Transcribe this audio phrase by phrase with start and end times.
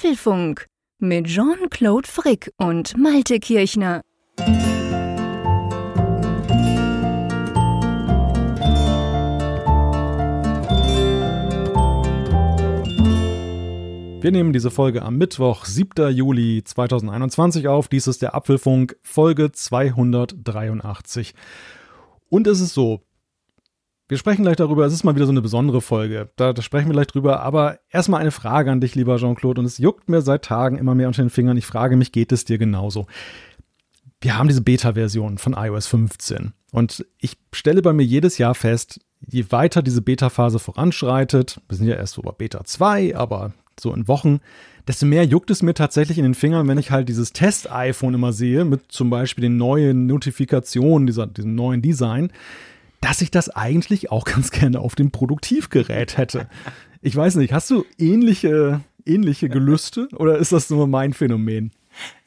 [0.00, 0.64] Apfelfunk
[0.98, 4.00] mit Jean-Claude Frick und Malte Kirchner.
[14.22, 16.10] Wir nehmen diese Folge am Mittwoch, 7.
[16.14, 17.88] Juli 2021 auf.
[17.88, 21.34] Dies ist der Apfelfunk, Folge 283.
[22.30, 23.02] Und es ist so,
[24.10, 26.30] wir sprechen gleich darüber, es ist mal wieder so eine besondere Folge.
[26.34, 27.40] Da, da sprechen wir gleich drüber.
[27.42, 29.60] Aber erstmal eine Frage an dich, lieber Jean-Claude.
[29.60, 31.56] Und es juckt mir seit Tagen immer mehr unter den Fingern.
[31.56, 33.06] Ich frage mich, geht es dir genauso?
[34.20, 36.54] Wir haben diese Beta-Version von iOS 15.
[36.72, 41.86] Und ich stelle bei mir jedes Jahr fest, je weiter diese Beta-Phase voranschreitet, wir sind
[41.86, 44.40] ja erst so bei Beta 2, aber so in Wochen,
[44.88, 48.32] desto mehr juckt es mir tatsächlich in den Fingern, wenn ich halt dieses Test-iPhone immer
[48.32, 52.32] sehe, mit zum Beispiel den neuen Notifikationen, dieser, diesem neuen Design
[53.00, 56.48] dass ich das eigentlich auch ganz gerne auf dem Produktivgerät hätte.
[57.02, 61.72] Ich weiß nicht, hast du ähnliche, ähnliche Gelüste oder ist das nur mein Phänomen?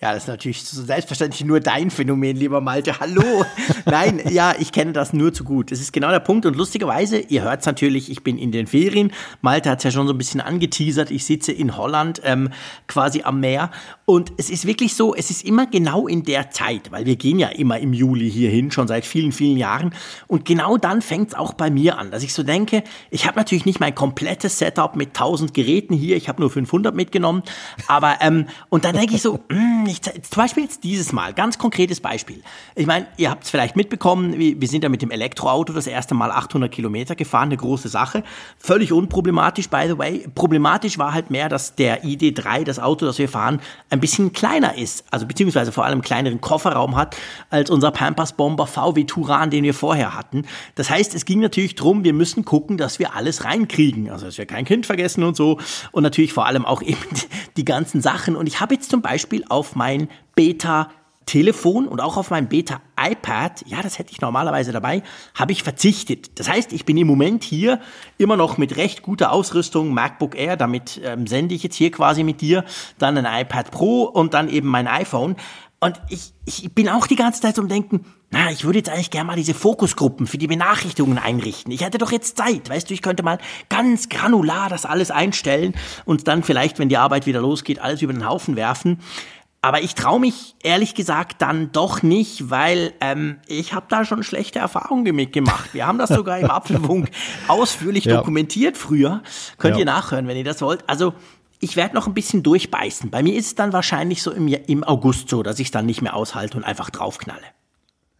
[0.03, 2.99] Ja, das ist natürlich selbstverständlich nur dein Phänomen, lieber Malte.
[2.99, 3.45] Hallo.
[3.85, 5.71] Nein, ja, ich kenne das nur zu gut.
[5.71, 6.45] Das ist genau der Punkt.
[6.45, 9.13] Und lustigerweise, ihr hört es natürlich, ich bin in den Ferien.
[9.41, 11.09] Malte hat es ja schon so ein bisschen angeteasert.
[11.09, 12.49] Ich sitze in Holland, ähm,
[12.87, 13.71] quasi am Meer.
[14.03, 17.39] Und es ist wirklich so, es ist immer genau in der Zeit, weil wir gehen
[17.39, 19.95] ja immer im Juli hierhin, schon seit vielen, vielen Jahren.
[20.27, 23.37] Und genau dann fängt es auch bei mir an, dass ich so denke, ich habe
[23.37, 27.43] natürlich nicht mein komplettes Setup mit 1000 Geräten hier, ich habe nur 500 mitgenommen.
[27.87, 29.39] Aber, ähm, und dann denke ich so,
[29.87, 32.41] ich, zum Beispiel jetzt dieses Mal, ganz konkretes Beispiel.
[32.75, 36.15] Ich meine, ihr habt es vielleicht mitbekommen, wir, sind ja mit dem Elektroauto das erste
[36.15, 38.23] Mal 800 Kilometer gefahren, eine große Sache.
[38.57, 40.27] Völlig unproblematisch, by the way.
[40.33, 44.77] Problematisch war halt mehr, dass der ID3, das Auto, das wir fahren, ein bisschen kleiner
[44.77, 45.05] ist.
[45.11, 47.15] Also beziehungsweise vor allem kleineren Kofferraum hat
[47.49, 50.45] als unser Pampers Bomber VW Turan, den wir vorher hatten.
[50.75, 54.09] Das heißt, es ging natürlich drum, wir müssen gucken, dass wir alles reinkriegen.
[54.09, 55.59] Also, dass wir kein Kind vergessen und so.
[55.91, 56.99] Und natürlich vor allem auch eben
[57.57, 58.35] die ganzen Sachen.
[58.35, 60.89] Und ich habe jetzt zum Beispiel auf mein Beta
[61.25, 65.03] Telefon und auch auf mein Beta iPad, ja, das hätte ich normalerweise dabei,
[65.35, 66.37] habe ich verzichtet.
[66.39, 67.79] Das heißt, ich bin im Moment hier
[68.17, 72.23] immer noch mit recht guter Ausrüstung, MacBook Air, damit ähm, sende ich jetzt hier quasi
[72.23, 72.65] mit dir,
[72.97, 75.35] dann ein iPad Pro und dann eben mein iPhone.
[75.83, 79.11] Und ich, ich bin auch die ganze Zeit zum Denken, na, ich würde jetzt eigentlich
[79.11, 81.71] gerne mal diese Fokusgruppen für die Benachrichtigungen einrichten.
[81.71, 83.37] Ich hätte doch jetzt Zeit, weißt du, ich könnte mal
[83.69, 88.13] ganz granular das alles einstellen und dann vielleicht, wenn die Arbeit wieder losgeht, alles über
[88.13, 88.99] den Haufen werfen.
[89.61, 94.23] Aber ich traue mich ehrlich gesagt dann doch nicht, weil ähm, ich habe da schon
[94.23, 95.73] schlechte Erfahrungen mitgemacht.
[95.73, 97.09] Wir haben das sogar im Apfelfunk
[97.47, 98.17] ausführlich ja.
[98.17, 99.21] dokumentiert früher.
[99.57, 99.79] Könnt ja.
[99.79, 100.83] ihr nachhören, wenn ihr das wollt.
[100.87, 101.13] Also
[101.63, 103.09] ich werde noch ein bisschen durchbeißen.
[103.09, 105.85] Bei mir ist es dann wahrscheinlich so im, im August so, dass ich es dann
[105.85, 107.41] nicht mehr aushalte und einfach draufknalle.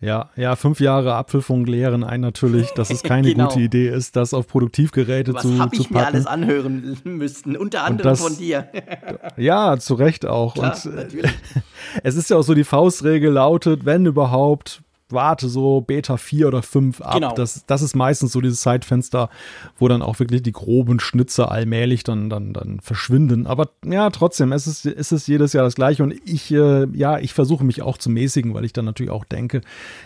[0.04, 3.48] Ja, ja, fünf Jahre Apfelfunk lehren ein natürlich, dass es keine genau.
[3.48, 5.96] gute Idee ist, das auf Produktivgeräte Was zu, hab zu packen.
[5.96, 8.68] Was habe ich mir alles anhören müssen, unter anderem das, von dir.
[9.38, 10.56] ja, zu Recht auch.
[10.56, 11.32] Klar, Und natürlich.
[12.04, 14.82] es ist ja auch so, die Faustregel lautet, wenn überhaupt,
[15.14, 17.14] warte so Beta 4 oder 5 ab.
[17.16, 17.34] Genau.
[17.36, 19.30] Das, das ist meistens so dieses Zeitfenster,
[19.78, 23.48] wo dann auch wirklich die groben Schnitzer allmählich dann, dann, dann verschwinden.
[23.48, 27.20] Aber ja, trotzdem, es ist, es ist jedes Jahr das Gleiche und ich, äh, ja,
[27.20, 29.62] ich versuche mich auch zu mäßigen, weil ich dann natürlich auch denke,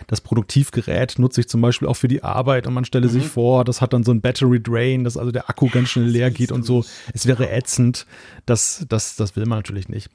[0.06, 3.12] das Produktivgerät nutze ich zum Beispiel auch für die Arbeit und man stelle mhm.
[3.12, 6.06] sich vor, das hat dann so ein Battery Drain, dass also der Akku ganz schnell
[6.06, 6.84] leer geht und so.
[7.12, 8.06] Es wäre ätzend.
[8.46, 10.10] Das, das, das will man natürlich nicht.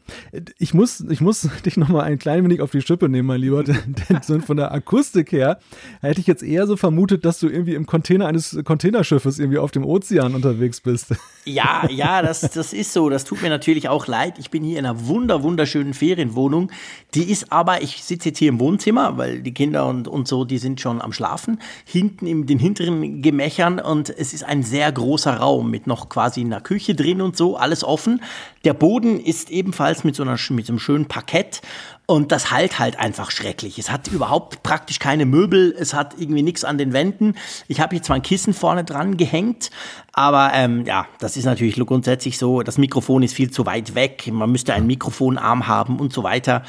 [0.58, 3.64] Ich muss, ich muss dich nochmal ein klein wenig auf die Schippe nehmen, mein Lieber,
[3.64, 3.96] denn,
[4.28, 5.60] denn von der Akustik her
[6.02, 9.72] hätte ich jetzt eher so vermutet, dass du irgendwie im Container eines Containerschiffes irgendwie auf
[9.72, 11.14] dem Ozean unterwegs bist.
[11.46, 13.10] Ja, ja, das, das ist so.
[13.10, 14.40] Das tut mir natürlich auch leid.
[14.40, 16.72] Ich bin hier in einer wunder, wunderschönen Ferienwohnung.
[17.16, 20.46] Die ist aber, ich sitze jetzt hier im Wohnzimmer, weil die Kinder und, und so,
[20.46, 21.60] die sind schon am Schlafen.
[21.84, 26.40] Hinten in den hinteren Gemächern und es ist ein sehr großer Raum mit noch quasi
[26.40, 28.22] einer Küche drin und so, alles offen.
[28.64, 31.62] Der Boden ist ebenfalls mit so, einer, mit so einem schönen Parkett
[32.06, 33.80] und das halt halt einfach schrecklich.
[33.80, 37.36] Es hat überhaupt praktisch keine Möbel, es hat irgendwie nichts an den Wänden.
[37.68, 39.70] Ich habe hier zwar ein Kissen vorne dran gehängt,
[40.12, 44.30] aber ähm, ja, das ist natürlich grundsätzlich so, das Mikrofon ist viel zu weit weg,
[44.32, 46.64] man müsste einen Mikrofonarm haben und so weiter.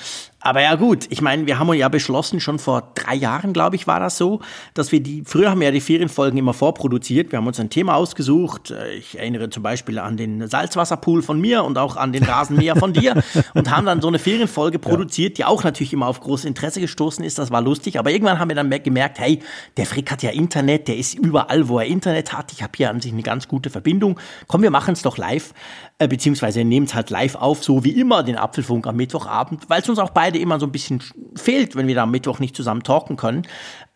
[0.44, 3.86] Aber ja gut, ich meine, wir haben ja beschlossen, schon vor drei Jahren, glaube ich,
[3.86, 4.40] war das so,
[4.74, 7.32] dass wir die, früher haben wir ja die Ferienfolgen immer vorproduziert.
[7.32, 8.74] Wir haben uns ein Thema ausgesucht.
[8.98, 12.92] Ich erinnere zum Beispiel an den Salzwasserpool von mir und auch an den Rasenmäher von
[12.92, 13.22] dir
[13.54, 17.24] und haben dann so eine Ferienfolge produziert, die auch natürlich immer auf großes Interesse gestoßen
[17.24, 17.38] ist.
[17.38, 17.98] Das war lustig.
[17.98, 19.40] Aber irgendwann haben wir dann gemerkt, hey,
[19.78, 22.52] der Frick hat ja Internet, der ist überall, wo er Internet hat.
[22.52, 24.20] Ich habe hier an sich eine ganz gute Verbindung.
[24.46, 25.54] Komm, wir machen es doch live,
[25.98, 29.80] äh, beziehungsweise nehmen es halt live auf, so wie immer den Apfelfunk am Mittwochabend, weil
[29.80, 31.02] es uns auch beide beide immer so ein bisschen
[31.36, 33.46] fehlt, wenn wir da am Mittwoch nicht zusammen talken können.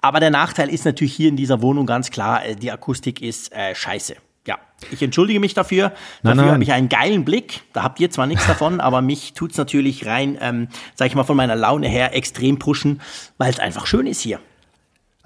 [0.01, 3.53] Aber der Nachteil ist natürlich hier in dieser Wohnung ganz klar, äh, die Akustik ist
[3.53, 4.17] äh, scheiße.
[4.47, 4.59] Ja,
[4.91, 5.93] ich entschuldige mich dafür.
[6.23, 7.63] Nein, dafür habe ich einen geilen Blick.
[7.73, 11.25] Da habt ihr zwar nichts davon, aber mich tut's natürlich rein, ähm, sag ich mal,
[11.25, 13.01] von meiner Laune her extrem pushen,
[13.37, 14.39] weil es einfach schön ist hier.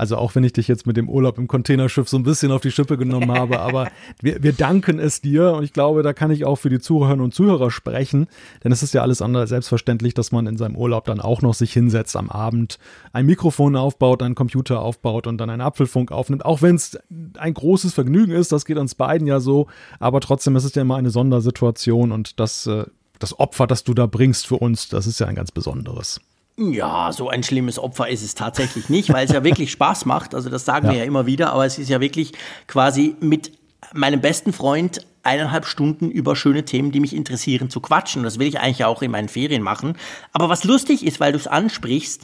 [0.02, 2.60] Also auch wenn ich dich jetzt mit dem Urlaub im Containerschiff so ein bisschen auf
[2.60, 3.88] die Schippe genommen habe, aber
[4.20, 7.24] wir, wir danken es dir und ich glaube, da kann ich auch für die Zuhörerinnen
[7.24, 8.26] und Zuhörer sprechen,
[8.64, 11.54] denn es ist ja alles andere selbstverständlich, dass man in seinem Urlaub dann auch noch
[11.54, 12.80] sich hinsetzt am Abend,
[13.12, 16.98] ein Mikrofon aufbaut, einen Computer aufbaut und dann einen Apfelfunk aufnimmt, auch wenn es
[17.38, 19.68] ein großes Vergnügen ist, das geht uns beiden ja so,
[20.00, 22.86] aber trotzdem ist es ja immer eine Sondersituation und das, äh,
[23.20, 26.20] das Opfer, das du da bringst für uns, das ist ja ein ganz besonderes.
[26.56, 30.34] Ja, so ein schlimmes Opfer ist es tatsächlich nicht, weil es ja wirklich Spaß macht.
[30.34, 30.92] Also das sagen ja.
[30.92, 32.32] wir ja immer wieder, aber es ist ja wirklich
[32.66, 33.52] quasi mit
[33.94, 38.20] meinem besten Freund eineinhalb Stunden über schöne Themen, die mich interessieren, zu quatschen.
[38.20, 39.96] Und das will ich eigentlich auch in meinen Ferien machen.
[40.32, 42.22] Aber was lustig ist, weil du es ansprichst,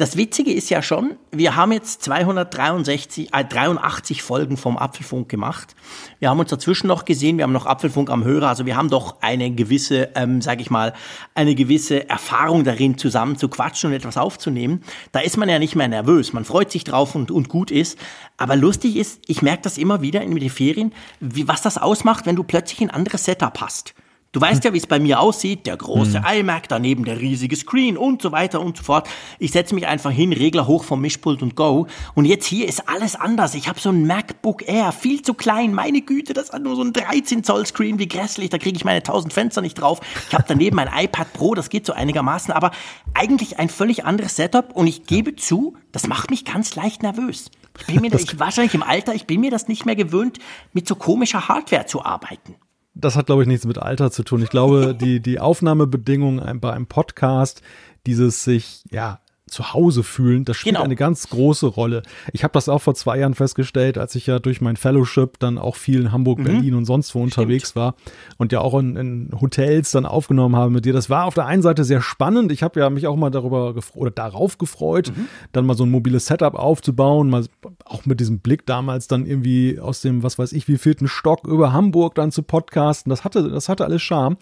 [0.00, 5.76] das Witzige ist ja schon, wir haben jetzt 263, äh, 83 Folgen vom Apfelfunk gemacht.
[6.20, 8.88] Wir haben uns dazwischen noch gesehen, wir haben noch Apfelfunk am Hörer, also wir haben
[8.88, 10.94] doch eine gewisse, ähm, sage ich mal,
[11.34, 14.82] eine gewisse Erfahrung darin, zusammen zu quatschen und etwas aufzunehmen.
[15.12, 17.98] Da ist man ja nicht mehr nervös, man freut sich drauf und, und gut ist.
[18.38, 22.24] Aber lustig ist, ich merke das immer wieder in den Ferien, wie, was das ausmacht,
[22.24, 23.92] wenn du plötzlich ein anderes Setup hast.
[24.32, 26.40] Du weißt ja, wie es bei mir aussieht, der große mhm.
[26.40, 29.08] iMac, daneben der riesige Screen und so weiter und so fort.
[29.40, 31.88] Ich setze mich einfach hin, Regler hoch vom Mischpult und go.
[32.14, 33.56] Und jetzt hier ist alles anders.
[33.56, 35.74] Ich habe so ein MacBook Air, viel zu klein.
[35.74, 38.50] Meine Güte, das hat nur so ein 13 Zoll Screen, wie grässlich.
[38.50, 39.98] Da kriege ich meine 1000 Fenster nicht drauf.
[40.28, 42.70] Ich habe daneben mein iPad Pro, das geht so einigermaßen, aber
[43.14, 44.76] eigentlich ein völlig anderes Setup.
[44.76, 47.50] Und ich gebe zu, das macht mich ganz leicht nervös.
[47.80, 50.38] Ich bin mir, das, ich, wahrscheinlich im Alter, ich bin mir das nicht mehr gewöhnt,
[50.72, 52.54] mit so komischer Hardware zu arbeiten
[53.00, 54.42] das hat, glaube ich, nichts mit Alter zu tun.
[54.42, 57.62] Ich glaube, die, die Aufnahmebedingungen bei einem Podcast,
[58.06, 59.20] dieses sich, ja,
[59.50, 60.84] zu Hause fühlen, das spielt genau.
[60.84, 62.02] eine ganz große Rolle.
[62.32, 65.58] Ich habe das auch vor zwei Jahren festgestellt, als ich ja durch mein Fellowship dann
[65.58, 66.44] auch viel in Hamburg, mhm.
[66.44, 67.82] Berlin und sonst wo unterwegs Stimmt.
[67.82, 67.94] war
[68.38, 70.92] und ja auch in, in, Hotels dann aufgenommen habe mit dir.
[70.92, 72.52] Das war auf der einen Seite sehr spannend.
[72.52, 75.26] Ich habe ja mich auch mal darüber oder darauf gefreut, mhm.
[75.52, 77.44] dann mal so ein mobiles Setup aufzubauen, mal
[77.84, 81.46] auch mit diesem Blick damals dann irgendwie aus dem, was weiß ich, wie vierten Stock
[81.46, 83.10] über Hamburg dann zu podcasten.
[83.10, 84.36] Das hatte, das hatte alles Charme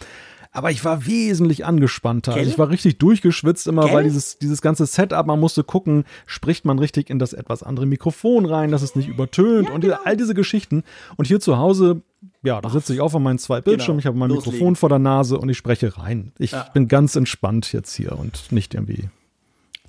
[0.58, 2.34] aber ich war wesentlich angespannter.
[2.34, 3.94] Also ich war richtig durchgeschwitzt immer, Gell?
[3.94, 7.86] weil dieses, dieses ganze Setup, man musste gucken, spricht man richtig in das etwas andere
[7.86, 9.98] Mikrofon rein, dass es nicht übertönt ja, und genau.
[10.04, 10.82] all diese Geschichten.
[11.16, 12.02] Und hier zu Hause,
[12.42, 14.00] ja, da sitze ich auf an meinen zwei Bildschirmen, genau.
[14.00, 14.52] ich habe mein Loslegen.
[14.54, 16.32] Mikrofon vor der Nase und ich spreche rein.
[16.38, 16.66] Ich ja.
[16.74, 19.08] bin ganz entspannt jetzt hier und nicht irgendwie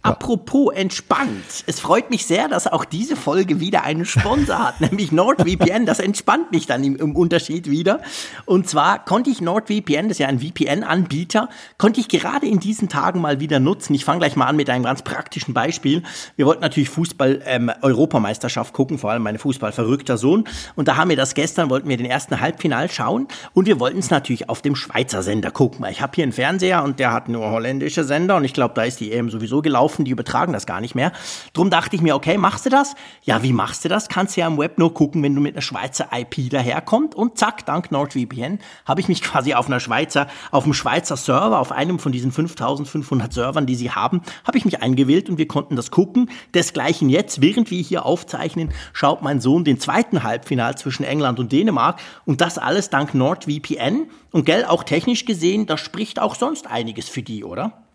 [0.10, 1.64] Apropos entspannt.
[1.68, 5.86] Es freut mich sehr, dass auch diese Folge wieder einen Sponsor hat, nämlich NordVPN.
[5.86, 8.02] Das entspannt mich dann im, im, Unterschied wieder.
[8.46, 12.90] Und zwar konnte ich NordVPN, das ist ja ein VPN-Anbieter, konnte ich gerade in diesen
[12.90, 13.94] Tagen mal wieder nutzen.
[13.94, 16.02] Ich fange gleich mal an mit einem ganz praktischen Beispiel.
[16.36, 20.46] Wir wollten natürlich Fußball-Europameisterschaft ähm, gucken, vor allem meine Fußball-verrückter Sohn.
[20.76, 23.28] Und da haben wir das gestern, wollten wir den ersten Halbfinal schauen.
[23.54, 25.86] Und wir wollten es natürlich auf dem Schweizer Sender gucken.
[25.92, 28.38] Ich habe hier einen Fernseher und der hat nur holländische Sender.
[28.38, 30.96] Und ich glaube, da ist die EM sowieso gelaufen laufen, die übertragen das gar nicht
[30.96, 31.12] mehr.
[31.54, 32.96] Drum dachte ich mir, okay, machst du das?
[33.24, 34.08] Ja, wie machst du das?
[34.08, 37.16] Kannst du ja im Web nur gucken, wenn du mit einer Schweizer IP daherkommst.
[37.16, 41.60] Und zack, dank NordVPN habe ich mich quasi auf einer Schweizer, auf einem Schweizer Server,
[41.60, 45.48] auf einem von diesen 5500 Servern, die sie haben, habe ich mich eingewählt und wir
[45.48, 46.30] konnten das gucken.
[46.54, 51.52] Desgleichen jetzt, während wir hier aufzeichnen, schaut mein Sohn den zweiten Halbfinal zwischen England und
[51.52, 54.10] Dänemark und das alles dank NordVPN.
[54.32, 57.89] Und gell, auch technisch gesehen, da spricht auch sonst einiges für die, oder?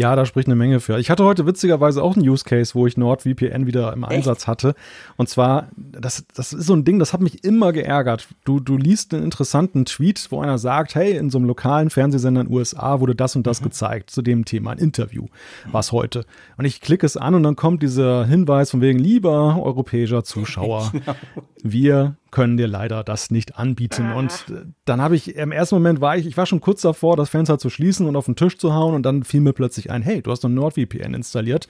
[0.00, 0.98] Ja, da spricht eine Menge für.
[0.98, 4.12] Ich hatte heute witzigerweise auch einen Use Case, wo ich NordVPN wieder im Echt?
[4.12, 4.74] Einsatz hatte.
[5.18, 8.26] Und zwar, das, das ist so ein Ding, das hat mich immer geärgert.
[8.44, 12.40] Du, du liest einen interessanten Tweet, wo einer sagt, hey, in so einem lokalen Fernsehsender
[12.40, 13.64] in den USA wurde das und das mhm.
[13.64, 15.26] gezeigt zu dem Thema, ein Interview,
[15.70, 16.24] was heute.
[16.56, 20.92] Und ich klicke es an und dann kommt dieser Hinweis von wegen, lieber europäischer Zuschauer,
[21.62, 24.12] wir können dir leider das nicht anbieten.
[24.12, 27.16] Und äh, dann habe ich, im ersten Moment war ich, ich war schon kurz davor,
[27.16, 29.90] das Fenster zu schließen und auf den Tisch zu hauen und dann fiel mir plötzlich
[29.90, 31.68] ein, hey, du hast ein NordVPN installiert.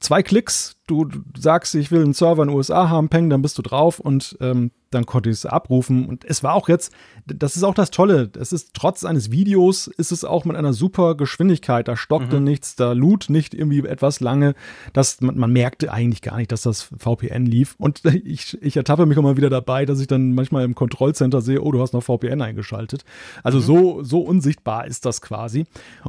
[0.00, 3.56] Zwei Klicks, du, sagst, ich will einen Server in den USA haben, peng, dann bist
[3.58, 6.06] du drauf und ähm, dann konnte ich es abrufen.
[6.06, 6.92] Und es war auch jetzt,
[7.26, 10.72] das ist auch das Tolle, es ist trotz eines Videos, ist es auch mit einer
[10.72, 11.88] super Geschwindigkeit.
[11.88, 12.44] Da stockte mhm.
[12.44, 14.54] nichts, da lud nicht irgendwie etwas lange.
[14.92, 17.74] Das, man, man, merkte eigentlich gar nicht, dass das VPN lief.
[17.78, 21.60] Und ich, ich ertappe mich immer wieder dabei, dass ich dann manchmal im Kontrollcenter sehe,
[21.60, 23.04] oh, du hast noch VPN eingeschaltet.
[23.42, 23.62] Also mhm.
[23.62, 25.66] so, so unsichtbar ist das quasi.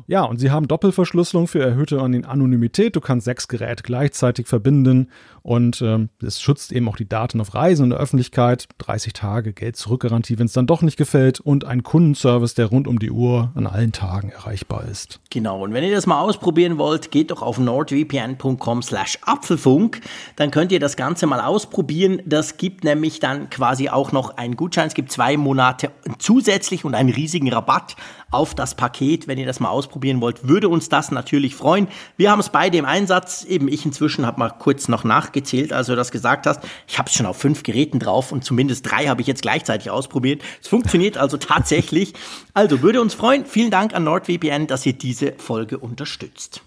[0.08, 2.96] Ja, und sie haben Doppelverschlüsselung für erhöhte Anonymität.
[2.96, 5.10] Du kannst sechs Geräte gleichzeitig verbinden binden
[5.42, 8.68] und ähm, es schützt eben auch die Daten auf Reisen in der Öffentlichkeit.
[8.78, 12.88] 30 Tage Geld zurückgarantie, wenn es dann doch nicht gefällt und ein Kundenservice, der rund
[12.88, 15.20] um die Uhr an allen Tagen erreichbar ist.
[15.32, 20.02] Genau, und wenn ihr das mal ausprobieren wollt, geht doch auf nordvpn.com slash Apfelfunk.
[20.36, 22.22] Dann könnt ihr das Ganze mal ausprobieren.
[22.26, 24.88] Das gibt nämlich dann quasi auch noch einen Gutschein.
[24.88, 27.96] Es gibt zwei Monate zusätzlich und einen riesigen Rabatt
[28.32, 29.28] auf das Paket.
[29.28, 31.88] Wenn ihr das mal ausprobieren wollt, würde uns das natürlich freuen.
[32.18, 33.44] Wir haben es beide im Einsatz.
[33.44, 36.62] Eben ich inzwischen habe mal kurz noch nachgezählt, als du das gesagt hast.
[36.88, 39.90] Ich habe es schon auf fünf Geräten drauf und zumindest drei habe ich jetzt gleichzeitig
[39.90, 40.42] ausprobiert.
[40.62, 42.14] Es funktioniert also tatsächlich.
[42.54, 43.46] Also würde uns freuen.
[43.46, 46.62] Vielen Dank an NordVPN, dass ihr diese Folge unterstützt.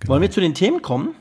[0.00, 0.12] Genau.
[0.12, 1.14] Wollen wir zu den Themen kommen?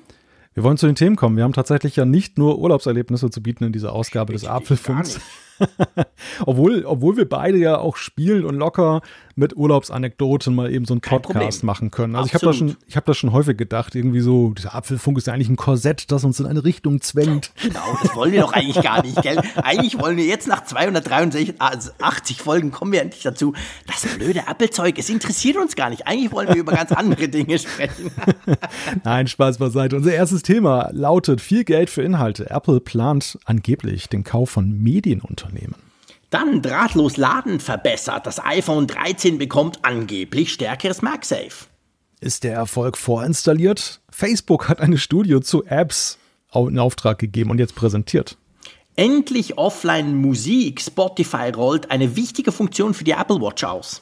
[0.53, 1.35] Wir wollen zu den Themen kommen.
[1.35, 5.19] Wir haben tatsächlich ja nicht nur Urlaubserlebnisse zu bieten in dieser Ausgabe des Apfelfunks.
[6.45, 9.01] obwohl, obwohl wir beide ja auch spielen und locker
[9.35, 11.65] mit Urlaubsanekdoten mal eben so einen Kein Podcast Problem.
[11.65, 12.15] machen können.
[12.15, 12.55] Also Absolut.
[12.55, 15.33] ich habe das, schon, ich das schon häufig gedacht, irgendwie so, dieser Apfelfunk ist ja
[15.33, 17.51] eigentlich ein Korsett, das uns in eine Richtung zwängt.
[17.65, 19.41] Genau, das wollen wir doch eigentlich gar nicht, gell?
[19.55, 23.53] Eigentlich wollen wir jetzt nach 283 also 80 Folgen kommen wir endlich dazu.
[23.87, 26.07] Das blöde Applezeug, es interessiert uns gar nicht.
[26.07, 28.11] Eigentlich wollen wir über ganz andere Dinge sprechen.
[29.03, 29.95] Nein, Spaß beiseite.
[29.95, 32.49] Unser erstes Thema lautet viel Geld für Inhalte.
[32.51, 35.44] Apple plant angeblich den Kauf von Medienunternehmen.
[36.29, 38.25] Dann drahtlos Laden verbessert.
[38.25, 41.67] Das iPhone 13 bekommt angeblich stärkeres MagSafe.
[42.19, 44.01] Ist der Erfolg vorinstalliert?
[44.09, 46.17] Facebook hat eine Studie zu Apps
[46.53, 48.37] in Auftrag gegeben und jetzt präsentiert.
[48.95, 50.81] Endlich offline Musik.
[50.81, 54.01] Spotify rollt eine wichtige Funktion für die Apple Watch aus.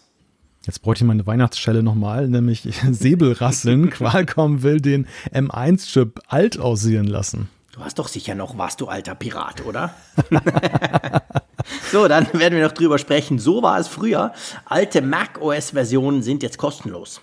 [0.65, 3.89] Jetzt bräuchte ich meine Weihnachtsschelle nochmal, nämlich Säbelrasseln.
[3.91, 7.49] Qualcomm will den M1-Chip alt aussehen lassen.
[7.73, 9.95] Du hast doch sicher noch was, du alter Pirat, oder?
[11.91, 13.39] so, dann werden wir noch drüber sprechen.
[13.39, 14.31] So war es früher.
[14.65, 17.21] Alte Mac OS-Versionen sind jetzt kostenlos.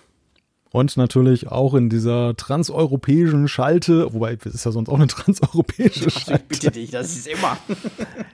[0.73, 6.09] Und natürlich auch in dieser transeuropäischen Schalte, wobei es ist ja sonst auch eine transeuropäische
[6.09, 6.43] Schalte.
[6.43, 7.57] Ich bitte dich, das ist immer.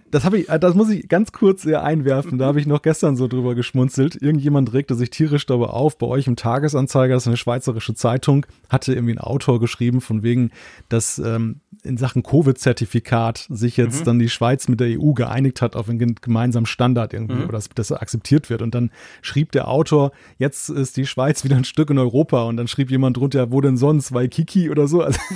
[0.09, 2.37] Das habe ich, das muss ich ganz kurz hier einwerfen.
[2.37, 4.15] Da habe ich noch gestern so drüber geschmunzelt.
[4.15, 5.97] Irgendjemand regte sich tierisch darüber auf.
[5.97, 10.23] Bei euch im Tagesanzeiger, das ist eine schweizerische Zeitung, hatte irgendwie ein Autor geschrieben, von
[10.23, 10.51] wegen,
[10.87, 14.05] dass ähm, in Sachen Covid-Zertifikat sich jetzt mhm.
[14.05, 17.43] dann die Schweiz mit der EU geeinigt hat auf einen gemeinsamen Standard irgendwie, mhm.
[17.43, 18.61] oder dass das akzeptiert wird.
[18.61, 18.91] Und dann
[19.21, 22.67] schrieb der Autor, jetzt ist die Schweiz wieder ein Stück in Europa Europa und dann
[22.67, 25.01] schrieb jemand drunter, wo denn sonst, weil Kiki oder so.
[25.01, 25.19] Also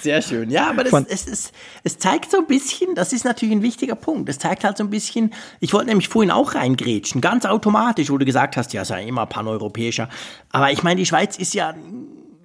[0.00, 0.50] Sehr schön.
[0.50, 1.52] Ja, aber das, es, es,
[1.84, 4.28] es zeigt so ein bisschen, das ist natürlich ein wichtiger Punkt.
[4.28, 8.18] Es zeigt halt so ein bisschen, ich wollte nämlich vorhin auch reingrätschen, ganz automatisch, wo
[8.18, 10.08] du gesagt hast, ja, sei immer paneuropäischer.
[10.50, 11.74] Aber ich meine, die Schweiz ist ja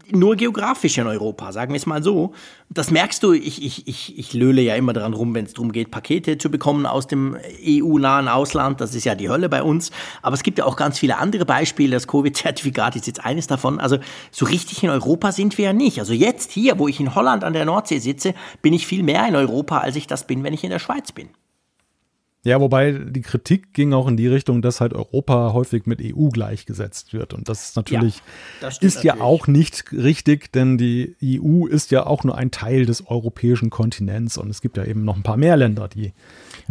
[0.09, 2.33] nur geografisch in Europa, sagen wir es mal so.
[2.69, 5.71] Das merkst du, ich, ich, ich, ich löhle ja immer daran rum, wenn es darum
[5.71, 8.81] geht, Pakete zu bekommen aus dem EU-nahen Ausland.
[8.81, 9.91] Das ist ja die Hölle bei uns.
[10.21, 11.95] Aber es gibt ja auch ganz viele andere Beispiele.
[11.95, 13.79] Das Covid-Zertifikat ist jetzt eines davon.
[13.79, 13.97] Also
[14.31, 15.99] so richtig in Europa sind wir ja nicht.
[15.99, 19.27] Also jetzt hier, wo ich in Holland an der Nordsee sitze, bin ich viel mehr
[19.27, 21.29] in Europa, als ich das bin, wenn ich in der Schweiz bin.
[22.43, 26.29] Ja, wobei die Kritik ging auch in die Richtung, dass halt Europa häufig mit EU
[26.29, 27.35] gleichgesetzt wird.
[27.35, 28.21] Und das ist natürlich, ja,
[28.61, 29.19] das ist natürlich.
[29.19, 33.69] ja auch nicht richtig, denn die EU ist ja auch nur ein Teil des europäischen
[33.69, 36.13] Kontinents und es gibt ja eben noch ein paar mehr Länder, die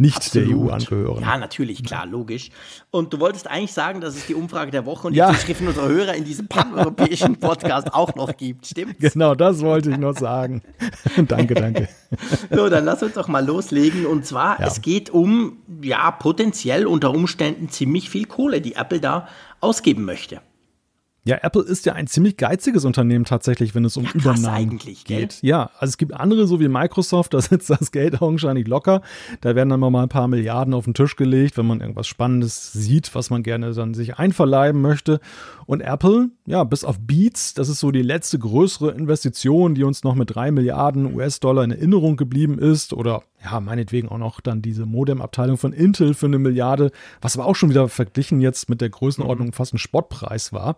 [0.01, 0.49] nicht Absolut.
[0.49, 1.21] der EU angehören.
[1.21, 2.49] Ja, natürlich, klar, logisch.
[2.89, 5.29] Und du wolltest eigentlich sagen, dass es die Umfrage der Woche und die ja.
[5.29, 8.99] Zuschriften unserer Hörer in diesem pan-europäischen Podcast auch noch gibt, stimmt?
[8.99, 10.63] Genau, das wollte ich noch sagen.
[11.27, 11.87] danke, danke.
[12.49, 14.07] so, dann lass uns doch mal loslegen.
[14.07, 14.67] Und zwar, ja.
[14.67, 19.27] es geht um, ja, potenziell unter Umständen ziemlich viel Kohle, die Apple da
[19.59, 20.41] ausgeben möchte.
[21.23, 25.05] Ja, Apple ist ja ein ziemlich geiziges Unternehmen tatsächlich, wenn es um ja, Übernahmen geht.
[25.05, 25.27] Gell?
[25.41, 29.01] Ja, also es gibt andere, so wie Microsoft, da sitzt das Geld augenscheinlich locker.
[29.41, 32.73] Da werden dann mal ein paar Milliarden auf den Tisch gelegt, wenn man irgendwas Spannendes
[32.73, 35.19] sieht, was man gerne dann sich einverleiben möchte.
[35.71, 40.03] Und Apple, ja, bis auf Beats, das ist so die letzte größere Investition, die uns
[40.03, 42.91] noch mit drei Milliarden US-Dollar in Erinnerung geblieben ist.
[42.91, 47.47] Oder ja, meinetwegen auch noch dann diese Modem-Abteilung von Intel für eine Milliarde, was aber
[47.47, 49.53] auch schon wieder verglichen jetzt mit der Größenordnung mhm.
[49.53, 50.75] fast ein Spottpreis war.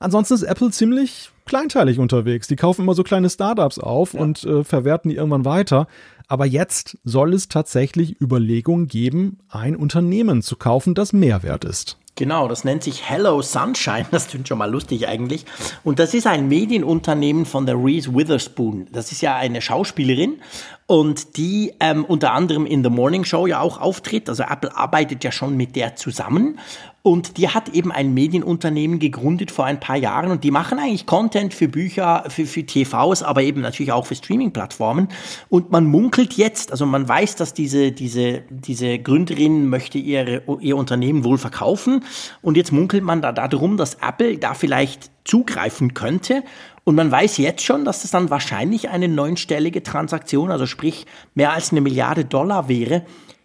[0.00, 2.48] Ansonsten ist Apple ziemlich kleinteilig unterwegs.
[2.48, 4.20] Die kaufen immer so kleine Startups auf ja.
[4.20, 5.86] und äh, verwerten die irgendwann weiter.
[6.26, 11.98] Aber jetzt soll es tatsächlich Überlegungen geben, ein Unternehmen zu kaufen, das Mehrwert ist.
[12.16, 14.06] Genau, das nennt sich Hello Sunshine.
[14.10, 15.44] Das klingt schon mal lustig eigentlich.
[15.82, 18.86] Und das ist ein Medienunternehmen von der Reese Witherspoon.
[18.92, 20.40] Das ist ja eine Schauspielerin
[20.86, 24.28] und die ähm, unter anderem in The Morning Show ja auch auftritt.
[24.28, 26.60] Also Apple arbeitet ja schon mit der zusammen.
[27.06, 31.04] Und die hat eben ein Medienunternehmen gegründet vor ein paar Jahren und die machen eigentlich
[31.04, 35.08] Content für Bücher, für, für TVs, aber eben natürlich auch für Streaming-Plattformen.
[35.50, 40.78] Und man munkelt jetzt, also man weiß, dass diese, diese, diese Gründerin möchte ihre, ihr
[40.78, 42.02] Unternehmen wohl verkaufen.
[42.40, 46.42] Und jetzt munkelt man da darum, dass Apple da vielleicht zugreifen könnte.
[46.84, 51.52] Und man weiß jetzt schon, dass das dann wahrscheinlich eine neunstellige Transaktion, also sprich mehr
[51.52, 53.04] als eine Milliarde Dollar wäre.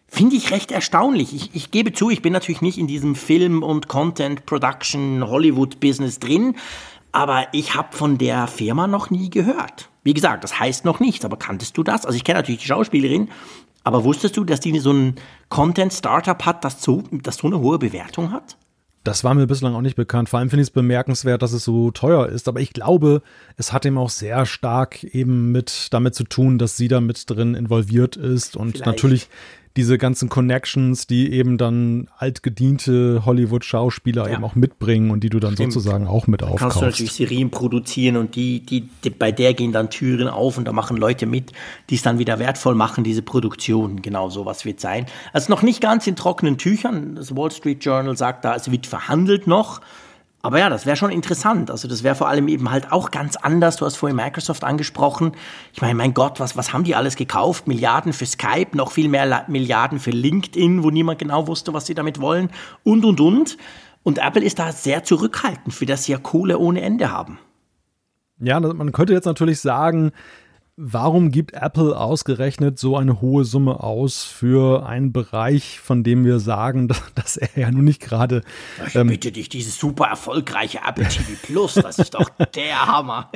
[0.09, 1.33] Finde ich recht erstaunlich.
[1.33, 6.55] Ich, ich gebe zu, ich bin natürlich nicht in diesem Film- und Content-Production Hollywood-Business drin,
[7.11, 9.89] aber ich habe von der Firma noch nie gehört.
[10.03, 12.05] Wie gesagt, das heißt noch nichts, aber kanntest du das?
[12.05, 13.29] Also ich kenne natürlich die Schauspielerin,
[13.83, 15.15] aber wusstest du, dass die so ein
[15.49, 18.57] Content-Startup hat, das so, das so eine hohe Bewertung hat?
[19.03, 20.29] Das war mir bislang auch nicht bekannt.
[20.29, 22.47] Vor allem finde ich es bemerkenswert, dass es so teuer ist.
[22.47, 23.21] Aber ich glaube,
[23.55, 27.29] es hat eben auch sehr stark eben mit damit zu tun, dass sie da mit
[27.29, 28.85] drin involviert ist und Vielleicht.
[28.85, 29.29] natürlich
[29.79, 34.33] diese ganzen Connections, die eben dann altgediente Hollywood-Schauspieler ja.
[34.33, 35.71] eben auch mitbringen und die du dann Stimmt.
[35.71, 36.59] sozusagen auch mit aufkaufst.
[36.59, 40.57] Kannst du natürlich Serien produzieren und die, die, die, bei der gehen dann Türen auf
[40.57, 41.53] und da machen Leute mit,
[41.89, 44.01] die es dann wieder wertvoll machen, diese Produktion.
[44.01, 45.05] Genau sowas wird sein.
[45.31, 47.15] Also noch nicht ganz in trockenen Tüchern.
[47.15, 49.79] Das Wall Street Journal sagt da, es wird verhandelt noch.
[50.41, 51.69] Aber ja, das wäre schon interessant.
[51.69, 53.75] Also das wäre vor allem eben halt auch ganz anders.
[53.75, 55.33] Du hast vorhin Microsoft angesprochen.
[55.73, 57.67] Ich meine, mein Gott, was, was haben die alles gekauft?
[57.67, 61.93] Milliarden für Skype, noch viel mehr Milliarden für LinkedIn, wo niemand genau wusste, was sie
[61.93, 62.49] damit wollen
[62.83, 63.57] und, und, und.
[64.03, 67.37] Und Apple ist da sehr zurückhaltend, für das sie ja Kohle ohne Ende haben.
[68.39, 70.13] Ja, man könnte jetzt natürlich sagen,
[70.81, 76.39] Warum gibt Apple ausgerechnet so eine hohe Summe aus für einen Bereich, von dem wir
[76.39, 78.43] sagen, dass er ja nun nicht gerade.
[78.87, 83.29] Ich ähm, bitte dich, dieses super erfolgreiche Apple TV Plus, das ist doch der Hammer.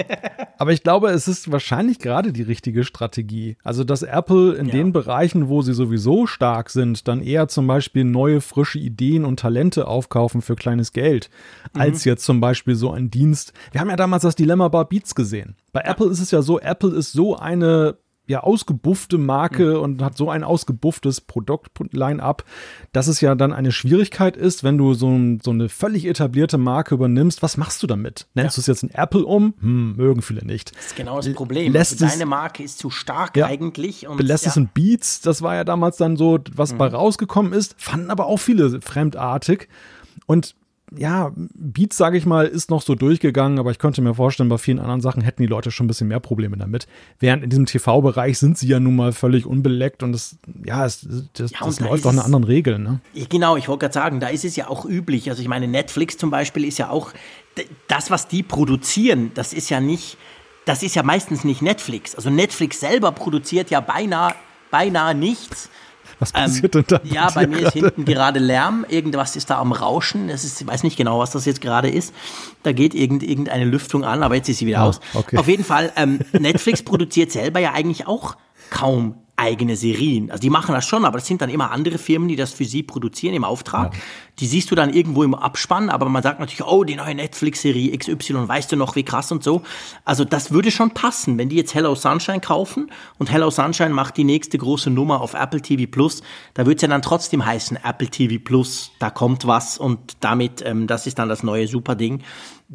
[0.58, 3.58] aber ich glaube, es ist wahrscheinlich gerade die richtige Strategie.
[3.62, 4.72] Also, dass Apple in ja.
[4.72, 9.42] den Bereichen, wo sie sowieso stark sind, dann eher zum Beispiel neue, frische Ideen und
[9.42, 11.30] Talente aufkaufen für kleines Geld,
[11.74, 11.82] mhm.
[11.82, 13.52] als jetzt zum Beispiel so ein Dienst.
[13.74, 15.58] Wir haben ja damals das Dilemma Bar Beats gesehen.
[15.74, 19.82] Bei Apple ist es ja so, Apple ist so eine ja ausgebuffte Marke mhm.
[19.82, 22.46] und hat so ein ausgebufftes Produkt-Line-up,
[22.94, 26.96] dass es ja dann eine Schwierigkeit ist, wenn du so, so, eine völlig etablierte Marke
[26.96, 27.44] übernimmst.
[27.44, 28.28] Was machst du damit?
[28.34, 28.62] Nennst ja.
[28.62, 29.56] du es jetzt ein Apple um?
[29.60, 30.76] Hm, mögen viele nicht.
[30.76, 31.74] Das ist genau das Problem.
[31.74, 34.08] Lässt also deine Marke ist zu stark ja, eigentlich.
[34.08, 34.52] Und, belässt ja.
[34.52, 36.78] es in Beats, das war ja damals dann so, was mhm.
[36.78, 39.68] bei rausgekommen ist, fanden aber auch viele fremdartig.
[40.28, 40.56] Und
[40.96, 44.58] ja, Beats, sage ich mal, ist noch so durchgegangen, aber ich könnte mir vorstellen, bei
[44.58, 46.88] vielen anderen Sachen hätten die Leute schon ein bisschen mehr Probleme damit.
[47.20, 51.08] Während in diesem TV-Bereich sind sie ja nun mal völlig unbeleckt und es, ja, es,
[51.34, 52.84] das, ja, das läuft auch nach anderen Regeln.
[52.84, 53.02] Ne?
[53.30, 55.30] Genau, ich wollte gerade sagen, da ist es ja auch üblich.
[55.30, 57.12] Also ich meine, Netflix zum Beispiel ist ja auch,
[57.88, 60.18] das, was die produzieren, das ist ja nicht,
[60.66, 62.16] das ist ja meistens nicht Netflix.
[62.16, 64.34] Also Netflix selber produziert ja beinahe,
[64.72, 65.70] beinahe nichts
[66.24, 67.02] was ähm, passiert ähm, denn da?
[67.04, 67.68] Ja, bei mir grade?
[67.68, 68.86] ist hinten gerade Lärm.
[68.88, 70.30] Irgendwas ist da am Rauschen.
[70.30, 72.14] Es ist, ich weiß nicht genau, was das jetzt gerade ist.
[72.64, 75.00] Da geht irgend, irgendeine Lüftung an, aber jetzt ist sie wieder ah, aus.
[75.14, 75.38] Okay.
[75.38, 78.36] Auf jeden Fall, ähm, Netflix produziert selber ja eigentlich auch
[78.70, 80.32] kaum eigene Serien.
[80.32, 82.64] Also die machen das schon, aber das sind dann immer andere Firmen, die das für
[82.64, 83.94] sie produzieren im Auftrag.
[83.94, 84.00] Ja.
[84.40, 87.96] Die siehst du dann irgendwo im Abspann, aber man sagt natürlich, oh, die neue Netflix-Serie
[87.98, 89.62] XY, weißt du noch, wie krass und so.
[90.06, 94.16] Also das würde schon passen, wenn die jetzt Hello Sunshine kaufen und Hello Sunshine macht
[94.18, 97.78] die nächste große Nummer auf Apple TV Plus, da würde es ja dann trotzdem heißen
[97.84, 102.24] Apple TV Plus, da kommt was und damit, ähm, das ist dann das neue Superding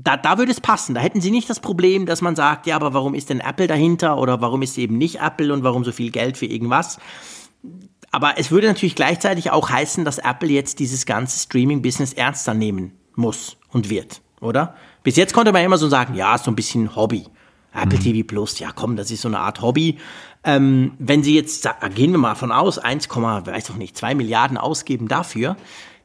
[0.04, 0.94] da, da würde es passen.
[0.94, 3.66] Da hätten sie nicht das Problem, dass man sagt, ja, aber warum ist denn Apple
[3.66, 6.98] dahinter oder warum ist eben nicht Apple und warum so viel Geld für irgendwas.
[8.10, 12.92] Aber es würde natürlich gleichzeitig auch heißen, dass Apple jetzt dieses ganze Streaming-Business ernster nehmen
[13.16, 14.74] muss und wird, oder?
[15.02, 17.24] Bis jetzt konnte man immer so sagen, ja, so ein bisschen Hobby.
[17.74, 18.02] Apple mhm.
[18.02, 19.98] TV Plus, ja komm, das ist so eine Art Hobby.
[20.44, 24.56] Ähm, wenn sie jetzt, gehen wir mal von aus, 1, weiß doch nicht, 2 Milliarden
[24.56, 25.56] ausgeben dafür,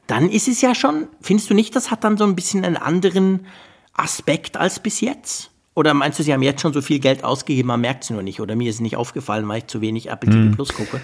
[0.06, 2.76] dann ist es ja schon, findest du nicht, das hat dann so ein bisschen einen
[2.76, 3.46] anderen
[3.94, 5.50] Aspekt als bis jetzt?
[5.74, 8.22] Oder meinst du, sie haben jetzt schon so viel Geld ausgegeben, man merkt es nur
[8.22, 8.40] nicht?
[8.40, 10.52] Oder mir ist es nicht aufgefallen, weil ich zu wenig Apple TV hm.
[10.52, 11.00] Plus gucke?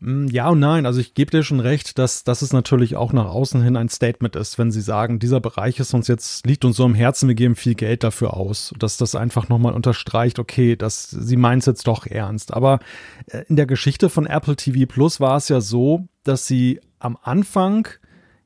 [0.00, 0.86] Hm, ja und nein.
[0.86, 3.88] Also ich gebe dir schon recht, dass, dass es natürlich auch nach außen hin ein
[3.88, 7.26] Statement ist, wenn sie sagen, dieser Bereich ist uns jetzt, liegt uns so am Herzen,
[7.26, 8.72] wir geben viel Geld dafür aus.
[8.78, 12.54] Dass das einfach nochmal unterstreicht, okay, dass sie meint es jetzt doch ernst.
[12.54, 12.78] Aber
[13.26, 17.18] äh, in der Geschichte von Apple TV Plus war es ja so, dass sie am
[17.20, 17.88] Anfang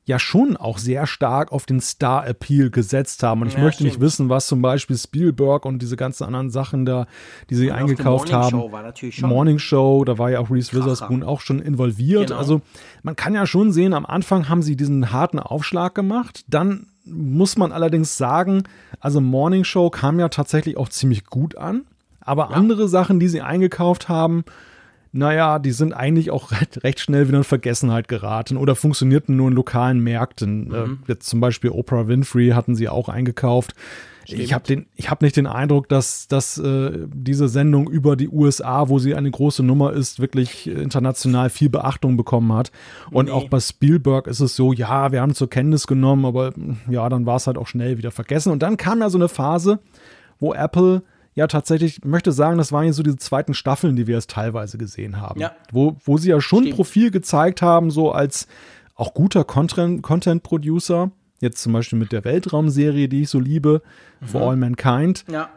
[0.05, 3.41] ja schon auch sehr stark auf den Star-Appeal gesetzt haben.
[3.41, 3.91] Und ich ja, möchte stimmt.
[3.91, 7.07] nicht wissen, was zum Beispiel Spielberg und diese ganzen anderen Sachen da,
[7.49, 8.59] die sie und eingekauft Morning haben.
[8.59, 12.27] Show war natürlich schon Morning Show, da war ja auch Reese Witherspoon auch schon involviert.
[12.27, 12.39] Genau.
[12.39, 12.61] Also
[13.01, 16.43] man kann ja schon sehen, am Anfang haben sie diesen harten Aufschlag gemacht.
[16.47, 18.63] Dann muss man allerdings sagen,
[18.99, 21.83] also Morning Show kam ja tatsächlich auch ziemlich gut an.
[22.19, 22.55] Aber ja.
[22.55, 24.43] andere Sachen, die sie eingekauft haben,
[25.13, 26.51] naja, die sind eigentlich auch
[26.83, 30.67] recht, schnell wieder in Vergessenheit geraten oder funktionierten nur in lokalen Märkten.
[30.67, 30.73] Mhm.
[30.73, 33.75] Äh, jetzt zum Beispiel Oprah Winfrey hatten sie auch eingekauft.
[34.25, 34.41] Stimmt.
[34.41, 38.29] Ich habe den, ich habe nicht den Eindruck, dass, dass äh, diese Sendung über die
[38.29, 42.71] USA, wo sie eine große Nummer ist, wirklich international viel Beachtung bekommen hat.
[43.11, 43.31] Und nee.
[43.31, 46.53] auch bei Spielberg ist es so, ja, wir haben zur Kenntnis genommen, aber
[46.89, 48.51] ja, dann war es halt auch schnell wieder vergessen.
[48.51, 49.79] Und dann kam ja so eine Phase,
[50.39, 51.03] wo Apple
[51.35, 54.77] ja tatsächlich, möchte sagen, das waren ja so diese zweiten Staffeln, die wir jetzt teilweise
[54.77, 55.39] gesehen haben.
[55.39, 55.53] Ja.
[55.71, 56.75] Wo, wo sie ja schon Stimmt.
[56.75, 58.47] Profil gezeigt haben, so als
[58.95, 61.11] auch guter Content-Producer.
[61.39, 63.81] Jetzt zum Beispiel mit der Weltraumserie, die ich so liebe,
[64.21, 64.27] mhm.
[64.27, 65.25] For All Mankind.
[65.29, 65.49] Ja.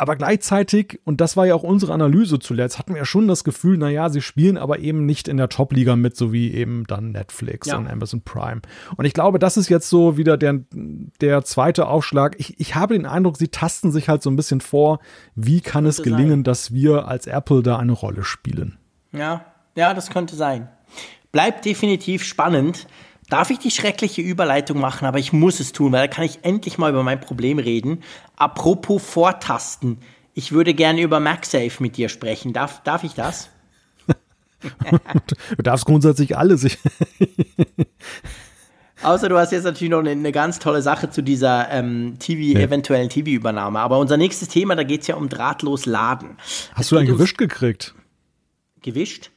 [0.00, 3.44] Aber gleichzeitig, und das war ja auch unsere Analyse zuletzt, hatten wir ja schon das
[3.44, 7.12] Gefühl, naja, sie spielen aber eben nicht in der Top-Liga mit, so wie eben dann
[7.12, 7.76] Netflix ja.
[7.76, 8.62] und Amazon Prime.
[8.96, 12.36] Und ich glaube, das ist jetzt so wieder der, der zweite Aufschlag.
[12.38, 15.00] Ich, ich habe den Eindruck, sie tasten sich halt so ein bisschen vor,
[15.34, 16.44] wie kann es gelingen, sein.
[16.44, 18.78] dass wir als Apple da eine Rolle spielen.
[19.12, 19.44] Ja,
[19.76, 20.70] ja, das könnte sein.
[21.30, 22.86] Bleibt definitiv spannend.
[23.30, 26.40] Darf ich die schreckliche Überleitung machen, aber ich muss es tun, weil da kann ich
[26.42, 28.02] endlich mal über mein Problem reden.
[28.36, 29.98] Apropos Vortasten.
[30.34, 32.52] Ich würde gerne über MagSafe mit dir sprechen.
[32.52, 33.48] Darf, darf ich das?
[35.56, 36.66] du darfst grundsätzlich alles.
[39.02, 42.58] Außer du hast jetzt natürlich noch eine, eine ganz tolle Sache zu dieser ähm, TV,
[42.58, 42.66] ja.
[42.66, 43.78] eventuellen TV-Übernahme.
[43.78, 46.36] Aber unser nächstes Thema, da geht es ja um drahtlos Laden.
[46.74, 47.94] Hast es du einen gewischt gekriegt?
[48.82, 49.30] Gewischt?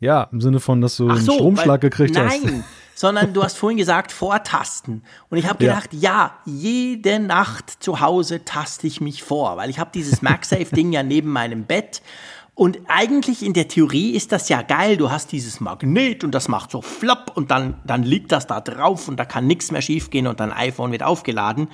[0.00, 2.44] Ja, im Sinne von, dass du Ach einen so, Stromschlag weil, gekriegt nein, hast.
[2.44, 2.64] Nein,
[2.98, 5.04] sondern du hast vorhin gesagt, vortasten.
[5.30, 6.00] Und ich habe gedacht, ja.
[6.00, 6.52] ja.
[6.52, 11.30] jede Nacht zu Hause taste ich mich vor, weil ich habe dieses MagSafe-Ding ja neben
[11.30, 12.02] meinem Bett.
[12.56, 14.96] Und eigentlich in der Theorie ist das ja geil.
[14.96, 18.60] Du hast dieses Magnet und das macht so flop und dann, dann liegt das da
[18.60, 21.68] drauf und da kann nichts mehr schiefgehen und dein iPhone wird aufgeladen.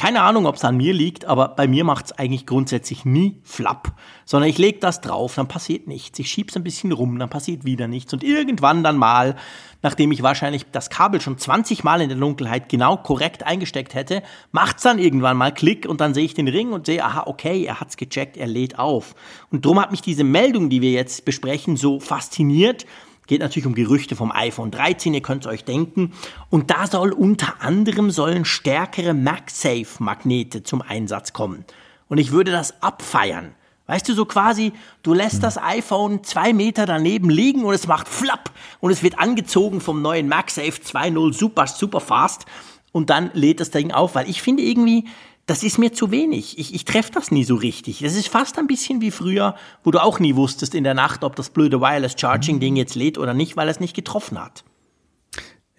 [0.00, 3.38] Keine Ahnung, ob es an mir liegt, aber bei mir macht es eigentlich grundsätzlich nie
[3.44, 3.92] flapp.
[4.24, 6.18] Sondern ich lege das drauf, dann passiert nichts.
[6.18, 8.10] Ich schieb's ein bisschen rum, dann passiert wieder nichts.
[8.14, 9.36] Und irgendwann dann mal,
[9.82, 14.22] nachdem ich wahrscheinlich das Kabel schon 20 Mal in der Dunkelheit genau korrekt eingesteckt hätte,
[14.52, 17.62] macht's dann irgendwann mal Klick und dann sehe ich den Ring und sehe, aha, okay,
[17.66, 19.14] er hat's gecheckt, er lädt auf.
[19.50, 22.86] Und drum hat mich diese Meldung, die wir jetzt besprechen, so fasziniert,
[23.30, 26.12] Geht natürlich um Gerüchte vom iPhone 13, ihr könnt es euch denken.
[26.48, 31.64] Und da soll unter anderem sollen stärkere MagSafe-Magnete zum Einsatz kommen.
[32.08, 33.54] Und ich würde das abfeiern.
[33.86, 34.72] Weißt du, so quasi,
[35.04, 35.42] du lässt hm.
[35.42, 40.02] das iPhone zwei Meter daneben liegen und es macht flapp und es wird angezogen vom
[40.02, 42.46] neuen MagSafe 2.0 super, super fast
[42.90, 45.04] und dann lädt das Ding auf, weil ich finde irgendwie,
[45.50, 46.60] das ist mir zu wenig.
[46.60, 47.98] Ich, ich treffe das nie so richtig.
[47.98, 51.24] Das ist fast ein bisschen wie früher, wo du auch nie wusstest in der Nacht,
[51.24, 54.62] ob das blöde Wireless Charging Ding jetzt lädt oder nicht, weil es nicht getroffen hat.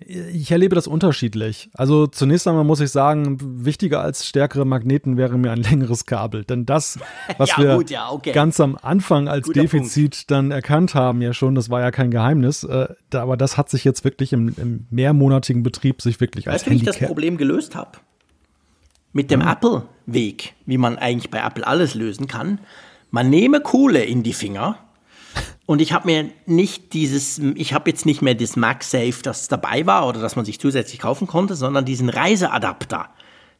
[0.05, 1.69] Ich erlebe das unterschiedlich.
[1.73, 6.43] Also zunächst einmal muss ich sagen, wichtiger als stärkere Magneten wäre mir ein längeres Kabel.
[6.43, 6.99] Denn das,
[7.37, 8.33] was ja, wir gut, ja, okay.
[8.33, 10.31] ganz am Anfang als Guter Defizit Punkt.
[10.31, 12.65] dann erkannt haben, ja schon, das war ja kein Geheimnis.
[12.65, 16.61] Äh, aber das hat sich jetzt wirklich im, im mehrmonatigen Betrieb sich wirklich weißt als
[16.63, 17.91] Weißt du, wie ich das Problem gelöst habe?
[19.13, 22.59] Mit dem Apple-Weg, wie man eigentlich bei Apple alles lösen kann.
[23.09, 24.77] Man nehme Kohle in die Finger
[25.65, 29.85] und ich habe mir nicht dieses, ich habe jetzt nicht mehr das MagSafe, das dabei
[29.85, 33.09] war oder das man sich zusätzlich kaufen konnte, sondern diesen Reiseadapter.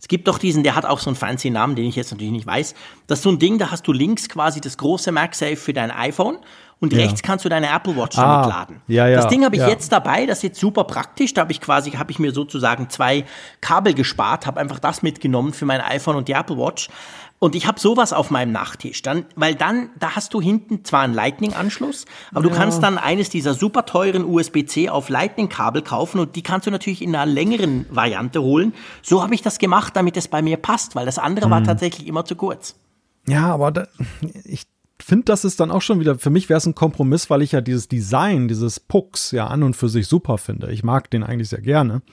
[0.01, 2.33] Es gibt doch diesen, der hat auch so einen fancy Namen, den ich jetzt natürlich
[2.33, 2.73] nicht weiß.
[3.05, 5.91] Das ist so ein Ding, da hast du links quasi das große MagSafe für dein
[5.91, 6.39] iPhone
[6.79, 6.99] und ja.
[6.99, 8.81] rechts kannst du deine Apple Watch ah, damit laden.
[8.87, 9.69] Ja, ja, das Ding habe ich ja.
[9.69, 11.35] jetzt dabei, das ist jetzt super praktisch.
[11.35, 13.25] Da habe ich quasi, habe ich mir sozusagen zwei
[13.61, 16.89] Kabel gespart, habe einfach das mitgenommen für mein iPhone und die Apple Watch.
[17.43, 21.01] Und ich habe sowas auf meinem Nachttisch, dann, weil dann, da hast du hinten zwar
[21.01, 22.49] einen Lightning-Anschluss, aber ja.
[22.49, 26.71] du kannst dann eines dieser super teuren USB-C auf Lightning-Kabel kaufen und die kannst du
[26.71, 28.75] natürlich in einer längeren Variante holen.
[29.01, 31.51] So habe ich das gemacht, damit es bei mir passt, weil das andere mhm.
[31.51, 32.75] war tatsächlich immer zu kurz.
[33.27, 33.87] Ja, aber da,
[34.43, 34.67] ich
[34.99, 37.53] finde, das ist dann auch schon wieder, für mich wäre es ein Kompromiss, weil ich
[37.53, 40.71] ja dieses Design, dieses Pucks ja an und für sich super finde.
[40.71, 42.03] Ich mag den eigentlich sehr gerne.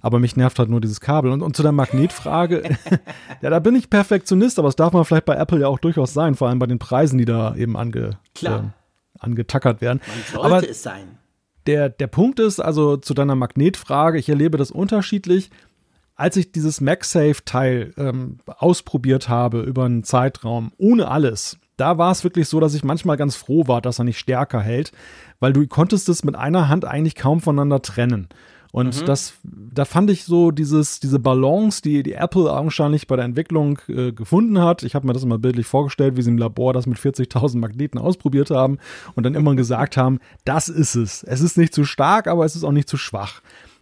[0.00, 1.30] Aber mich nervt halt nur dieses Kabel.
[1.32, 2.76] Und, und zu der Magnetfrage,
[3.42, 6.14] ja, da bin ich Perfektionist, aber das darf man vielleicht bei Apple ja auch durchaus
[6.14, 8.60] sein, vor allem bei den Preisen, die da eben ange, äh,
[9.18, 10.00] angetackert werden.
[10.06, 11.18] Man sollte aber es sein.
[11.66, 15.50] Der, der Punkt ist, also zu deiner Magnetfrage, ich erlebe das unterschiedlich.
[16.14, 22.24] Als ich dieses MagSafe-Teil ähm, ausprobiert habe über einen Zeitraum ohne alles, da war es
[22.24, 24.92] wirklich so, dass ich manchmal ganz froh war, dass er nicht stärker hält,
[25.40, 28.28] weil du konntest es mit einer Hand eigentlich kaum voneinander trennen.
[28.70, 29.06] Und mhm.
[29.06, 33.78] das, da fand ich so dieses, diese Balance, die die Apple augenscheinlich bei der Entwicklung
[33.88, 34.82] äh, gefunden hat.
[34.82, 37.98] Ich habe mir das immer bildlich vorgestellt, wie sie im Labor das mit 40.000 Magneten
[37.98, 38.78] ausprobiert haben
[39.14, 41.22] und dann immer gesagt haben, das ist es.
[41.22, 43.40] Es ist nicht zu stark, aber es ist auch nicht zu schwach.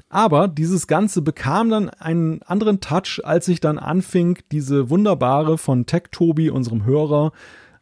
[0.08, 5.86] Aber dieses Ganze bekam dann einen anderen Touch, als ich dann anfing, diese wunderbare von
[5.86, 7.32] Tech Tobi, unserem Hörer,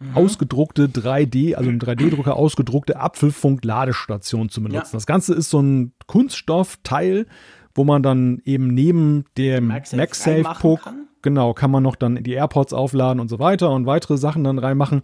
[0.00, 0.16] mhm.
[0.16, 4.92] ausgedruckte 3D, also im 3D-Drucker ausgedruckte Apfelfunk-Ladestation zu benutzen.
[4.92, 4.96] Ja.
[4.96, 7.26] Das Ganze ist so ein Kunststoffteil,
[7.74, 13.20] wo man dann eben neben dem MagSafe-Puck, genau, kann man noch dann die AirPods aufladen
[13.20, 15.02] und so weiter und weitere Sachen dann reinmachen.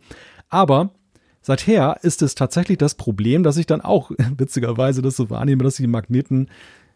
[0.49, 0.91] Aber
[1.41, 5.77] seither ist es tatsächlich das Problem, dass ich dann auch witzigerweise das so wahrnehme, dass
[5.77, 6.49] die Magneten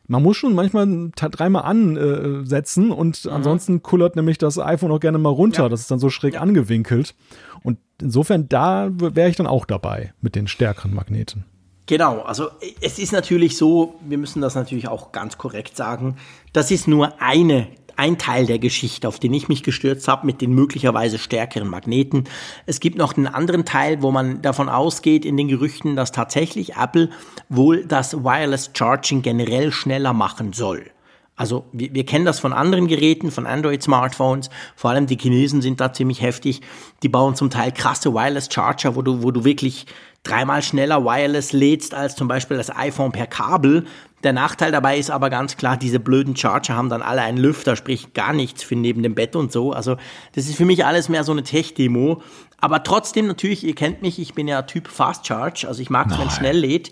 [0.06, 3.30] man muss schon manchmal dreimal ansetzen und mhm.
[3.30, 5.64] ansonsten kullert nämlich das iPhone auch gerne mal runter.
[5.64, 5.68] Ja.
[5.68, 6.40] Das ist dann so schräg ja.
[6.40, 7.14] angewinkelt.
[7.62, 11.44] Und insofern, da wäre ich dann auch dabei mit den stärkeren Magneten.
[11.86, 12.48] Genau, also
[12.80, 16.16] es ist natürlich so, wir müssen das natürlich auch ganz korrekt sagen,
[16.54, 20.40] das ist nur eine ein Teil der Geschichte, auf den ich mich gestürzt habe, mit
[20.40, 22.24] den möglicherweise stärkeren Magneten.
[22.66, 26.76] Es gibt noch einen anderen Teil, wo man davon ausgeht in den Gerüchten, dass tatsächlich
[26.76, 27.10] Apple
[27.48, 30.90] wohl das Wireless Charging generell schneller machen soll.
[31.36, 34.50] Also wir, wir kennen das von anderen Geräten, von Android-Smartphones.
[34.76, 36.60] Vor allem die Chinesen sind da ziemlich heftig.
[37.02, 39.86] Die bauen zum Teil krasse Wireless Charger, wo du, wo du wirklich
[40.22, 43.86] dreimal schneller Wireless lädst als zum Beispiel das iPhone per Kabel.
[44.24, 47.76] Der Nachteil dabei ist aber ganz klar, diese blöden Charger haben dann alle einen Lüfter,
[47.76, 49.72] sprich gar nichts für neben dem Bett und so.
[49.72, 49.96] Also
[50.34, 52.22] das ist für mich alles mehr so eine Tech-Demo.
[52.58, 56.10] Aber trotzdem natürlich, ihr kennt mich, ich bin ja Typ Fast Charge, also ich mag
[56.10, 56.90] es, wenn es schnell lädt.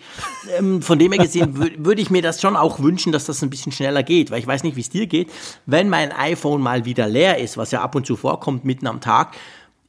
[0.59, 3.49] Ähm, von dem her gesehen würde ich mir das schon auch wünschen, dass das ein
[3.49, 5.31] bisschen schneller geht, weil ich weiß nicht, wie es dir geht.
[5.65, 9.01] Wenn mein iPhone mal wieder leer ist, was ja ab und zu vorkommt, mitten am
[9.01, 9.35] Tag,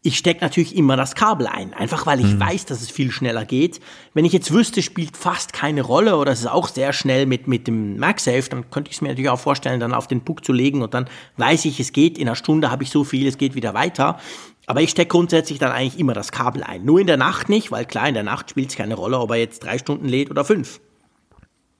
[0.05, 2.39] ich stecke natürlich immer das Kabel ein, einfach weil ich mhm.
[2.41, 3.79] weiß, dass es viel schneller geht.
[4.13, 7.47] Wenn ich jetzt wüsste, spielt fast keine Rolle oder es ist auch sehr schnell mit,
[7.47, 10.43] mit dem MagSafe, dann könnte ich es mir natürlich auch vorstellen, dann auf den Puck
[10.43, 13.25] zu legen und dann weiß ich, es geht, in einer Stunde habe ich so viel,
[13.25, 14.19] es geht wieder weiter.
[14.65, 16.83] Aber ich stecke grundsätzlich dann eigentlich immer das Kabel ein.
[16.83, 19.31] Nur in der Nacht nicht, weil klar, in der Nacht spielt es keine Rolle, ob
[19.31, 20.81] er jetzt drei Stunden lädt oder fünf.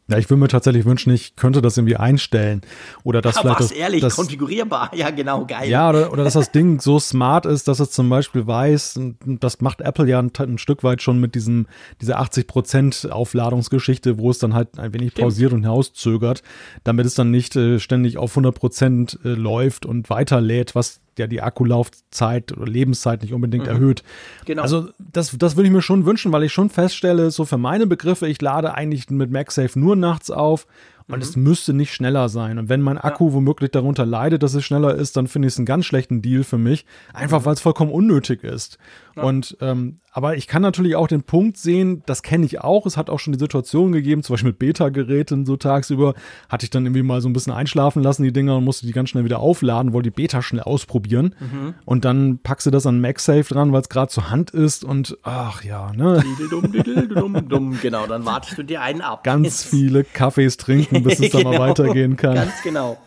[0.10, 2.62] Ja, ich würde mir tatsächlich wünschen, ich könnte das irgendwie einstellen.
[3.04, 3.60] Oder dass Aber vielleicht.
[3.60, 4.92] Was, das, ehrlich, das, konfigurierbar.
[4.94, 5.70] Ja, genau, geil.
[5.70, 9.62] Ja, oder, oder dass das Ding so smart ist, dass es zum Beispiel weiß, das
[9.62, 11.68] macht Apple ja ein, ein Stück weit schon mit diesem,
[12.02, 15.24] dieser 80% Aufladungsgeschichte, wo es dann halt ein wenig Stimmt.
[15.24, 16.44] pausiert und hinauszögert,
[16.84, 21.42] damit es dann nicht äh, ständig auf 100% äh, läuft und weiterlädt, was ja die
[21.42, 23.72] Akkulaufzeit oder Lebenszeit nicht unbedingt mhm.
[23.72, 24.04] erhöht.
[24.46, 24.62] Genau.
[24.62, 27.88] Also das, das würde ich mir schon wünschen, weil ich schon feststelle, so für meine
[27.88, 30.68] Begriffe, ich lade eigentlich mit MagSafe nur nachts auf
[31.08, 31.22] und mhm.
[31.22, 32.58] es müsste nicht schneller sein.
[32.58, 33.34] Und wenn mein Akku ja.
[33.34, 36.44] womöglich darunter leidet, dass es schneller ist, dann finde ich es einen ganz schlechten Deal
[36.44, 37.46] für mich, einfach mhm.
[37.46, 38.78] weil es vollkommen unnötig ist.
[39.16, 39.24] Ja.
[39.24, 42.86] Und ähm, aber ich kann natürlich auch den Punkt sehen, das kenne ich auch.
[42.86, 46.14] Es hat auch schon die Situation gegeben, zum Beispiel mit Beta-Geräten so tagsüber,
[46.50, 48.92] hatte ich dann irgendwie mal so ein bisschen einschlafen lassen, die Dinger, und musste die
[48.92, 51.34] ganz schnell wieder aufladen, wollte die Beta schnell ausprobieren.
[51.40, 51.74] Mhm.
[51.86, 55.18] Und dann packst du das an MagSafe dran, weil es gerade zur Hand ist und
[55.24, 56.24] ach ja, ne?
[57.82, 59.24] genau, dann wartest du dir einen ab.
[59.24, 62.36] Ganz viele Kaffees trinken, bis es genau, dann mal weitergehen kann.
[62.36, 62.98] Ganz genau.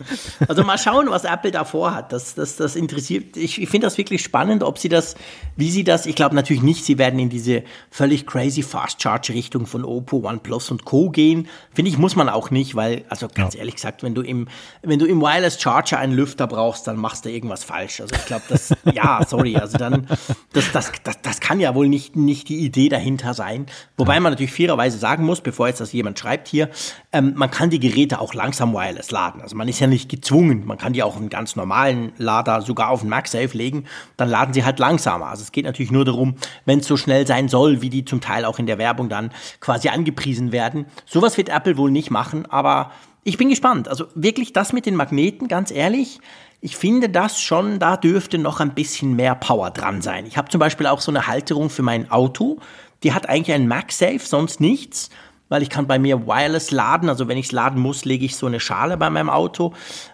[0.48, 2.12] Also mal schauen, was Apple da vorhat.
[2.12, 5.14] Das, das, das interessiert, ich, ich finde das wirklich spannend, ob sie das,
[5.56, 9.32] wie sie das, ich glaube natürlich nicht, sie werden in diese völlig crazy Fast Charge
[9.32, 11.10] Richtung von Oppo, OnePlus und Co.
[11.10, 11.48] gehen.
[11.72, 13.60] Finde ich, muss man auch nicht, weil, also ganz ja.
[13.60, 14.48] ehrlich gesagt, wenn du im,
[14.82, 18.00] wenn du im Wireless Charger einen Lüfter brauchst, dann machst du irgendwas falsch.
[18.00, 20.06] Also ich glaube, das, ja, sorry, also dann,
[20.52, 23.66] das, das, das, das kann ja wohl nicht, nicht die Idee dahinter sein.
[23.96, 26.70] Wobei man natürlich fairerweise sagen muss, bevor jetzt das jemand schreibt hier,
[27.12, 29.40] ähm, man kann die Geräte auch langsam wireless laden.
[29.40, 30.66] Also man ist ja nicht gezwungen.
[30.66, 33.84] Man kann die auch einen ganz normalen Lader sogar auf den MagSafe legen.
[34.16, 35.26] Dann laden sie halt langsamer.
[35.26, 38.20] Also es geht natürlich nur darum, wenn es so schnell sein soll, wie die zum
[38.20, 40.86] Teil auch in der Werbung dann quasi angepriesen werden.
[41.04, 42.90] Sowas wird Apple wohl nicht machen, aber
[43.24, 43.88] ich bin gespannt.
[43.88, 46.20] Also wirklich das mit den Magneten, ganz ehrlich,
[46.60, 50.26] ich finde das schon, da dürfte noch ein bisschen mehr Power dran sein.
[50.26, 52.58] Ich habe zum Beispiel auch so eine Halterung für mein Auto.
[53.02, 55.10] Die hat eigentlich einen MagSafe, sonst nichts
[55.48, 57.08] weil ich kann bei mir wireless laden.
[57.08, 59.72] Also wenn ich es laden muss, lege ich so eine Schale bei meinem Auto.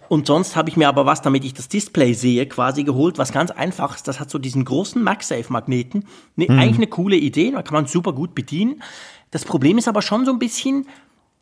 [0.08, 3.32] Und sonst habe ich mir aber was, damit ich das Display sehe, quasi geholt, was
[3.32, 4.08] ganz einfach ist.
[4.08, 6.06] Das hat so diesen großen MagSafe-Magneten.
[6.36, 6.58] Ne, mhm.
[6.58, 8.82] Eigentlich eine coole Idee, da kann man super gut bedienen.
[9.30, 10.86] Das Problem ist aber schon so ein bisschen,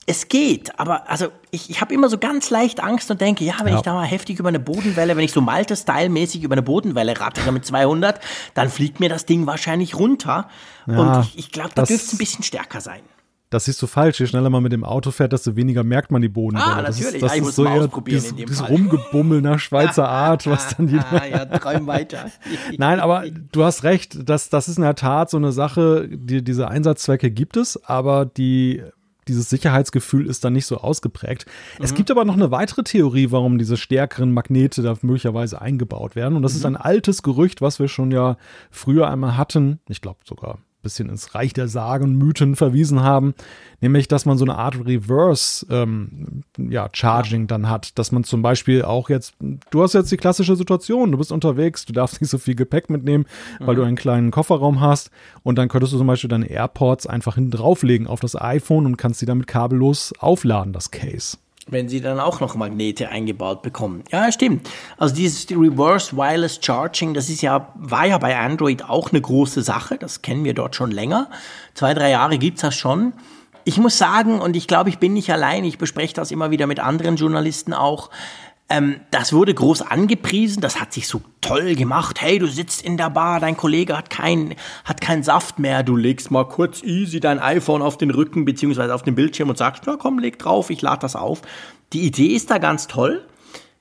[0.07, 3.55] es geht, aber also ich, ich habe immer so ganz leicht Angst und denke, ja,
[3.61, 3.77] wenn ja.
[3.77, 7.53] ich da mal heftig über eine Bodenwelle, wenn ich so Malte-Style-mäßig über eine Bodenwelle rattere
[7.53, 8.21] mit 200,
[8.55, 10.49] dann fliegt mir das Ding wahrscheinlich runter.
[10.87, 13.03] Ja, und ich, ich glaube, da dürfte es ein bisschen stärker sein.
[13.51, 14.21] Das siehst du falsch.
[14.21, 16.73] Je schneller man mit dem Auto fährt, desto weniger merkt man die Bodenwelle.
[16.73, 17.17] Ah, das natürlich.
[17.17, 21.13] Ist, das ja, ist so eher dieses, dieses Rumgebummel nach Schweizer Art, was dann jeder.
[21.13, 22.31] Ah, ja, träum weiter.
[22.79, 24.29] Nein, aber du hast recht.
[24.29, 26.09] Das, das ist in der Tat so eine Sache.
[26.09, 28.83] Die, diese Einsatzzwecke gibt es, aber die
[29.27, 31.47] dieses Sicherheitsgefühl ist dann nicht so ausgeprägt.
[31.79, 31.85] Mhm.
[31.85, 36.37] Es gibt aber noch eine weitere Theorie, warum diese stärkeren Magnete da möglicherweise eingebaut werden.
[36.37, 36.59] Und das mhm.
[36.59, 38.37] ist ein altes Gerücht, was wir schon ja
[38.71, 39.81] früher einmal hatten.
[39.89, 43.35] Ich glaube sogar bisschen ins Reich der Sagen, Mythen verwiesen haben,
[43.81, 48.43] nämlich, dass man so eine Art Reverse ähm, ja, Charging dann hat, dass man zum
[48.43, 49.35] Beispiel auch jetzt,
[49.71, 52.91] du hast jetzt die klassische Situation, du bist unterwegs, du darfst nicht so viel Gepäck
[52.91, 53.27] mitnehmen,
[53.59, 53.79] weil mhm.
[53.79, 55.11] du einen kleinen Kofferraum hast
[55.43, 58.97] und dann könntest du zum Beispiel deine AirPods einfach hinten drauflegen auf das iPhone und
[58.97, 61.39] kannst sie damit kabellos aufladen, das Case
[61.73, 64.05] wenn sie dann auch noch Magnete eingebaut bekommen.
[64.11, 64.69] Ja, stimmt.
[64.99, 69.63] Also dieses Reverse Wireless Charging, das ist ja, war ja bei Android auch eine große
[69.63, 69.99] Sache.
[69.99, 71.31] Das kennen wir dort schon länger.
[71.75, 73.13] Zwei, drei Jahre gibt's das schon.
[73.65, 76.67] Ich muss sagen, und ich glaube, ich bin nicht allein, ich bespreche das immer wieder
[76.67, 78.11] mit anderen Journalisten auch,
[78.71, 82.21] ähm, das wurde groß angepriesen, das hat sich so toll gemacht.
[82.21, 84.55] Hey, du sitzt in der Bar, dein Kollege hat keinen
[84.85, 88.95] hat keinen Saft mehr, du legst mal kurz easy dein iPhone auf den Rücken beziehungsweise
[88.95, 91.43] auf den Bildschirm und sagst, na komm, leg drauf, ich lade das auf.
[91.93, 93.27] Die Idee ist da ganz toll.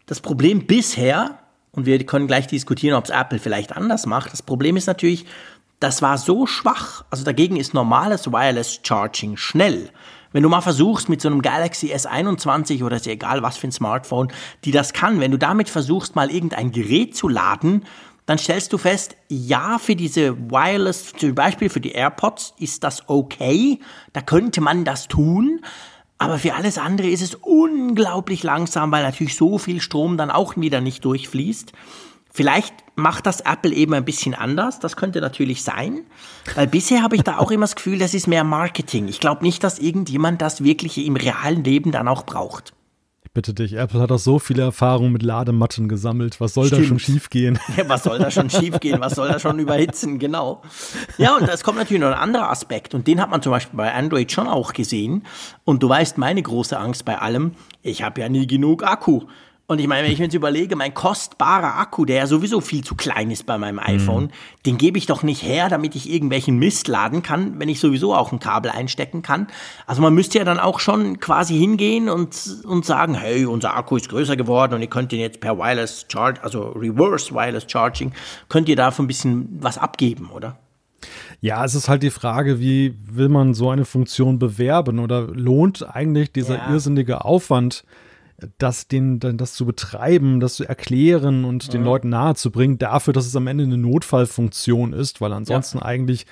[0.08, 1.38] Das Problem bisher,
[1.72, 5.26] und wir können gleich diskutieren, ob es Apple vielleicht anders macht, das Problem ist natürlich,
[5.80, 7.06] das war so schwach.
[7.12, 9.92] Also dagegen ist normales Wireless Charging schnell.
[10.32, 13.68] Wenn du mal versuchst mit so einem Galaxy S21 oder ist ja egal was für
[13.68, 14.32] ein Smartphone,
[14.64, 17.86] die das kann, wenn du damit versuchst mal irgendein Gerät zu laden,
[18.28, 23.10] dann stellst du fest, ja, für diese Wireless, zum Beispiel für die AirPods ist das
[23.10, 23.80] okay,
[24.14, 25.62] da könnte man das tun,
[26.20, 30.58] aber für alles andere ist es unglaublich langsam, weil natürlich so viel Strom dann auch
[30.58, 31.74] wieder nicht durchfließt.
[32.40, 34.80] Vielleicht macht das Apple eben ein bisschen anders.
[34.80, 36.06] Das könnte natürlich sein.
[36.56, 39.10] Weil bisher habe ich da auch immer das Gefühl, das ist mehr Marketing.
[39.10, 42.72] Ich glaube nicht, dass irgendjemand das wirklich im realen Leben dann auch braucht.
[43.26, 46.40] Ich bitte dich, Apple hat doch so viele Erfahrungen mit Ladematten gesammelt.
[46.40, 46.84] Was soll Stimmt.
[46.84, 47.60] da schon schiefgehen?
[47.76, 49.02] Ja, was soll da schon schiefgehen?
[49.02, 50.18] Was soll da schon überhitzen?
[50.18, 50.62] Genau.
[51.18, 52.96] Ja, und es kommt natürlich noch ein anderer Aspekt.
[52.96, 55.26] Und den hat man zum Beispiel bei Android schon auch gesehen.
[55.66, 59.24] Und du weißt, meine große Angst bei allem, ich habe ja nie genug Akku.
[59.70, 62.84] Und ich meine, wenn ich mir jetzt überlege, mein kostbarer Akku, der ja sowieso viel
[62.84, 63.82] zu klein ist bei meinem mhm.
[63.82, 64.30] iPhone, mhm.
[64.66, 68.16] den gebe ich doch nicht her, damit ich irgendwelchen Mist laden kann, wenn ich sowieso
[68.16, 69.46] auch ein Kabel einstecken kann.
[69.86, 73.96] Also man müsste ja dann auch schon quasi hingehen und, und sagen, hey, unser Akku
[73.96, 78.12] ist größer geworden und ihr könnt den jetzt per Wireless Charge, also Reverse Wireless Charging,
[78.48, 80.58] könnt ihr davon ein bisschen was abgeben, oder?
[81.42, 85.88] Ja, es ist halt die Frage, wie will man so eine Funktion bewerben oder lohnt
[85.88, 86.72] eigentlich dieser ja.
[86.72, 87.84] irrsinnige Aufwand,
[88.58, 91.72] das, den, das zu betreiben, das zu erklären und ja.
[91.72, 95.86] den Leuten nahezubringen, dafür, dass es am Ende eine Notfallfunktion ist, weil ansonsten ja.
[95.86, 96.26] eigentlich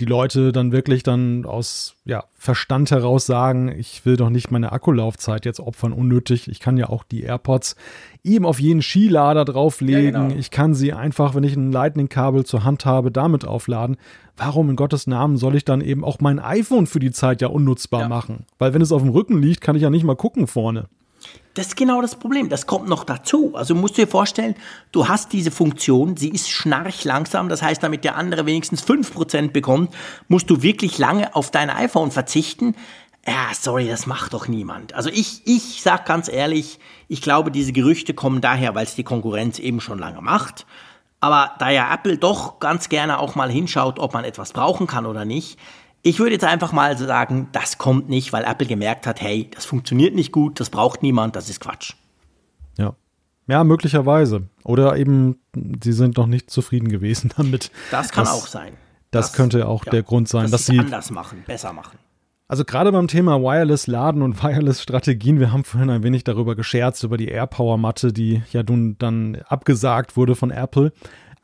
[0.00, 4.72] die Leute dann wirklich dann aus ja, Verstand heraus sagen, ich will doch nicht meine
[4.72, 6.48] Akkulaufzeit jetzt opfern, unnötig.
[6.48, 7.76] Ich kann ja auch die AirPods
[8.24, 10.14] eben auf jeden Skilader drauflegen.
[10.14, 10.40] Ja, genau.
[10.40, 13.98] Ich kann sie einfach, wenn ich ein Lightning-Kabel zur Hand habe, damit aufladen.
[14.38, 17.48] Warum in Gottes Namen soll ich dann eben auch mein iPhone für die Zeit ja
[17.48, 18.08] unnutzbar ja.
[18.08, 18.46] machen?
[18.58, 20.88] Weil wenn es auf dem Rücken liegt, kann ich ja nicht mal gucken vorne.
[21.54, 22.48] Das ist genau das Problem.
[22.48, 23.54] Das kommt noch dazu.
[23.54, 24.54] Also musst du dir vorstellen,
[24.92, 27.48] du hast diese Funktion, sie ist schnarchlangsam.
[27.48, 29.92] Das heißt, damit der andere wenigstens 5% bekommt,
[30.28, 32.76] musst du wirklich lange auf dein iPhone verzichten.
[33.26, 34.94] Ja, sorry, das macht doch niemand.
[34.94, 39.04] Also ich, ich sag ganz ehrlich, ich glaube, diese Gerüchte kommen daher, weil es die
[39.04, 40.66] Konkurrenz eben schon lange macht.
[41.20, 45.04] Aber da ja Apple doch ganz gerne auch mal hinschaut, ob man etwas brauchen kann
[45.04, 45.58] oder nicht,
[46.02, 49.64] ich würde jetzt einfach mal sagen, das kommt nicht, weil Apple gemerkt hat, hey, das
[49.64, 51.94] funktioniert nicht gut, das braucht niemand, das ist Quatsch.
[52.78, 52.94] Ja.
[53.46, 54.48] Ja, möglicherweise.
[54.64, 55.38] Oder eben,
[55.82, 57.70] sie sind noch nicht zufrieden gewesen damit.
[57.90, 58.72] Das kann das, auch sein.
[59.10, 61.98] Das, das, könnte auch ja, der Grund sein, dass, dass sie anders machen, besser machen.
[62.48, 66.56] Also gerade beim Thema Wireless Laden und Wireless Strategien, wir haben vorhin ein wenig darüber
[66.56, 70.92] gescherzt, über die AirPower Matte, die ja nun dann abgesagt wurde von Apple.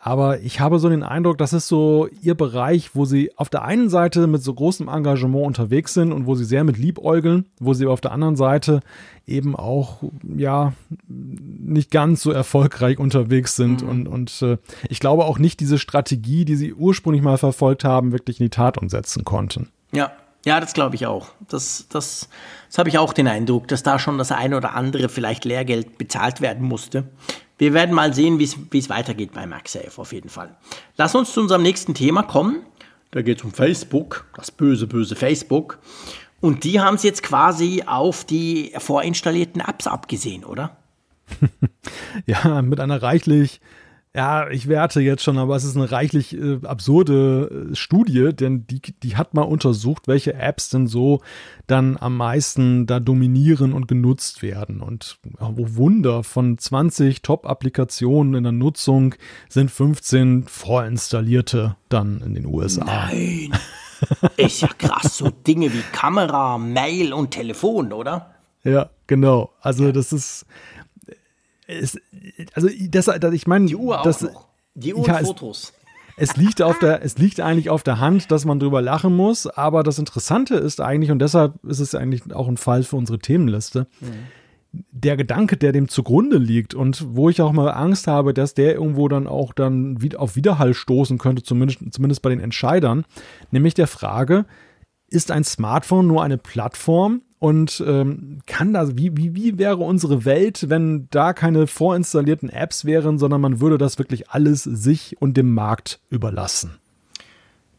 [0.07, 3.65] Aber ich habe so den Eindruck, das ist so ihr Bereich, wo sie auf der
[3.65, 7.75] einen Seite mit so großem Engagement unterwegs sind und wo sie sehr mit liebäugeln, wo
[7.75, 8.83] sie auf der anderen Seite
[9.27, 10.75] eben auch, ja,
[11.09, 13.83] nicht ganz so erfolgreich unterwegs sind.
[13.83, 13.89] Mhm.
[13.89, 18.13] Und, und äh, ich glaube auch nicht diese Strategie, die sie ursprünglich mal verfolgt haben,
[18.13, 19.71] wirklich in die Tat umsetzen konnten.
[19.91, 20.13] Ja,
[20.45, 21.31] ja, das glaube ich auch.
[21.49, 22.29] Das, das,
[22.69, 25.99] das habe ich auch den Eindruck, dass da schon das eine oder andere vielleicht Lehrgeld
[25.99, 27.09] bezahlt werden musste.
[27.59, 30.57] Wir werden mal sehen, wie es weitergeht bei MagSafe auf jeden Fall.
[30.97, 32.63] Lass uns zu unserem nächsten Thema kommen.
[33.13, 35.79] Da geht es um Facebook, das böse, böse Facebook.
[36.41, 40.77] Und die haben es jetzt quasi auf die vorinstallierten Apps abgesehen, oder?
[42.27, 43.61] ja, mit einer reichlich
[44.17, 48.67] ja, ich werte jetzt schon, aber es ist eine reichlich äh, absurde äh, Studie, denn
[48.67, 51.21] die, die hat mal untersucht, welche Apps denn so
[51.67, 54.81] dann am meisten da dominieren und genutzt werden.
[54.81, 59.15] Und oh Wunder, von 20 Top-Applikationen in der Nutzung
[59.51, 62.87] sind 15 vorinstallierte dann in den USA.
[62.87, 63.53] Nein.
[64.39, 68.35] Ist ja krass, so Dinge wie Kamera, Mail und Telefon, oder?
[68.65, 69.53] Ja, genau.
[69.61, 70.47] Also das ist
[71.67, 71.99] es,
[72.55, 74.49] also das, das, ich meine, die Uhr auch das, noch.
[74.75, 75.73] Die Uhr ja, Fotos.
[76.17, 79.47] es liegt auf der, es liegt eigentlich auf der Hand, dass man drüber lachen muss.
[79.47, 83.19] Aber das Interessante ist eigentlich, und deshalb ist es eigentlich auch ein Fall für unsere
[83.19, 84.83] Themenliste, mhm.
[84.93, 88.75] der Gedanke, der dem zugrunde liegt und wo ich auch mal Angst habe, dass der
[88.75, 93.07] irgendwo dann auch dann auf Widerhall stoßen könnte, zumindest, zumindest bei den Entscheidern,
[93.51, 94.45] nämlich der Frage,
[95.09, 100.25] ist ein Smartphone nur eine Plattform, und ähm, kann das, wie, wie, wie wäre unsere
[100.25, 105.37] Welt, wenn da keine vorinstallierten Apps wären, sondern man würde das wirklich alles sich und
[105.37, 106.79] dem Markt überlassen?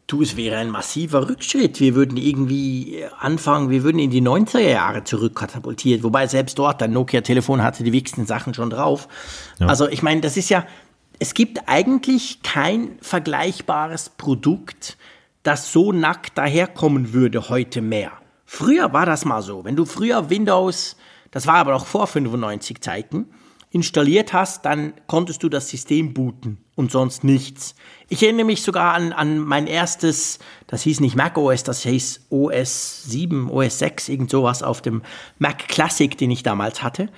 [0.06, 1.80] Du, es wäre ein massiver Rückschritt.
[1.80, 6.92] Wir würden irgendwie anfangen, wir würden in die 90er Jahre zurückkatapultiert, wobei selbst dort ein
[6.92, 9.06] Nokia-Telefon hatte die wichtigsten Sachen schon drauf.
[9.58, 9.66] Ja.
[9.66, 10.66] Also ich meine, das ist ja,
[11.18, 14.96] es gibt eigentlich kein vergleichbares Produkt,
[15.42, 18.12] das so nackt daherkommen würde heute mehr.
[18.50, 19.66] Früher war das mal so.
[19.66, 20.96] Wenn du früher Windows,
[21.30, 23.26] das war aber noch vor 95 Zeiten,
[23.70, 27.74] installiert hast, dann konntest du das System booten und sonst nichts.
[28.08, 32.28] Ich erinnere mich sogar an, an mein erstes, das hieß nicht Mac OS, das hieß
[32.30, 35.02] OS 7, OS 6, irgend sowas auf dem
[35.38, 37.10] Mac Classic, den ich damals hatte.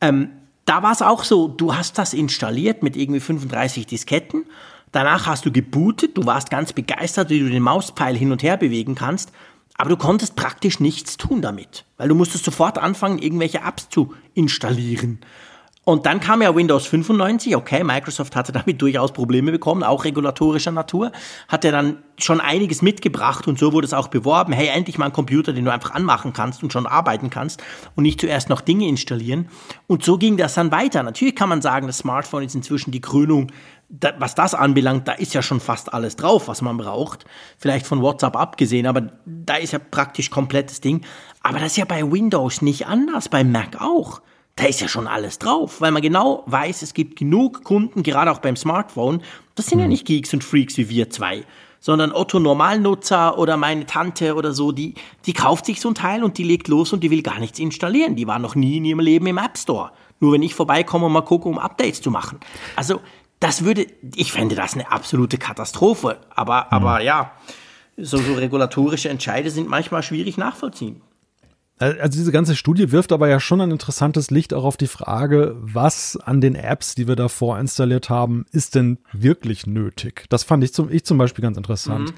[0.00, 0.30] Ähm,
[0.64, 4.46] da war es auch so, du hast das installiert mit irgendwie 35 Disketten.
[4.90, 8.56] Danach hast du gebootet, du warst ganz begeistert, wie du den Mauspfeil hin und her
[8.56, 9.30] bewegen kannst.
[9.76, 14.14] Aber du konntest praktisch nichts tun damit, weil du musstest sofort anfangen, irgendwelche Apps zu
[14.34, 15.20] installieren.
[15.84, 20.70] Und dann kam ja Windows 95, okay, Microsoft hatte damit durchaus Probleme bekommen, auch regulatorischer
[20.70, 21.10] Natur,
[21.48, 25.06] hat ja dann schon einiges mitgebracht und so wurde es auch beworben, hey, endlich mal
[25.06, 27.64] ein Computer, den du einfach anmachen kannst und schon arbeiten kannst
[27.96, 29.48] und nicht zuerst noch Dinge installieren.
[29.88, 31.02] Und so ging das dann weiter.
[31.02, 33.50] Natürlich kann man sagen, das Smartphone ist inzwischen die Krönung
[33.92, 37.26] da, was das anbelangt, da ist ja schon fast alles drauf, was man braucht.
[37.58, 41.02] Vielleicht von WhatsApp abgesehen, aber da ist ja praktisch komplettes Ding.
[41.42, 44.22] Aber das ist ja bei Windows nicht anders, bei Mac auch.
[44.56, 48.30] Da ist ja schon alles drauf, weil man genau weiß, es gibt genug Kunden, gerade
[48.30, 49.22] auch beim Smartphone.
[49.54, 49.90] Das sind ja mhm.
[49.90, 51.44] nicht Geeks und Freaks wie wir zwei,
[51.78, 54.94] sondern Otto Normalnutzer oder meine Tante oder so, die,
[55.26, 57.58] die kauft sich so ein Teil und die legt los und die will gar nichts
[57.58, 58.16] installieren.
[58.16, 59.90] Die war noch nie in ihrem Leben im App Store.
[60.20, 62.38] Nur wenn ich vorbeikomme und mal gucke, um Updates zu machen.
[62.76, 63.00] Also
[63.42, 66.18] das würde, ich fände das eine absolute Katastrophe.
[66.30, 66.68] Aber, mhm.
[66.70, 67.32] aber ja,
[67.96, 71.02] so, so regulatorische Entscheide sind manchmal schwierig nachvollziehen.
[71.78, 75.56] Also diese ganze Studie wirft aber ja schon ein interessantes Licht auch auf die Frage,
[75.60, 80.26] was an den Apps, die wir da vorinstalliert haben, ist denn wirklich nötig?
[80.28, 82.10] Das fand ich zum, ich zum Beispiel ganz interessant.
[82.10, 82.14] Mhm.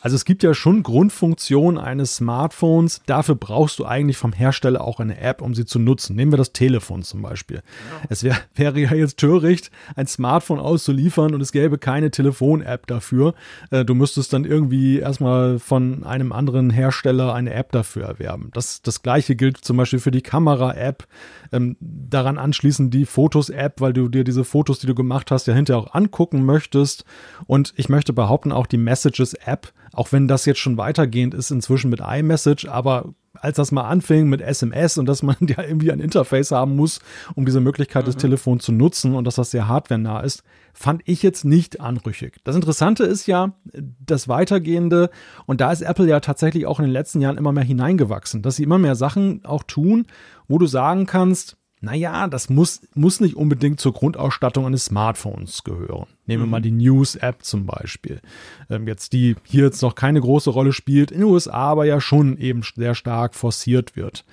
[0.00, 3.02] Also es gibt ja schon Grundfunktionen eines Smartphones.
[3.06, 6.14] Dafür brauchst du eigentlich vom Hersteller auch eine App, um sie zu nutzen.
[6.14, 7.56] Nehmen wir das Telefon zum Beispiel.
[7.56, 8.06] Ja.
[8.08, 13.34] Es wär, wäre ja jetzt töricht, ein Smartphone auszuliefern und es gäbe keine Telefon-App dafür.
[13.70, 18.50] Äh, du müsstest dann irgendwie erstmal von einem anderen Hersteller eine App dafür erwerben.
[18.54, 21.06] Das, das gleiche gilt zum Beispiel für die Kamera-App.
[21.52, 25.54] Ähm, daran anschließend die Fotos-App, weil du dir diese Fotos, die du gemacht hast, ja
[25.54, 27.04] hinterher auch angucken möchtest.
[27.46, 31.90] Und ich möchte behaupten, auch die Messages-App auch wenn das jetzt schon weitergehend ist inzwischen
[31.90, 36.00] mit iMessage, aber als das mal anfing mit SMS und dass man ja irgendwie ein
[36.00, 37.00] Interface haben muss,
[37.34, 38.06] um diese Möglichkeit mhm.
[38.06, 40.42] des Telefons zu nutzen und dass das sehr hardwarenah ist,
[40.72, 42.36] fand ich jetzt nicht anrüchig.
[42.44, 45.10] Das Interessante ist ja das Weitergehende
[45.46, 48.56] und da ist Apple ja tatsächlich auch in den letzten Jahren immer mehr hineingewachsen, dass
[48.56, 50.06] sie immer mehr Sachen auch tun,
[50.48, 56.06] wo du sagen kannst, naja, das muss, muss nicht unbedingt zur Grundausstattung eines Smartphones gehören.
[56.26, 56.50] Nehmen wir mhm.
[56.50, 58.20] mal die News-App zum Beispiel.
[58.68, 62.00] Ähm, jetzt, die hier jetzt noch keine große Rolle spielt, in den USA aber ja
[62.00, 64.24] schon eben sehr stark forciert wird.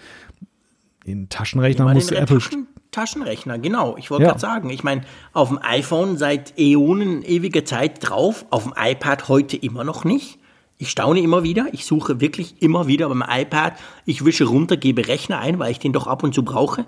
[1.03, 2.39] In Taschenrechnern musste Apple.
[2.39, 3.95] Taschen, Taschenrechner, genau.
[3.97, 4.29] Ich wollte ja.
[4.29, 5.01] gerade sagen, ich meine,
[5.33, 10.39] auf dem iPhone seit Äonen, ewiger Zeit drauf, auf dem iPad heute immer noch nicht.
[10.77, 13.73] Ich staune immer wieder, ich suche wirklich immer wieder beim iPad,
[14.05, 16.85] ich wische runter, gebe Rechner ein, weil ich den doch ab und zu brauche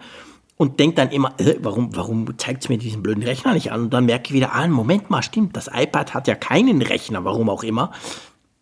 [0.57, 3.83] und denke dann immer, äh, warum, warum zeigt es mir diesen blöden Rechner nicht an?
[3.83, 7.23] Und dann merke ich wieder, ah, Moment mal, stimmt, das iPad hat ja keinen Rechner,
[7.23, 7.91] warum auch immer.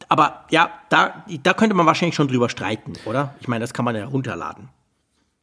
[0.09, 3.33] Aber ja, da, da könnte man wahrscheinlich schon drüber streiten, oder?
[3.39, 4.69] Ich meine, das kann man ja runterladen.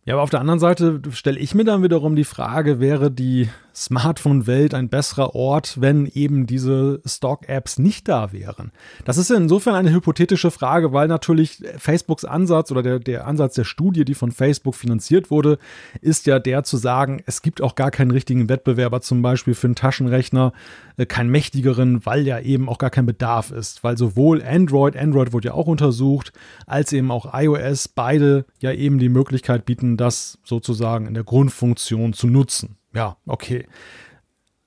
[0.04, 3.48] Ja, aber auf der anderen Seite stelle ich mir dann wiederum die Frage, wäre die
[3.74, 8.72] Smartphone-Welt ein besserer Ort, wenn eben diese Stock-Apps nicht da wären?
[9.04, 13.64] Das ist insofern eine hypothetische Frage, weil natürlich Facebooks Ansatz oder der, der Ansatz der
[13.64, 15.58] Studie, die von Facebook finanziert wurde,
[16.00, 19.68] ist ja der zu sagen, es gibt auch gar keinen richtigen Wettbewerber zum Beispiel für
[19.68, 20.52] einen Taschenrechner,
[20.96, 25.32] äh, keinen mächtigeren, weil ja eben auch gar kein Bedarf ist, weil sowohl Android, Android
[25.32, 26.32] wurde ja auch untersucht,
[26.66, 32.12] als eben auch iOS beide ja eben die Möglichkeit bieten, das sozusagen in der Grundfunktion
[32.12, 32.76] zu nutzen.
[32.94, 33.66] Ja, okay.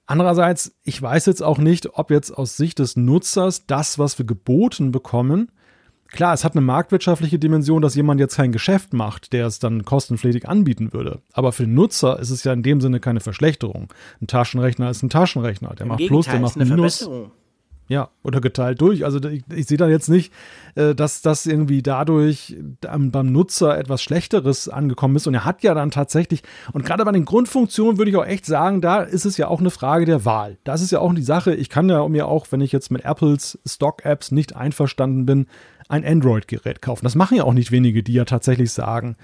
[0.07, 4.25] Andererseits, ich weiß jetzt auch nicht, ob jetzt aus Sicht des Nutzers das, was wir
[4.25, 5.51] geboten bekommen,
[6.15, 9.83] Klar, es hat eine marktwirtschaftliche Dimension, dass jemand jetzt kein Geschäft macht, der es dann
[9.83, 11.21] kostenpflichtig anbieten würde.
[11.33, 13.91] Aber für den Nutzer ist es ja in dem Sinne keine Verschlechterung.
[14.21, 15.75] Ein Taschenrechner ist ein Taschenrechner.
[15.75, 17.09] Der Im macht Plus, der macht Minus.
[17.87, 19.05] Ja, oder geteilt durch.
[19.05, 20.33] Also ich, ich sehe da jetzt nicht,
[20.73, 25.27] äh, dass das irgendwie dadurch beim Nutzer etwas Schlechteres angekommen ist.
[25.27, 26.41] Und er hat ja dann tatsächlich,
[26.73, 29.59] und gerade bei den Grundfunktionen würde ich auch echt sagen, da ist es ja auch
[29.59, 30.57] eine Frage der Wahl.
[30.63, 31.53] Das ist ja auch die Sache.
[31.53, 35.45] Ich kann ja mir auch, wenn ich jetzt mit Apples Stock-Apps nicht einverstanden bin,
[35.87, 37.05] ein Android-Gerät kaufen.
[37.05, 39.15] Das machen ja auch nicht wenige, die ja tatsächlich sagen,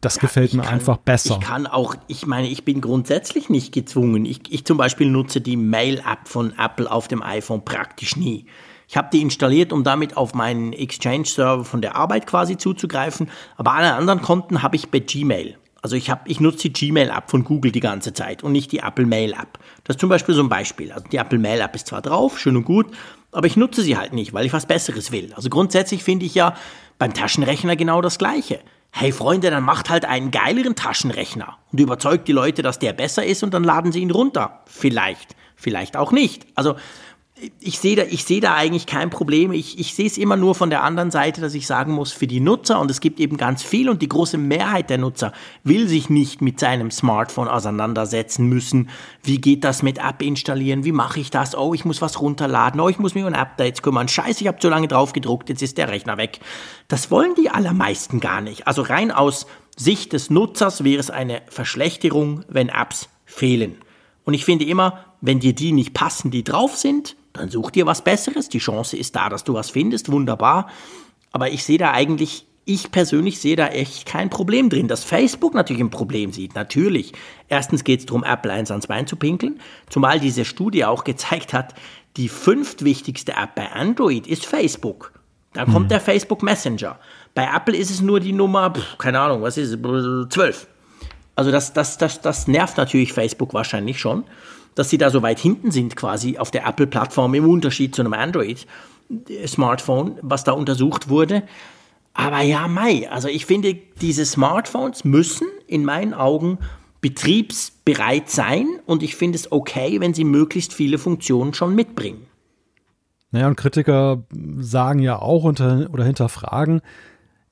[0.00, 1.38] das ja, gefällt mir kann, einfach besser.
[1.40, 4.24] Ich kann auch, ich meine, ich bin grundsätzlich nicht gezwungen.
[4.24, 8.46] Ich, ich zum Beispiel nutze die Mail-App von Apple auf dem iPhone praktisch nie.
[8.86, 13.28] Ich habe die installiert, um damit auf meinen Exchange-Server von der Arbeit quasi zuzugreifen.
[13.56, 15.58] Aber alle anderen Konten habe ich bei Gmail.
[15.82, 18.78] Also ich, hab, ich nutze die Gmail-App von Google die ganze Zeit und nicht die
[18.78, 19.58] Apple Mail-App.
[19.84, 20.92] Das ist zum Beispiel so ein Beispiel.
[20.92, 22.86] Also die Apple Mail-App ist zwar drauf, schön und gut,
[23.30, 25.32] aber ich nutze sie halt nicht, weil ich was Besseres will.
[25.34, 26.54] Also grundsätzlich finde ich ja
[26.98, 28.60] beim Taschenrechner genau das Gleiche
[28.90, 33.24] hey Freunde, dann macht halt einen geileren Taschenrechner und überzeugt die Leute, dass der besser
[33.24, 34.60] ist und dann laden sie ihn runter.
[34.66, 36.46] Vielleicht, vielleicht auch nicht.
[36.54, 36.76] Also
[37.60, 39.52] ich sehe da, ich sehe da eigentlich kein Problem.
[39.52, 42.26] Ich, ich sehe es immer nur von der anderen Seite, dass ich sagen muss, für
[42.26, 45.32] die Nutzer, und es gibt eben ganz viel, und die große Mehrheit der Nutzer
[45.62, 48.90] will sich nicht mit seinem Smartphone auseinandersetzen müssen.
[49.22, 50.84] Wie geht das mit App installieren?
[50.84, 51.56] Wie mache ich das?
[51.56, 52.80] Oh, ich muss was runterladen.
[52.80, 54.08] Oh, ich muss mich um Updates kümmern.
[54.08, 56.40] Scheiße, ich habe zu lange drauf gedruckt, jetzt ist der Rechner weg.
[56.88, 58.66] Das wollen die allermeisten gar nicht.
[58.66, 63.76] Also rein aus Sicht des Nutzers wäre es eine Verschlechterung, wenn Apps fehlen.
[64.24, 67.86] Und ich finde immer, wenn dir die nicht passen, die drauf sind, dann such dir
[67.86, 68.48] was Besseres.
[68.48, 70.10] Die Chance ist da, dass du was findest.
[70.10, 70.68] Wunderbar.
[71.32, 74.88] Aber ich sehe da eigentlich, ich persönlich sehe da echt kein Problem drin.
[74.88, 77.12] Dass Facebook natürlich ein Problem sieht, natürlich.
[77.48, 79.60] Erstens geht es darum, Apple eins ans Bein zu pinkeln.
[79.88, 81.74] Zumal diese Studie auch gezeigt hat,
[82.16, 85.12] die fünftwichtigste App bei Android ist Facebook.
[85.54, 85.88] Dann kommt hm.
[85.88, 86.98] der Facebook Messenger.
[87.34, 90.66] Bei Apple ist es nur die Nummer, keine Ahnung, was ist es, 12.
[91.36, 94.24] Also das, das, das, das nervt natürlich Facebook wahrscheinlich schon
[94.74, 98.12] dass sie da so weit hinten sind quasi auf der Apple-Plattform im Unterschied zu einem
[98.12, 101.42] Android-Smartphone, was da untersucht wurde.
[102.14, 106.58] Aber ja, Mai, also ich finde, diese Smartphones müssen in meinen Augen
[107.00, 112.26] betriebsbereit sein und ich finde es okay, wenn sie möglichst viele Funktionen schon mitbringen.
[113.30, 114.24] Naja, und Kritiker
[114.58, 116.80] sagen ja auch unter, oder hinterfragen,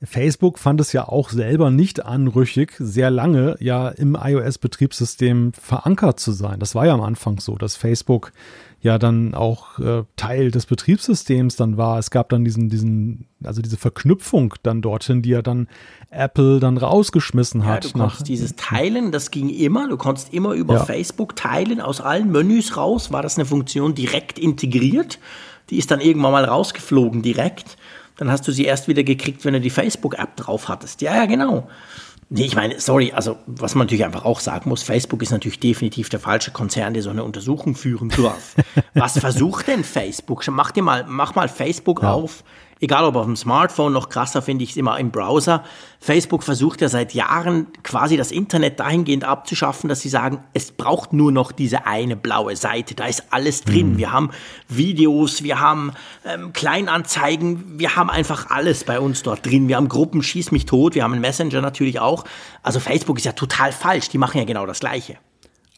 [0.03, 6.33] Facebook fand es ja auch selber nicht anrüchig, sehr lange ja im iOS-Betriebssystem verankert zu
[6.33, 6.61] sein.
[6.61, 8.33] Das war ja am Anfang so, dass Facebook
[8.83, 11.99] ja dann auch äh, Teil des Betriebssystems dann war.
[11.99, 15.67] Es gab dann diesen, diesen, also diese Verknüpfung dann dorthin, die ja dann
[16.11, 17.85] Apple dann rausgeschmissen hat.
[17.85, 19.89] Ja, du konntest dieses Teilen, das ging immer.
[19.89, 20.85] Du konntest immer über ja.
[20.85, 23.13] Facebook teilen aus allen Menüs raus.
[23.13, 25.19] War das eine Funktion direkt integriert?
[25.71, 27.77] Die ist dann irgendwann mal rausgeflogen direkt
[28.17, 31.03] dann hast du sie erst wieder gekriegt, wenn du die Facebook-App drauf hattest.
[31.03, 31.69] Ja, ja, genau.
[32.29, 35.61] Nee, ich meine, sorry, also was man natürlich einfach auch sagen muss, Facebook ist natürlich
[35.61, 38.57] definitiv der falsche Konzern, der so eine Untersuchung führen darf.
[38.95, 40.45] was versucht denn Facebook?
[40.49, 42.13] Mach dir mal, mach mal Facebook ja.
[42.13, 42.43] auf
[42.81, 45.65] egal ob auf dem Smartphone, noch krasser finde ich es immer im Browser.
[45.99, 51.13] Facebook versucht ja seit Jahren quasi das Internet dahingehend abzuschaffen, dass sie sagen, es braucht
[51.13, 53.95] nur noch diese eine blaue Seite, da ist alles drin.
[53.95, 53.99] Mhm.
[53.99, 54.31] Wir haben
[54.69, 55.93] Videos, wir haben
[56.25, 59.69] ähm, Kleinanzeigen, wir haben einfach alles bei uns dort drin.
[59.69, 62.25] Wir haben Gruppen, schieß mich tot, wir haben einen Messenger natürlich auch.
[62.63, 65.17] Also Facebook ist ja total falsch, die machen ja genau das Gleiche.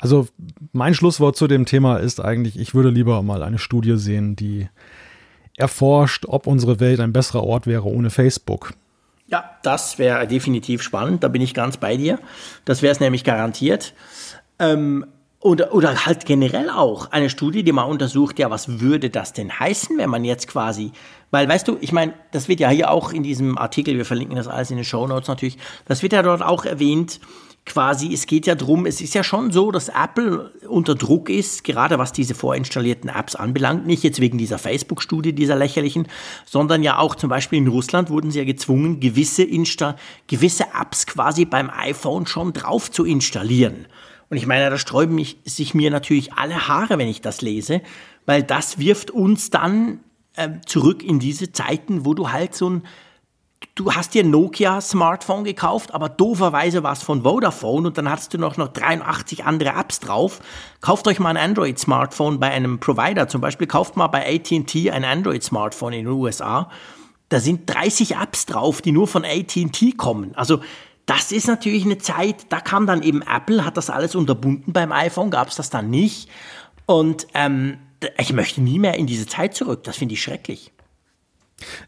[0.00, 0.28] Also
[0.72, 4.68] mein Schlusswort zu dem Thema ist eigentlich, ich würde lieber mal eine Studie sehen, die
[5.58, 8.72] erforscht, ob unsere Welt ein besserer Ort wäre ohne Facebook.
[9.26, 12.18] Ja, das wäre definitiv spannend, da bin ich ganz bei dir.
[12.64, 13.92] Das wäre es nämlich garantiert.
[14.58, 15.04] Ähm,
[15.40, 19.56] oder, oder halt generell auch eine Studie, die mal untersucht, ja, was würde das denn
[19.56, 20.90] heißen, wenn man jetzt quasi,
[21.30, 24.36] weil weißt du, ich meine, das wird ja hier auch in diesem Artikel, wir verlinken
[24.36, 27.20] das alles in den Show Notes natürlich, das wird ja dort auch erwähnt,
[27.68, 31.62] quasi, es geht ja drum, es ist ja schon so, dass Apple unter Druck ist,
[31.62, 36.08] gerade was diese vorinstallierten Apps anbelangt, nicht jetzt wegen dieser Facebook-Studie, dieser lächerlichen,
[36.44, 39.96] sondern ja auch zum Beispiel in Russland wurden sie ja gezwungen, gewisse, Insta
[40.26, 43.86] gewisse Apps quasi beim iPhone schon drauf zu installieren.
[44.30, 47.82] Und ich meine, da sträuben mich, sich mir natürlich alle Haare, wenn ich das lese,
[48.26, 50.00] weil das wirft uns dann
[50.36, 52.82] äh, zurück in diese Zeiten, wo du halt so ein
[53.74, 58.34] du hast dir ein Nokia-Smartphone gekauft, aber dooferweise war es von Vodafone und dann hattest
[58.34, 60.40] du noch, noch 83 andere Apps drauf.
[60.80, 63.28] Kauft euch mal ein Android-Smartphone bei einem Provider.
[63.28, 66.70] Zum Beispiel kauft mal bei AT&T ein Android-Smartphone in den USA.
[67.28, 70.34] Da sind 30 Apps drauf, die nur von AT&T kommen.
[70.34, 70.60] Also
[71.06, 74.92] das ist natürlich eine Zeit, da kam dann eben Apple, hat das alles unterbunden beim
[74.92, 76.28] iPhone, gab es das dann nicht.
[76.84, 77.78] Und ähm,
[78.18, 79.84] ich möchte nie mehr in diese Zeit zurück.
[79.84, 80.72] Das finde ich schrecklich.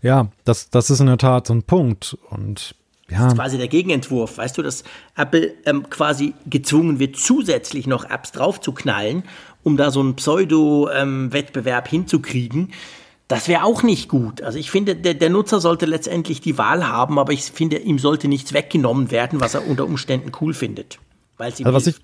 [0.02, 2.16] Ja, das, das ist in der Tat so ein Punkt.
[2.30, 2.74] Und
[3.08, 3.24] Ja.
[3.24, 4.38] Das ist quasi der Gegenentwurf.
[4.38, 4.84] Weißt du, dass
[5.16, 9.24] Apple ähm, quasi gezwungen wird, zusätzlich noch Apps draufzuknallen,
[9.62, 12.72] um da so einen Pseudo-Wettbewerb ähm, hinzukriegen.
[13.28, 14.42] Das wäre auch nicht gut.
[14.42, 18.00] Also ich finde, der, der, Nutzer sollte letztendlich die Wahl haben, aber ich finde, ihm
[18.00, 20.98] sollte nichts weggenommen werden, was er unter Umständen cool findet.
[21.36, 21.94] Weil also was ich,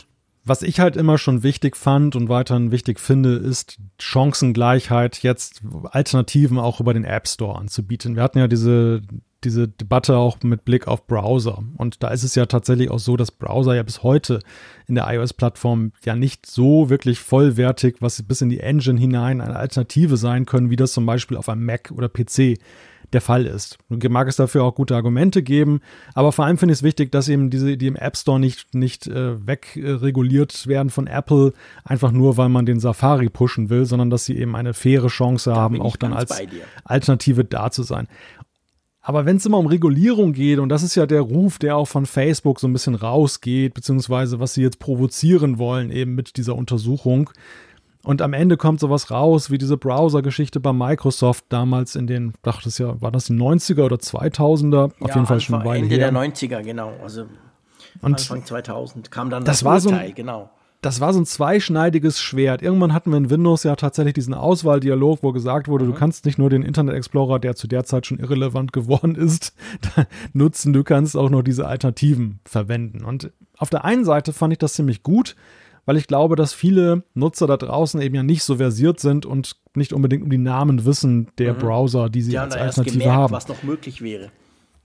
[0.46, 6.58] was ich halt immer schon wichtig fand und weiterhin wichtig finde, ist Chancengleichheit, jetzt Alternativen
[6.58, 8.16] auch über den App Store anzubieten.
[8.16, 9.02] Wir hatten ja diese
[9.44, 11.62] diese Debatte auch mit Blick auf Browser.
[11.76, 14.40] Und da ist es ja tatsächlich auch so, dass Browser ja bis heute
[14.88, 19.56] in der iOS-Plattform ja nicht so wirklich vollwertig, was bis in die Engine hinein eine
[19.56, 22.58] Alternative sein können, wie das zum Beispiel auf einem Mac oder PC
[23.12, 23.78] der Fall ist.
[23.88, 25.80] Mag es dafür auch gute Argumente geben,
[26.14, 28.74] aber vor allem finde ich es wichtig, dass eben diese, die im App Store nicht,
[28.74, 31.52] nicht äh, wegreguliert werden von Apple,
[31.84, 35.50] einfach nur, weil man den Safari pushen will, sondern dass sie eben eine faire Chance
[35.50, 36.34] da haben, auch dann als
[36.84, 38.08] Alternative da zu sein.
[39.06, 41.86] Aber wenn es immer um Regulierung geht, und das ist ja der Ruf, der auch
[41.86, 46.56] von Facebook so ein bisschen rausgeht, beziehungsweise was sie jetzt provozieren wollen, eben mit dieser
[46.56, 47.30] Untersuchung.
[48.06, 52.64] Und am Ende kommt sowas raus, wie diese Browser-Geschichte bei Microsoft damals in den, dachte
[52.64, 54.92] das ja, war das die 90er oder 2000er?
[55.00, 56.10] Auf ja, jeden Fall schon Ende her.
[56.10, 56.92] der 90er, genau.
[57.02, 57.26] Also
[58.02, 60.50] und Anfang 2000 kam dann das, das war Urteil, so genau
[60.86, 62.62] das war so ein zweischneidiges Schwert.
[62.62, 65.92] Irgendwann hatten wir in Windows ja tatsächlich diesen Auswahldialog, wo gesagt wurde, mhm.
[65.92, 69.54] du kannst nicht nur den Internet Explorer, der zu der Zeit schon irrelevant geworden ist,
[70.32, 73.04] nutzen, du kannst auch noch diese Alternativen verwenden.
[73.04, 75.34] Und auf der einen Seite fand ich das ziemlich gut,
[75.86, 79.56] weil ich glaube, dass viele Nutzer da draußen eben ja nicht so versiert sind und
[79.74, 81.58] nicht unbedingt um die Namen wissen der mhm.
[81.58, 83.32] Browser, die sie die als Alternative gemerkt, haben.
[83.32, 84.30] Was noch möglich wäre.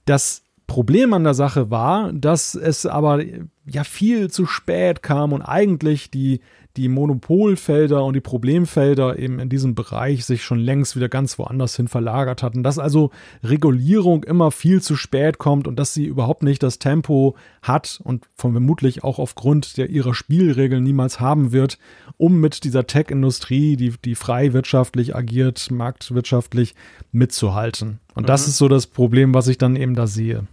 [0.04, 3.22] Das Problem an der Sache war, dass es aber
[3.66, 6.40] ja viel zu spät kam und eigentlich die,
[6.76, 11.76] die Monopolfelder und die Problemfelder eben in diesem Bereich sich schon längst wieder ganz woanders
[11.76, 12.62] hin verlagert hatten.
[12.62, 13.10] Dass also
[13.42, 18.26] Regulierung immer viel zu spät kommt und dass sie überhaupt nicht das Tempo hat und
[18.34, 21.78] vermutlich auch aufgrund der ihrer Spielregeln niemals haben wird,
[22.16, 26.74] um mit dieser Tech-Industrie, die, die frei wirtschaftlich agiert, marktwirtschaftlich
[27.12, 27.98] mitzuhalten.
[28.14, 28.26] Und mhm.
[28.26, 30.46] das ist so das Problem, was ich dann eben da sehe.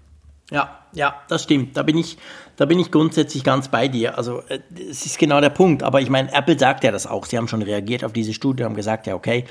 [0.51, 1.77] Ja, ja, das stimmt.
[1.77, 2.17] Da bin ich,
[2.59, 4.17] da bin ich grundsätzlich ganz bei dir.
[4.17, 5.81] Also äh, es ist genau der Punkt.
[5.81, 7.25] Aber ich meine, Apple sagt ja das auch.
[7.25, 9.45] Sie haben schon reagiert auf diese Studie, haben gesagt, ja okay,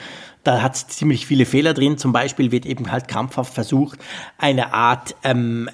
[0.44, 1.96] da hat es ziemlich viele Fehler drin.
[1.96, 3.98] Zum Beispiel wird eben halt krampfhaft versucht,
[4.36, 5.70] eine Art ähm,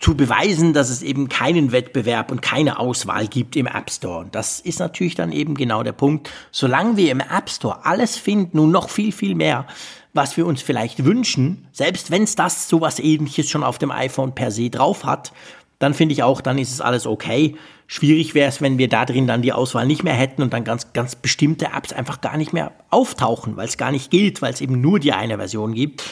[0.00, 4.20] zu beweisen, dass es eben keinen Wettbewerb und keine Auswahl gibt im App Store.
[4.20, 6.30] Und das ist natürlich dann eben genau der Punkt.
[6.52, 9.66] Solange wir im App Store alles finden und noch viel, viel mehr,
[10.14, 14.34] was wir uns vielleicht wünschen, selbst wenn es das sowas ähnliches schon auf dem iPhone
[14.34, 15.32] per se drauf hat,
[15.78, 17.56] dann finde ich auch, dann ist es alles okay.
[17.86, 20.64] Schwierig wäre es, wenn wir da drin dann die Auswahl nicht mehr hätten und dann
[20.64, 24.52] ganz, ganz bestimmte Apps einfach gar nicht mehr auftauchen, weil es gar nicht gilt, weil
[24.52, 26.02] es eben nur die eine Version gibt.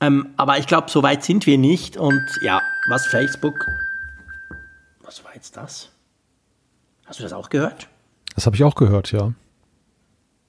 [0.00, 1.96] Ähm, aber ich glaube, so weit sind wir nicht.
[1.96, 3.66] Und ja, was Facebook.
[5.02, 5.90] Was war jetzt das?
[7.06, 7.88] Hast du das auch gehört?
[8.34, 9.32] Das habe ich auch gehört, ja.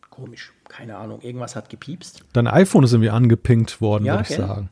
[0.09, 2.23] Komisch keine Ahnung, irgendwas hat gepiepst.
[2.31, 4.69] Dein iPhone ist irgendwie angepinkt worden, ja, würde ich sagen.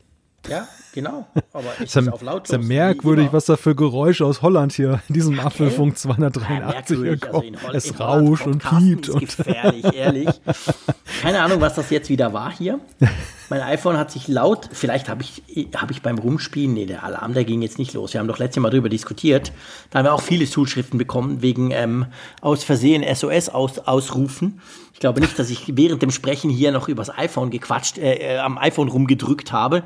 [0.50, 1.28] Ja, genau.
[1.54, 2.50] Aber ich ist auf lautlos.
[2.50, 5.48] Ist ja merkwürdig, was da für Geräusche aus Holland hier in diesem okay.
[5.48, 7.58] Apfelfunk 283 ja, kommen.
[7.66, 9.10] Also es rauscht und piept.
[9.10, 10.30] Ist gefährlich, ehrlich.
[11.22, 12.80] Keine Ahnung, was das jetzt wieder war hier.
[13.50, 17.34] Mein iPhone hat sich laut, vielleicht habe ich, hab ich beim Rumspielen, nee, der Alarm,
[17.34, 18.14] der ging jetzt nicht los.
[18.14, 19.54] Wir haben doch letztes Mal darüber diskutiert.
[19.90, 22.08] Da haben wir auch viele Zuschriften bekommen wegen ähm,
[22.42, 24.60] aus Versehen SOS-Ausrufen.
[24.94, 28.38] Ich glaube nicht, dass ich während dem Sprechen hier noch übers iPhone gequatscht, äh, äh,
[28.40, 29.84] am iPhone rumgedrückt habe.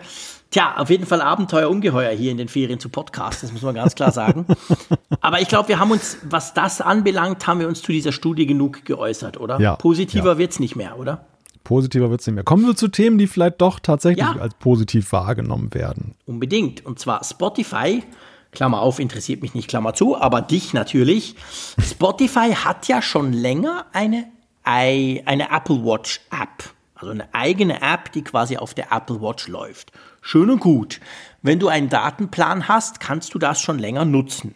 [0.51, 3.75] Tja, auf jeden Fall Abenteuer ungeheuer hier in den Ferien zu Podcasten, das muss man
[3.75, 4.45] ganz klar sagen.
[5.21, 8.45] Aber ich glaube, wir haben uns, was das anbelangt, haben wir uns zu dieser Studie
[8.45, 9.59] genug geäußert, oder?
[9.61, 10.45] Ja, Positiver ja.
[10.45, 11.25] es nicht mehr, oder?
[11.63, 12.43] Positiver wird es nicht mehr.
[12.43, 14.35] Kommen wir zu Themen, die vielleicht doch tatsächlich ja.
[14.39, 16.15] als positiv wahrgenommen werden.
[16.25, 16.85] Unbedingt.
[16.85, 18.03] Und zwar Spotify.
[18.51, 21.35] Klammer auf, interessiert mich nicht, Klammer zu, aber dich natürlich.
[21.79, 24.25] Spotify hat ja schon länger eine,
[24.63, 26.73] eine Apple Watch App.
[26.95, 29.91] Also eine eigene App, die quasi auf der Apple Watch läuft.
[30.21, 30.99] Schön und gut.
[31.41, 34.53] Wenn du einen Datenplan hast, kannst du das schon länger nutzen.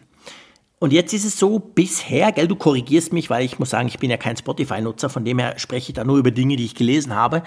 [0.78, 3.98] Und jetzt ist es so, bisher, gell, du korrigierst mich, weil ich muss sagen, ich
[3.98, 6.74] bin ja kein Spotify-Nutzer, von dem her spreche ich da nur über Dinge, die ich
[6.74, 7.42] gelesen habe.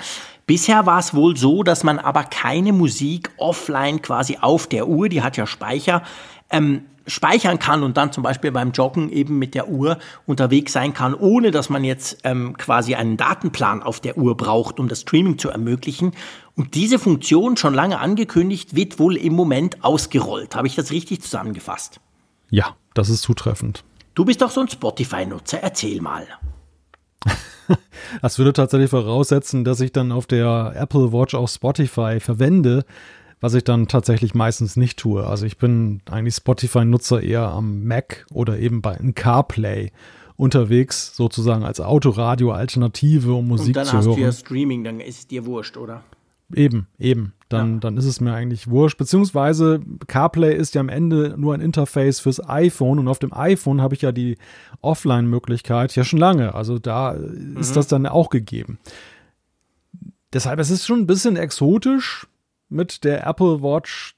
[0.48, 5.10] Bisher war es wohl so, dass man aber keine Musik offline quasi auf der Uhr,
[5.10, 6.02] die hat ja Speicher,
[6.50, 10.94] ähm, speichern kann und dann zum Beispiel beim Joggen eben mit der Uhr unterwegs sein
[10.96, 15.02] kann, ohne dass man jetzt ähm, quasi einen Datenplan auf der Uhr braucht, um das
[15.02, 16.14] Streaming zu ermöglichen.
[16.56, 20.56] Und diese Funktion, schon lange angekündigt, wird wohl im Moment ausgerollt.
[20.56, 22.00] Habe ich das richtig zusammengefasst?
[22.52, 23.86] Ja, das ist zutreffend.
[24.14, 26.28] Du bist doch so ein Spotify-Nutzer, erzähl mal.
[28.22, 32.84] das würde tatsächlich voraussetzen, dass ich dann auf der Apple Watch auch Spotify verwende,
[33.40, 35.26] was ich dann tatsächlich meistens nicht tue.
[35.26, 39.92] Also ich bin eigentlich Spotify-Nutzer eher am Mac oder eben bei einem CarPlay
[40.36, 43.88] unterwegs, sozusagen als Autoradio-Alternative, um Musik zu hören.
[43.88, 46.04] Und dann hast du ja Streaming, dann ist es dir wurscht, oder?
[46.54, 47.34] Eben, eben.
[47.50, 47.80] Dann, ja.
[47.80, 48.98] dann ist es mir eigentlich wurscht.
[48.98, 53.82] Beziehungsweise CarPlay ist ja am Ende nur ein Interface fürs iPhone und auf dem iPhone
[53.82, 54.38] habe ich ja die
[54.82, 56.54] Offline-Möglichkeit ja schon lange.
[56.54, 57.58] Also da mhm.
[57.58, 58.78] ist das dann auch gegeben.
[60.32, 62.28] Deshalb, es ist schon ein bisschen exotisch,
[62.70, 64.16] mit der Apple Watch,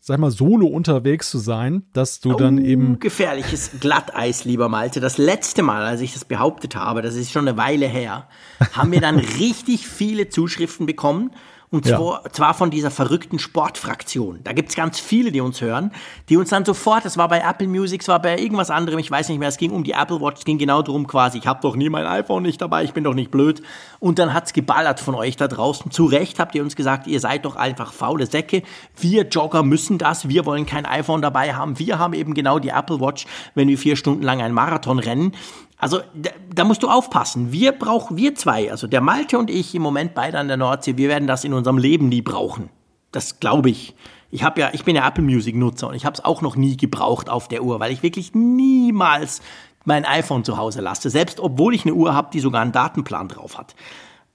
[0.00, 2.98] sag mal, solo unterwegs zu sein, dass du oh, dann eben.
[2.98, 5.00] Gefährliches Glatteis, lieber Malte.
[5.00, 8.26] Das letzte Mal, als ich das behauptet habe, das ist schon eine Weile her,
[8.72, 11.30] haben wir dann richtig viele Zuschriften bekommen
[11.72, 12.32] und zwar, ja.
[12.32, 14.40] zwar von dieser verrückten Sportfraktion.
[14.42, 15.92] Da gibt's ganz viele, die uns hören,
[16.28, 19.08] die uns dann sofort, das war bei Apple Music, es war bei irgendwas anderem, ich
[19.08, 21.46] weiß nicht mehr, es ging um die Apple Watch, es ging genau darum quasi, ich
[21.46, 23.62] habe doch nie mein iPhone nicht dabei, ich bin doch nicht blöd.
[24.00, 25.92] Und dann hat's geballert von euch da draußen.
[25.92, 28.64] Zu Recht habt ihr uns gesagt, ihr seid doch einfach faule Säcke.
[28.96, 31.78] Wir Jogger müssen das, wir wollen kein iPhone dabei haben.
[31.78, 35.36] Wir haben eben genau die Apple Watch, wenn wir vier Stunden lang einen Marathon rennen.
[35.80, 37.52] Also da, da, musst du aufpassen.
[37.52, 40.96] Wir brauchen, wir zwei, also der Malte und ich im Moment beide an der Nordsee,
[40.96, 42.68] wir werden das in unserem Leben nie brauchen.
[43.12, 43.94] Das glaube ich.
[44.30, 46.54] Ich habe ja, ich bin ja Apple Music Nutzer und ich habe es auch noch
[46.54, 49.40] nie gebraucht auf der Uhr, weil ich wirklich niemals
[49.84, 53.28] mein iPhone zu Hause lasse, selbst obwohl ich eine Uhr habe, die sogar einen Datenplan
[53.28, 53.74] drauf hat.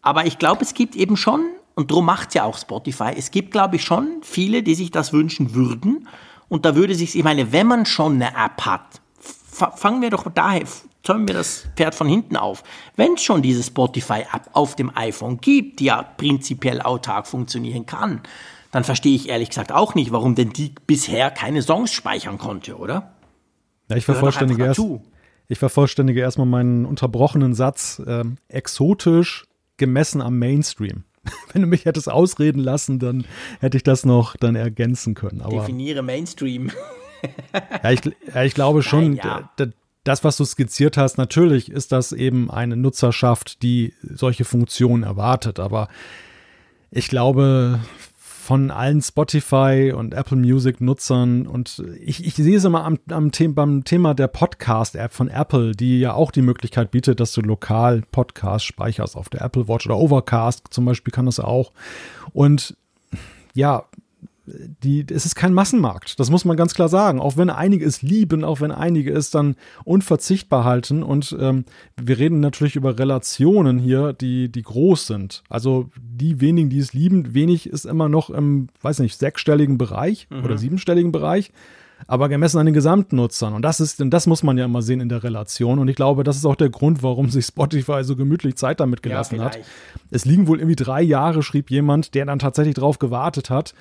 [0.01, 3.51] Aber ich glaube, es gibt eben schon, und darum macht ja auch Spotify, es gibt,
[3.51, 6.07] glaube ich, schon viele, die sich das wünschen würden.
[6.49, 9.01] Und da würde sich, ich meine, wenn man schon eine App hat,
[9.75, 10.63] fangen wir doch daher,
[11.05, 12.63] zäumen wir das Pferd von hinten auf.
[12.95, 18.21] Wenn es schon diese Spotify-App auf dem iPhone gibt, die ja prinzipiell autark funktionieren kann,
[18.71, 22.77] dann verstehe ich ehrlich gesagt auch nicht, warum denn die bisher keine Songs speichern konnte,
[22.77, 23.13] oder?
[23.89, 24.81] Ja, ich vervollständige, erst,
[25.47, 28.01] ich vervollständige erstmal meinen unterbrochenen Satz.
[28.05, 29.45] Ähm, exotisch
[29.77, 31.03] gemessen am Mainstream.
[31.53, 33.25] Wenn du mich hättest ausreden lassen, dann
[33.59, 35.41] hätte ich das noch dann ergänzen können.
[35.41, 36.71] Aber Definiere Mainstream.
[37.83, 38.01] ja, ich,
[38.33, 39.67] ja, ich glaube schon, Nein, ja
[40.05, 45.59] das, was du skizziert hast, natürlich ist das eben eine Nutzerschaft, die solche Funktionen erwartet.
[45.59, 45.89] Aber
[46.91, 47.79] ich glaube,
[48.13, 53.31] von allen Spotify und Apple Music Nutzern und ich, ich sehe es immer am, am
[53.31, 57.41] Thema, beim Thema der Podcast-App von Apple, die ja auch die Möglichkeit bietet, dass du
[57.41, 61.71] lokal Podcasts speicherst auf der Apple Watch oder Overcast zum Beispiel kann das auch.
[62.33, 62.77] Und
[63.55, 63.85] ja,
[64.47, 66.19] die, es ist kein Massenmarkt.
[66.19, 67.19] Das muss man ganz klar sagen.
[67.19, 71.03] Auch wenn einige es lieben, auch wenn einige es dann unverzichtbar halten.
[71.03, 71.65] Und ähm,
[71.99, 75.43] wir reden natürlich über Relationen hier, die, die groß sind.
[75.49, 80.27] Also die wenigen, die es lieben, wenig ist immer noch im, weiß nicht, sechsstelligen Bereich
[80.29, 80.43] mhm.
[80.43, 81.51] oder siebenstelligen Bereich.
[82.07, 83.53] Aber gemessen an den Gesamtnutzern.
[83.53, 85.79] Und das ist, das muss man ja immer sehen in der Relation.
[85.79, 89.01] Und ich glaube, das ist auch der Grund, warum sich Spotify so gemütlich Zeit damit
[89.01, 89.59] gelassen ja, hat.
[90.11, 93.73] Es liegen wohl irgendwie drei Jahre, schrieb jemand, der dann tatsächlich drauf gewartet hat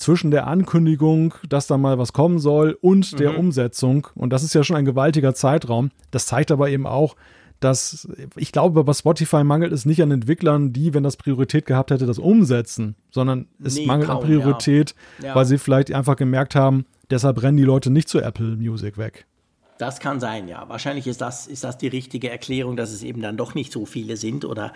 [0.00, 3.38] zwischen der Ankündigung, dass da mal was kommen soll, und der mhm.
[3.38, 4.06] Umsetzung.
[4.14, 5.90] Und das ist ja schon ein gewaltiger Zeitraum.
[6.10, 7.16] Das zeigt aber eben auch,
[7.60, 11.90] dass ich glaube, bei Spotify mangelt es nicht an Entwicklern, die, wenn das Priorität gehabt
[11.90, 15.28] hätte, das umsetzen, sondern es nee, mangelt kaum, an Priorität, ja.
[15.28, 15.34] Ja.
[15.34, 19.26] weil sie vielleicht einfach gemerkt haben, deshalb rennen die Leute nicht zu Apple Music weg.
[19.76, 20.66] Das kann sein, ja.
[20.68, 23.84] Wahrscheinlich ist das, ist das die richtige Erklärung, dass es eben dann doch nicht so
[23.84, 24.72] viele sind oder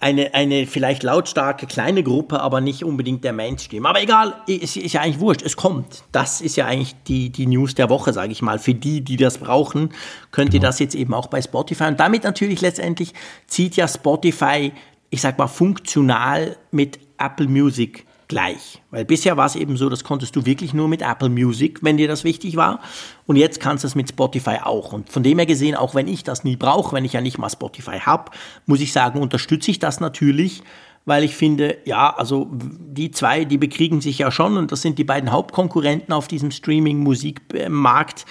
[0.00, 3.86] eine, eine vielleicht lautstarke kleine Gruppe, aber nicht unbedingt der Mainstream.
[3.86, 6.04] Aber egal, ist, ist ja eigentlich wurscht, es kommt.
[6.12, 8.58] Das ist ja eigentlich die, die News der Woche, sage ich mal.
[8.58, 9.90] Für die, die das brauchen,
[10.30, 10.68] könnt ihr genau.
[10.68, 11.84] das jetzt eben auch bei Spotify.
[11.84, 13.12] Und damit natürlich letztendlich
[13.46, 14.72] zieht ja Spotify,
[15.10, 18.82] ich sag mal, funktional mit Apple Music gleich.
[18.90, 21.96] Weil bisher war es eben so, das konntest du wirklich nur mit Apple Music, wenn
[21.96, 22.80] dir das wichtig war.
[23.26, 24.92] Und jetzt kannst du es mit Spotify auch.
[24.92, 27.38] Und von dem her gesehen, auch wenn ich das nie brauche, wenn ich ja nicht
[27.38, 28.30] mal Spotify habe,
[28.66, 30.62] muss ich sagen, unterstütze ich das natürlich,
[31.06, 34.98] weil ich finde, ja, also die zwei, die bekriegen sich ja schon und das sind
[34.98, 38.26] die beiden Hauptkonkurrenten auf diesem Streaming-Musikmarkt.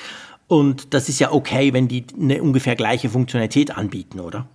[0.48, 4.48] Und das ist ja okay, wenn die eine ungefähr gleiche Funktionalität anbieten, oder?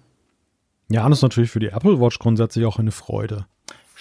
[0.88, 3.47] Ja, das ist natürlich für die Apple Watch grundsätzlich auch eine Freude.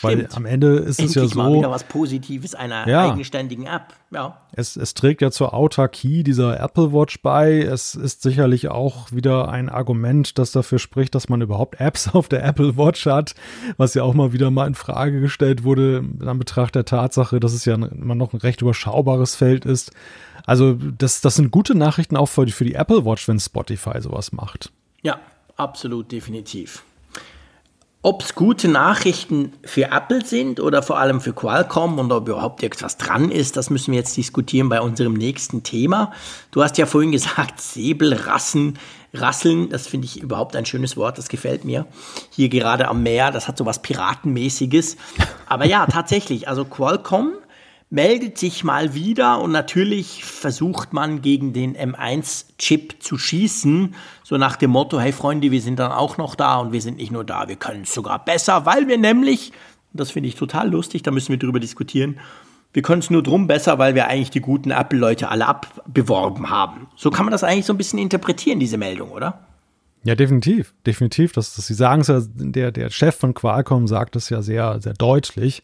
[0.02, 1.38] Weil am Ende ist Endlich es ja so.
[1.38, 3.94] mal wieder was Positives einer ja, eigenständigen App.
[4.12, 4.42] Ja.
[4.52, 7.60] Es, es trägt ja zur Autarkie dieser Apple Watch bei.
[7.60, 12.28] Es ist sicherlich auch wieder ein Argument, das dafür spricht, dass man überhaupt Apps auf
[12.28, 13.36] der Apple Watch hat,
[13.78, 17.54] was ja auch mal wieder mal in Frage gestellt wurde, in Betracht der Tatsache, dass
[17.54, 19.92] es ja immer noch ein recht überschaubares Feld ist.
[20.46, 24.02] Also, das, das sind gute Nachrichten auch für die, für die Apple Watch, wenn Spotify
[24.02, 24.72] sowas macht.
[25.04, 25.20] Ja,
[25.56, 26.84] absolut, definitiv.
[28.04, 32.64] Ob es gute Nachrichten für Apple sind oder vor allem für Qualcomm und ob überhaupt
[32.64, 36.12] irgendwas dran ist, das müssen wir jetzt diskutieren bei unserem nächsten Thema.
[36.50, 38.80] Du hast ja vorhin gesagt, Säbelrassen,
[39.14, 41.86] Rasseln, das finde ich überhaupt ein schönes Wort, das gefällt mir.
[42.32, 44.98] Hier gerade am Meer, das hat so was Piratenmäßiges.
[45.48, 47.34] Aber ja, tatsächlich, also Qualcomm
[47.92, 54.56] meldet sich mal wieder und natürlich versucht man gegen den M1-Chip zu schießen, so nach
[54.56, 57.26] dem Motto, hey Freunde, wir sind dann auch noch da und wir sind nicht nur
[57.26, 59.52] da, wir können es sogar besser, weil wir nämlich,
[59.92, 62.18] das finde ich total lustig, da müssen wir drüber diskutieren,
[62.72, 66.88] wir können es nur drum besser, weil wir eigentlich die guten Apple-Leute alle abbeworben haben.
[66.96, 69.42] So kann man das eigentlich so ein bisschen interpretieren, diese Meldung, oder?
[70.06, 71.34] Ja, definitiv, definitiv.
[71.34, 74.80] Das, das, Sie sagen es ja, der, der Chef von Qualcomm sagt es ja sehr,
[74.80, 75.64] sehr deutlich.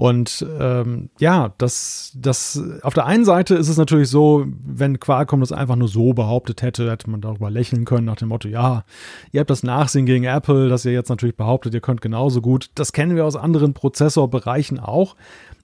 [0.00, 5.40] Und ähm, ja, das, das auf der einen Seite ist es natürlich so, wenn Qualcomm
[5.40, 8.84] das einfach nur so behauptet hätte, hätte man darüber lächeln können nach dem Motto, ja,
[9.30, 12.70] ihr habt das Nachsehen gegen Apple, dass ihr jetzt natürlich behauptet, ihr könnt genauso gut.
[12.76, 15.16] Das kennen wir aus anderen Prozessorbereichen auch.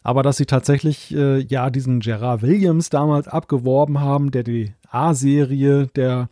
[0.02, 5.86] Aber dass sie tatsächlich äh, ja diesen Gerard Williams damals abgeworben haben, der die A-Serie
[5.96, 6.28] der,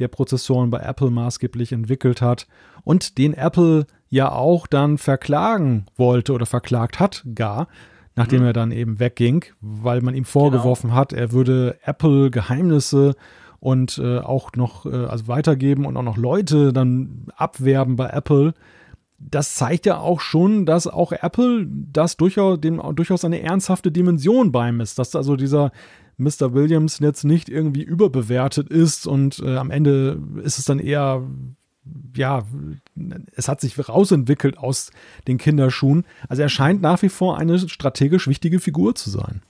[0.00, 2.48] der Prozessoren bei Apple maßgeblich entwickelt hat
[2.82, 7.66] und den Apple ja auch dann verklagen wollte oder verklagt hat gar,
[8.14, 8.46] nachdem mhm.
[8.46, 11.00] er dann eben wegging, weil man ihm vorgeworfen genau.
[11.00, 13.16] hat, er würde Apple Geheimnisse
[13.58, 18.54] und äh, auch noch äh, also weitergeben und auch noch Leute dann abwerben bei Apple.
[19.18, 24.52] Das zeigt ja auch schon, dass auch Apple das durchaus, dem durchaus eine ernsthafte Dimension
[24.52, 25.72] beimisst, dass also dieser
[26.18, 26.54] Mr.
[26.54, 31.24] Williams jetzt nicht irgendwie überbewertet ist und äh, am Ende ist es dann eher
[32.16, 32.44] ja,
[33.34, 34.90] es hat sich rausentwickelt aus
[35.26, 36.04] den Kinderschuhen.
[36.28, 39.42] Also er scheint nach wie vor eine strategisch wichtige Figur zu sein.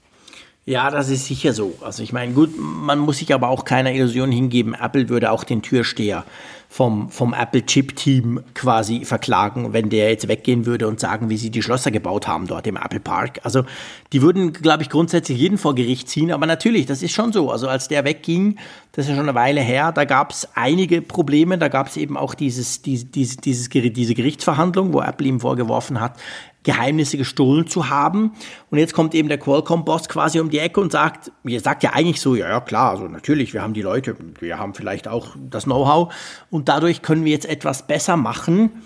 [0.65, 1.77] Ja, das ist sicher so.
[1.81, 4.73] Also ich meine, gut, man muss sich aber auch keiner Illusion hingeben.
[4.73, 6.25] Apple würde auch den Türsteher
[6.67, 11.61] vom, vom Apple-Chip-Team quasi verklagen, wenn der jetzt weggehen würde und sagen, wie sie die
[11.61, 13.39] Schlösser gebaut haben dort im Apple Park.
[13.43, 13.63] Also
[14.11, 16.31] die würden, glaube ich, grundsätzlich jeden vor Gericht ziehen.
[16.31, 17.51] Aber natürlich, das ist schon so.
[17.51, 18.57] Also als der wegging,
[18.91, 21.57] das ist ja schon eine Weile her, da gab es einige Probleme.
[21.57, 23.37] Da gab es eben auch dieses, dieses, dieses,
[23.69, 26.19] diese Gerichtsverhandlung, wo Apple ihm vorgeworfen hat,
[26.65, 28.33] Geheimnisse gestohlen zu haben.
[28.69, 31.93] Und jetzt kommt eben der Qualcomm-Boss quasi um die Ecke und sagt, ihr sagt ja
[31.93, 35.35] eigentlich so, ja, ja klar, also natürlich, wir haben die Leute, wir haben vielleicht auch
[35.49, 36.13] das Know-how
[36.49, 38.83] und dadurch können wir jetzt etwas besser machen.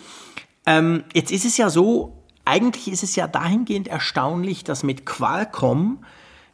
[0.68, 6.04] Ähm, jetzt ist es ja so, eigentlich ist es ja dahingehend erstaunlich, dass mit Qualcomm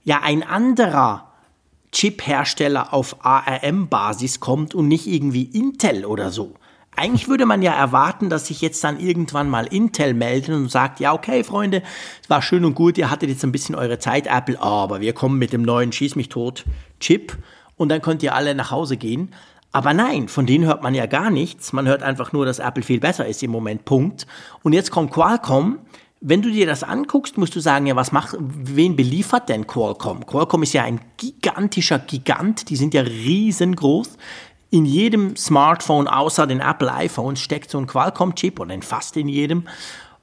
[0.04, 1.32] ja ein anderer
[1.92, 6.54] Chip-Hersteller auf ARM-Basis kommt und nicht irgendwie Intel oder so.
[6.96, 11.00] Eigentlich würde man ja erwarten, dass sich jetzt dann irgendwann mal Intel meldet und sagt,
[11.00, 11.84] ja, okay, Freunde,
[12.22, 15.14] es war schön und gut, ihr hattet jetzt ein bisschen eure Zeit, Apple, aber wir
[15.14, 16.64] kommen mit dem neuen Schieß mich tot
[17.00, 17.38] Chip
[17.76, 19.34] und dann könnt ihr alle nach Hause gehen.
[19.72, 21.74] Aber nein, von denen hört man ja gar nichts.
[21.74, 24.26] Man hört einfach nur, dass Apple viel besser ist im Moment, Punkt.
[24.64, 25.80] Und jetzt kommt Qualcomm.
[26.22, 30.26] Wenn du dir das anguckst, musst du sagen, ja, was macht, wen beliefert denn Qualcomm?
[30.26, 34.18] Qualcomm ist ja ein gigantischer Gigant, die sind ja riesengroß
[34.70, 39.28] in jedem Smartphone außer den Apple iPhones steckt so ein Qualcomm-Chip oder in fast in
[39.28, 39.64] jedem.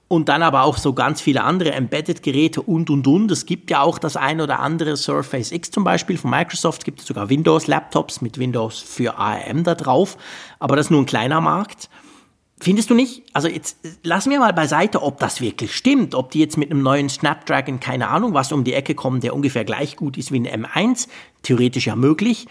[0.08, 3.30] Und dann aber auch so ganz viele andere Embedded-Geräte und, und, und.
[3.30, 6.82] Es gibt ja auch das ein oder andere Surface X zum Beispiel von Microsoft.
[6.82, 10.18] Es gibt sogar Windows-Laptops mit Windows für ARM da drauf.
[10.58, 11.88] Aber das ist nur ein kleiner Markt.
[12.60, 13.24] Findest du nicht?
[13.32, 16.82] Also jetzt lassen wir mal beiseite, ob das wirklich stimmt, ob die jetzt mit einem
[16.82, 20.46] neuen Snapdragon, keine Ahnung, was um die Ecke kommen, der ungefähr gleich gut ist wie
[20.46, 21.08] ein M1.
[21.42, 22.46] Theoretisch ja möglich.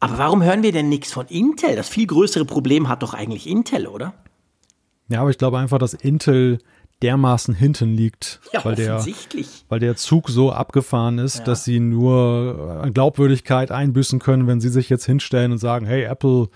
[0.00, 1.74] Aber warum hören wir denn nichts von Intel?
[1.76, 4.14] Das viel größere Problem hat doch eigentlich Intel, oder?
[5.08, 6.58] Ja, aber ich glaube einfach, dass Intel
[7.02, 9.04] dermaßen hinten liegt, ja, weil, der,
[9.68, 11.44] weil der Zug so abgefahren ist, ja.
[11.44, 16.04] dass sie nur an Glaubwürdigkeit einbüßen können, wenn sie sich jetzt hinstellen und sagen, hey
[16.04, 16.48] Apple,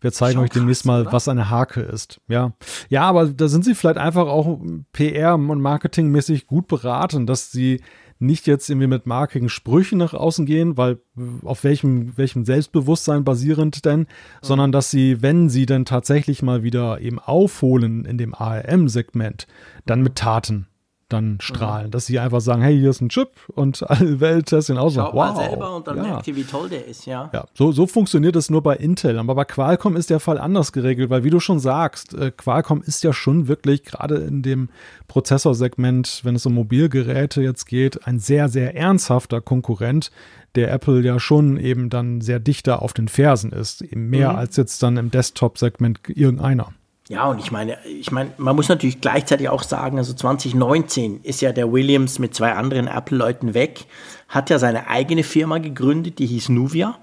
[0.00, 1.12] wir zeigen Schon euch demnächst krass, mal, oder?
[1.12, 2.20] was eine Hake ist.
[2.28, 2.52] Ja.
[2.90, 4.60] ja, aber da sind sie vielleicht einfach auch
[4.92, 7.80] PR- und marketingmäßig gut beraten, dass sie
[8.18, 10.98] nicht jetzt irgendwie mit markigen Sprüchen nach außen gehen, weil
[11.44, 14.06] auf welchem, welchem Selbstbewusstsein basierend denn, mhm.
[14.42, 19.46] sondern dass sie, wenn sie dann tatsächlich mal wieder eben aufholen in dem ARM-Segment,
[19.84, 20.66] dann mit Taten
[21.08, 21.90] dann strahlen, mhm.
[21.92, 24.94] dass sie einfach sagen, hey, hier ist ein Chip und alle Welt testet ihn aus.
[24.94, 26.02] Schau wow, mal selber und dann ja.
[26.02, 27.30] merkt ihr, wie toll der ist, ja.
[27.32, 29.18] Ja, so, so funktioniert es nur bei Intel.
[29.18, 32.82] Aber bei Qualcomm ist der Fall anders geregelt, weil wie du schon sagst, äh, Qualcomm
[32.82, 34.68] ist ja schon wirklich gerade in dem
[35.06, 40.10] Prozessorsegment, wenn es um Mobilgeräte jetzt geht, ein sehr, sehr ernsthafter Konkurrent,
[40.56, 43.82] der Apple ja schon eben dann sehr dichter auf den Fersen ist.
[43.82, 44.38] Eben mehr mhm.
[44.38, 46.72] als jetzt dann im Desktop-Segment irgendeiner.
[47.08, 51.40] Ja, und ich meine, ich meine, man muss natürlich gleichzeitig auch sagen, also 2019 ist
[51.40, 53.86] ja der Williams mit zwei anderen Apple-Leuten weg,
[54.28, 56.98] hat ja seine eigene Firma gegründet, die hieß Nuvia.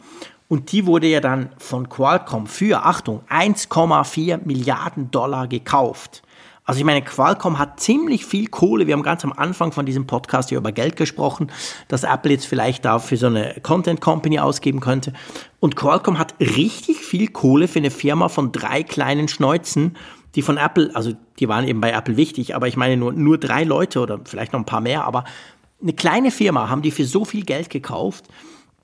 [0.49, 6.22] Und die wurde ja dann von Qualcomm für, Achtung, 1,4 Milliarden Dollar gekauft.
[6.65, 8.87] Also ich meine, Qualcomm hat ziemlich viel Kohle.
[8.87, 11.51] Wir haben ganz am Anfang von diesem Podcast hier über Geld gesprochen,
[11.89, 15.11] dass Apple jetzt vielleicht da für so eine Content Company ausgeben könnte.
[15.59, 19.97] Und Qualcomm hat richtig viel Kohle für eine Firma von drei kleinen Schneuzen,
[20.35, 23.37] die von Apple, also die waren eben bei Apple wichtig, aber ich meine nur, nur
[23.37, 25.25] drei Leute oder vielleicht noch ein paar mehr, aber
[25.81, 28.25] eine kleine Firma haben die für so viel Geld gekauft.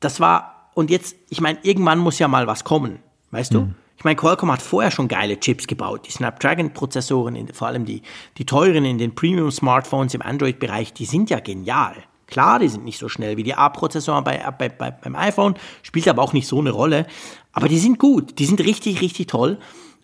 [0.01, 2.99] Das war, und jetzt, ich meine, irgendwann muss ja mal was kommen,
[3.31, 3.69] weißt du?
[3.99, 6.07] Ich meine, Qualcomm hat vorher schon geile Chips gebaut.
[6.07, 8.01] Die Snapdragon-Prozessoren, vor allem die,
[8.37, 11.95] die teuren in den Premium-Smartphones im Android-Bereich, die sind ja genial.
[12.25, 16.07] Klar, die sind nicht so schnell wie die A-Prozessoren bei, bei, bei, beim iPhone, spielt
[16.07, 17.07] aber auch nicht so eine Rolle.
[17.51, 19.57] Aber die sind gut, die sind richtig, richtig toll.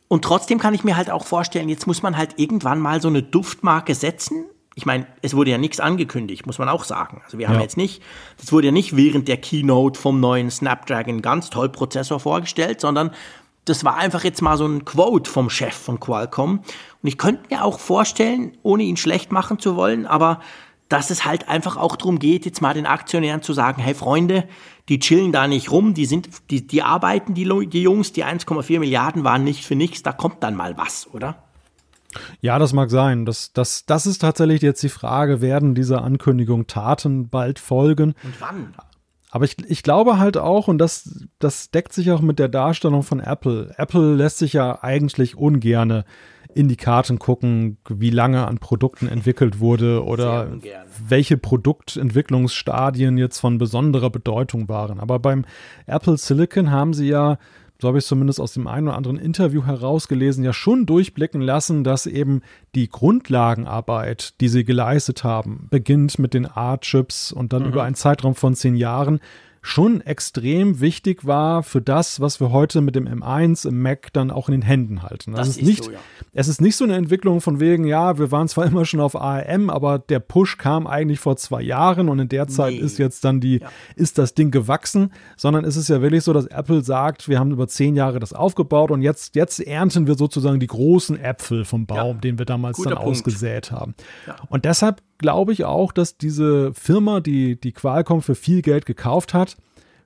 [0.09, 3.07] Und trotzdem kann ich mir halt auch vorstellen, jetzt muss man halt irgendwann mal so
[3.07, 4.43] eine Duftmarke setzen.
[4.75, 7.21] Ich meine, es wurde ja nichts angekündigt, muss man auch sagen.
[7.23, 7.61] Also wir haben Ja.
[7.61, 8.01] jetzt nicht,
[8.41, 13.11] das wurde ja nicht während der Keynote vom neuen Snapdragon ganz toll Prozessor vorgestellt, sondern
[13.65, 16.59] das war einfach jetzt mal so ein Quote vom Chef von Qualcomm.
[16.59, 20.39] Und ich könnte mir auch vorstellen, ohne ihn schlecht machen zu wollen, aber
[20.87, 24.47] dass es halt einfach auch darum geht, jetzt mal den Aktionären zu sagen, hey Freunde,
[24.87, 28.79] die chillen da nicht rum, die sind, die, die arbeiten, die, die Jungs, die 1,4
[28.79, 31.37] Milliarden waren nicht für nichts, da kommt dann mal was, oder?
[32.39, 33.25] Ja, das mag sein.
[33.25, 38.15] Das, das, das ist tatsächlich jetzt die Frage, werden dieser Ankündigung Taten bald folgen?
[38.23, 38.73] Und wann?
[39.35, 43.03] Aber ich, ich glaube halt auch, und das, das deckt sich auch mit der Darstellung
[43.03, 43.75] von Apple.
[43.75, 46.05] Apple lässt sich ja eigentlich ungerne
[46.53, 50.51] in die Karten gucken, wie lange an Produkten entwickelt wurde oder
[51.05, 55.01] welche Produktentwicklungsstadien jetzt von besonderer Bedeutung waren.
[55.01, 55.43] Aber beim
[55.85, 57.37] Apple Silicon haben sie ja,
[57.81, 61.41] so habe ich es zumindest aus dem einen oder anderen Interview herausgelesen, ja schon durchblicken
[61.41, 62.41] lassen, dass eben
[62.73, 68.35] die Grundlagenarbeit, die sie geleistet haben, beginnt mit den A-Chips und dann über einen Zeitraum
[68.35, 69.19] von zehn Jahren,
[69.67, 74.29] schon extrem wichtig war für das, was wir heute mit dem M1 im Mac dann
[74.29, 75.33] auch in den Händen halten.
[75.33, 75.97] Das ist ist nicht, so, ja.
[76.33, 79.15] es ist nicht so eine Entwicklung von wegen, ja, wir waren zwar immer schon auf
[79.19, 82.79] ARM, aber der Push kam eigentlich vor zwei Jahren und in der Zeit Nee.
[82.79, 83.69] ist jetzt dann die, Ja.
[83.95, 87.49] ist das Ding gewachsen, sondern es ist ja wirklich so, dass Apple sagt, wir haben
[87.49, 91.87] über zehn Jahre das aufgebaut und jetzt, jetzt ernten wir sozusagen die großen Äpfel vom
[91.87, 92.21] Baum, Ja.
[92.21, 93.17] den wir damals Guter dann Punkt.
[93.17, 93.95] ausgesät haben.
[94.49, 99.33] Und deshalb glaube ich auch, dass diese Firma, die die Qualcomm für viel Geld gekauft
[99.33, 99.57] hat,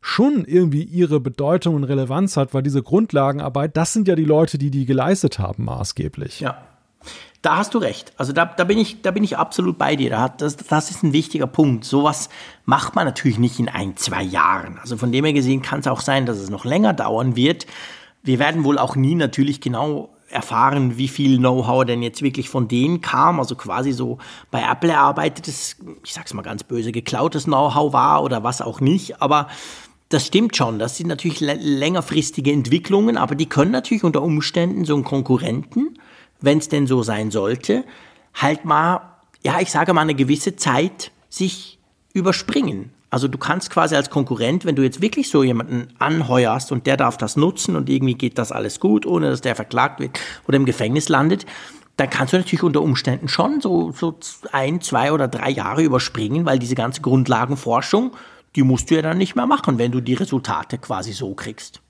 [0.01, 4.57] schon irgendwie ihre Bedeutung und Relevanz hat, weil diese Grundlagenarbeit, das sind ja die Leute,
[4.57, 6.39] die die geleistet haben, maßgeblich.
[6.39, 6.57] Ja.
[7.41, 8.11] Da hast du recht.
[8.17, 10.33] Also da, da, bin, ich, da bin ich absolut bei dir.
[10.37, 11.85] Das, das ist ein wichtiger Punkt.
[11.85, 12.27] Sowas
[12.65, 14.77] macht man natürlich nicht in ein, zwei Jahren.
[14.79, 17.65] Also von dem her gesehen kann es auch sein, dass es noch länger dauern wird.
[18.23, 22.67] Wir werden wohl auch nie natürlich genau erfahren, wie viel Know-how denn jetzt wirklich von
[22.67, 23.39] denen kam.
[23.39, 24.17] Also quasi so
[24.51, 29.21] bei Apple erarbeitetes, ich sag's mal ganz böse, geklautes Know-how war oder was auch nicht.
[29.21, 29.47] Aber
[30.09, 30.79] das stimmt schon.
[30.79, 35.97] Das sind natürlich lä- längerfristige Entwicklungen, aber die können natürlich unter Umständen so einen Konkurrenten,
[36.41, 37.83] wenn es denn so sein sollte,
[38.33, 39.01] halt mal,
[39.43, 41.79] ja, ich sage mal, eine gewisse Zeit sich
[42.13, 42.91] überspringen.
[43.09, 46.95] Also du kannst quasi als Konkurrent, wenn du jetzt wirklich so jemanden anheuerst und der
[46.95, 50.57] darf das nutzen und irgendwie geht das alles gut, ohne dass der verklagt wird oder
[50.57, 51.45] im Gefängnis landet,
[51.97, 54.17] dann kannst du natürlich unter Umständen schon so, so
[54.51, 58.11] ein, zwei oder drei Jahre überspringen, weil diese ganze Grundlagenforschung,
[58.55, 61.81] die musst du ja dann nicht mehr machen, wenn du die Resultate quasi so kriegst.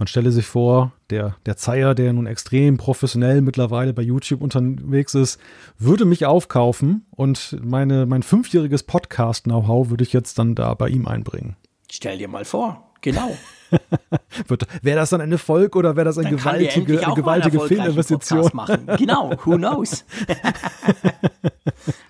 [0.00, 5.14] Man stelle sich vor, der, der Zeier, der nun extrem professionell mittlerweile bei YouTube unterwegs
[5.14, 5.38] ist,
[5.78, 11.06] würde mich aufkaufen und meine, mein fünfjähriges Podcast-Know-how würde ich jetzt dann da bei ihm
[11.06, 11.56] einbringen.
[11.90, 12.89] Stell dir mal vor.
[13.00, 13.36] Genau.
[14.82, 18.50] Wäre das dann ein Erfolg oder wäre das eine Dann gewaltige, eine gewaltige Fehlinvestition?
[18.98, 20.04] Genau, who knows?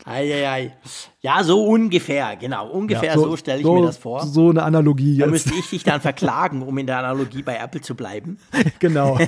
[0.05, 0.73] Eieiei.
[1.21, 2.69] Ja, so ungefähr, genau.
[2.69, 4.27] Ungefähr so, stelle ich mir das vor.
[4.27, 5.33] So eine Analogie da jetzt.
[5.33, 8.39] müsste ich dich dann verklagen, um in der Analogie bei Apple zu bleiben.
[8.79, 9.19] genau.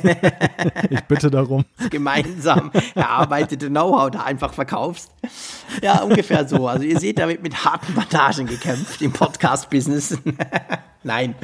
[0.90, 1.64] ich bitte darum.
[1.90, 5.10] Gemeinsam erarbeitete Know-how da einfach verkaufst.
[5.82, 6.66] Ja, ungefähr so.
[6.66, 10.18] Also ihr seht, da wird mit harten Bandagen gekämpft im Podcast-Business.
[11.04, 11.34] Nein,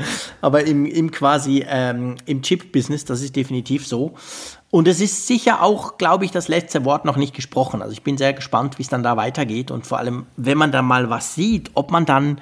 [0.40, 4.14] aber im, im quasi ähm, im Chip-Business, das ist definitiv so.
[4.70, 7.80] Und es ist sicher auch, glaube ich, das letzte Wort noch nicht gesprochen.
[7.80, 10.70] Also ich bin sehr gespannt, wie es dann da weitergeht und vor allem, wenn man
[10.70, 12.40] dann mal was sieht, ob man dann,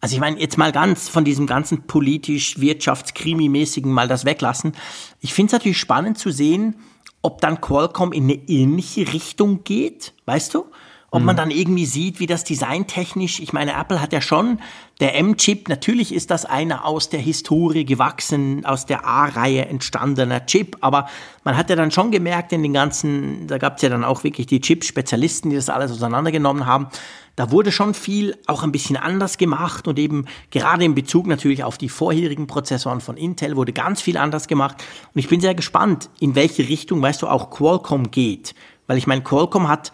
[0.00, 4.72] also ich meine, jetzt mal ganz von diesem ganzen politisch, wirtschaftskrimi-mäßigen mal das weglassen.
[5.20, 6.76] Ich finde es natürlich spannend zu sehen,
[7.22, 10.64] ob dann Qualcomm in eine ähnliche Richtung geht, weißt du?
[11.10, 14.60] Ob man dann irgendwie sieht, wie das designtechnisch, ich meine, Apple hat ja schon,
[15.00, 20.76] der M-Chip, natürlich ist das einer aus der Historie gewachsen, aus der A-Reihe entstandener Chip,
[20.82, 21.08] aber
[21.44, 24.22] man hat ja dann schon gemerkt in den ganzen, da gab es ja dann auch
[24.22, 26.88] wirklich die Chip-Spezialisten, die das alles auseinandergenommen haben,
[27.36, 31.64] da wurde schon viel auch ein bisschen anders gemacht und eben gerade in Bezug natürlich
[31.64, 34.84] auf die vorherigen Prozessoren von Intel wurde ganz viel anders gemacht.
[35.14, 38.56] Und ich bin sehr gespannt, in welche Richtung, weißt du, auch Qualcomm geht.
[38.88, 39.92] Weil ich meine, Qualcomm hat,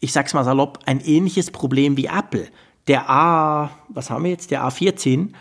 [0.00, 2.48] ich sag's mal salopp, ein ähnliches Problem wie Apple.
[2.86, 5.32] Der A, was haben wir jetzt, der A14,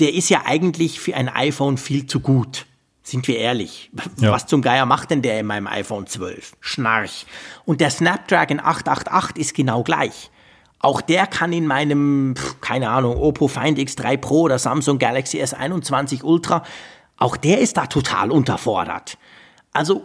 [0.00, 2.66] der ist ja eigentlich für ein iPhone viel zu gut.
[3.02, 3.90] Sind wir ehrlich?
[4.18, 4.30] Ja.
[4.30, 6.52] Was zum Geier macht denn der in meinem iPhone 12?
[6.60, 7.26] Schnarch.
[7.64, 10.30] Und der Snapdragon 888 ist genau gleich.
[10.78, 16.22] Auch der kann in meinem, keine Ahnung, Oppo Find X3 Pro oder Samsung Galaxy S21
[16.22, 16.62] Ultra,
[17.16, 19.18] auch der ist da total unterfordert.
[19.72, 20.04] Also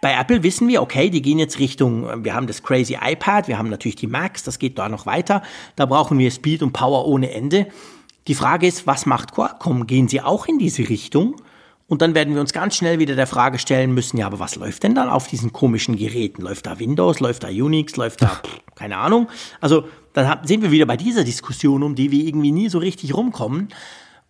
[0.00, 3.58] bei Apple wissen wir, okay, die gehen jetzt Richtung, wir haben das crazy iPad, wir
[3.58, 5.42] haben natürlich die Macs, das geht da noch weiter.
[5.76, 7.66] Da brauchen wir Speed und Power ohne Ende.
[8.26, 9.86] Die Frage ist, was macht Qualcomm?
[9.86, 11.36] Gehen sie auch in diese Richtung?
[11.86, 14.54] Und dann werden wir uns ganz schnell wieder der Frage stellen müssen, ja, aber was
[14.54, 16.42] läuft denn dann auf diesen komischen Geräten?
[16.42, 19.28] Läuft da Windows, läuft da Unix, läuft da, pff, keine Ahnung.
[19.60, 23.14] Also dann sind wir wieder bei dieser Diskussion, um die wir irgendwie nie so richtig
[23.14, 23.70] rumkommen.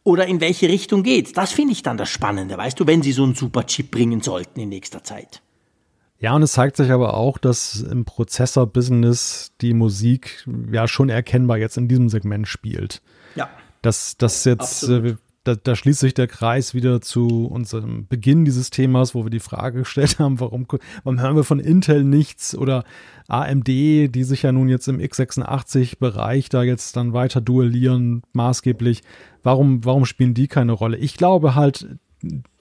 [0.02, 1.36] Oder in welche Richtung geht.
[1.36, 4.22] Das finde ich dann das Spannende, weißt du, wenn sie so einen super Chip bringen
[4.22, 5.42] sollten in nächster Zeit.
[6.20, 11.56] Ja, und es zeigt sich aber auch, dass im Prozessor-Business die Musik ja schon erkennbar
[11.56, 13.00] jetzt in diesem Segment spielt.
[13.34, 13.48] Ja.
[13.80, 18.68] Dass das jetzt, äh, da, da, schließt sich der Kreis wieder zu unserem Beginn dieses
[18.68, 20.66] Themas, wo wir die Frage gestellt haben, warum,
[21.04, 22.84] warum hören wir von Intel nichts oder
[23.28, 29.00] AMD, die sich ja nun jetzt im x86-Bereich da jetzt dann weiter duellieren, maßgeblich.
[29.42, 30.98] Warum, warum spielen die keine Rolle?
[30.98, 31.88] Ich glaube halt,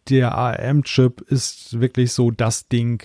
[0.09, 3.03] der ARM-Chip ist wirklich so das Ding.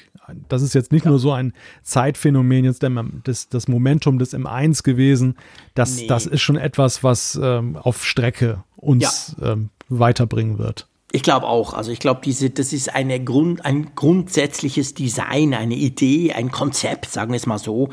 [0.49, 1.11] Das ist jetzt nicht ja.
[1.11, 1.53] nur so ein
[1.83, 2.85] Zeitphänomen, jetzt
[3.25, 5.37] das, das Momentum des M1 gewesen.
[5.75, 6.07] Das, nee.
[6.07, 9.53] das ist schon etwas, was ähm, auf Strecke uns ja.
[9.53, 10.89] ähm, weiterbringen wird.
[11.13, 11.75] Ich glaube auch.
[11.75, 17.11] Also ich glaube, diese, das ist eine Grund, ein grundsätzliches Design, eine Idee, ein Konzept,
[17.11, 17.91] sagen wir es mal so,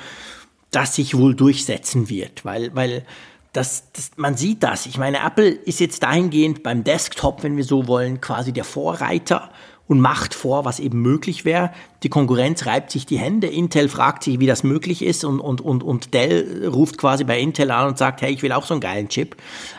[0.72, 3.06] das sich wohl durchsetzen wird, weil, weil
[3.54, 4.86] das, das, man sieht das.
[4.86, 9.52] Ich meine, Apple ist jetzt dahingehend beim Desktop, wenn wir so wollen, quasi der Vorreiter
[9.92, 11.70] und macht vor, was eben möglich wäre.
[12.04, 13.48] Die Konkurrenz reibt sich die Hände.
[13.48, 17.38] Intel fragt sich, wie das möglich ist und, und, und, und Dell ruft quasi bei
[17.42, 19.36] Intel an und sagt, hey, ich will auch so einen geilen Chip.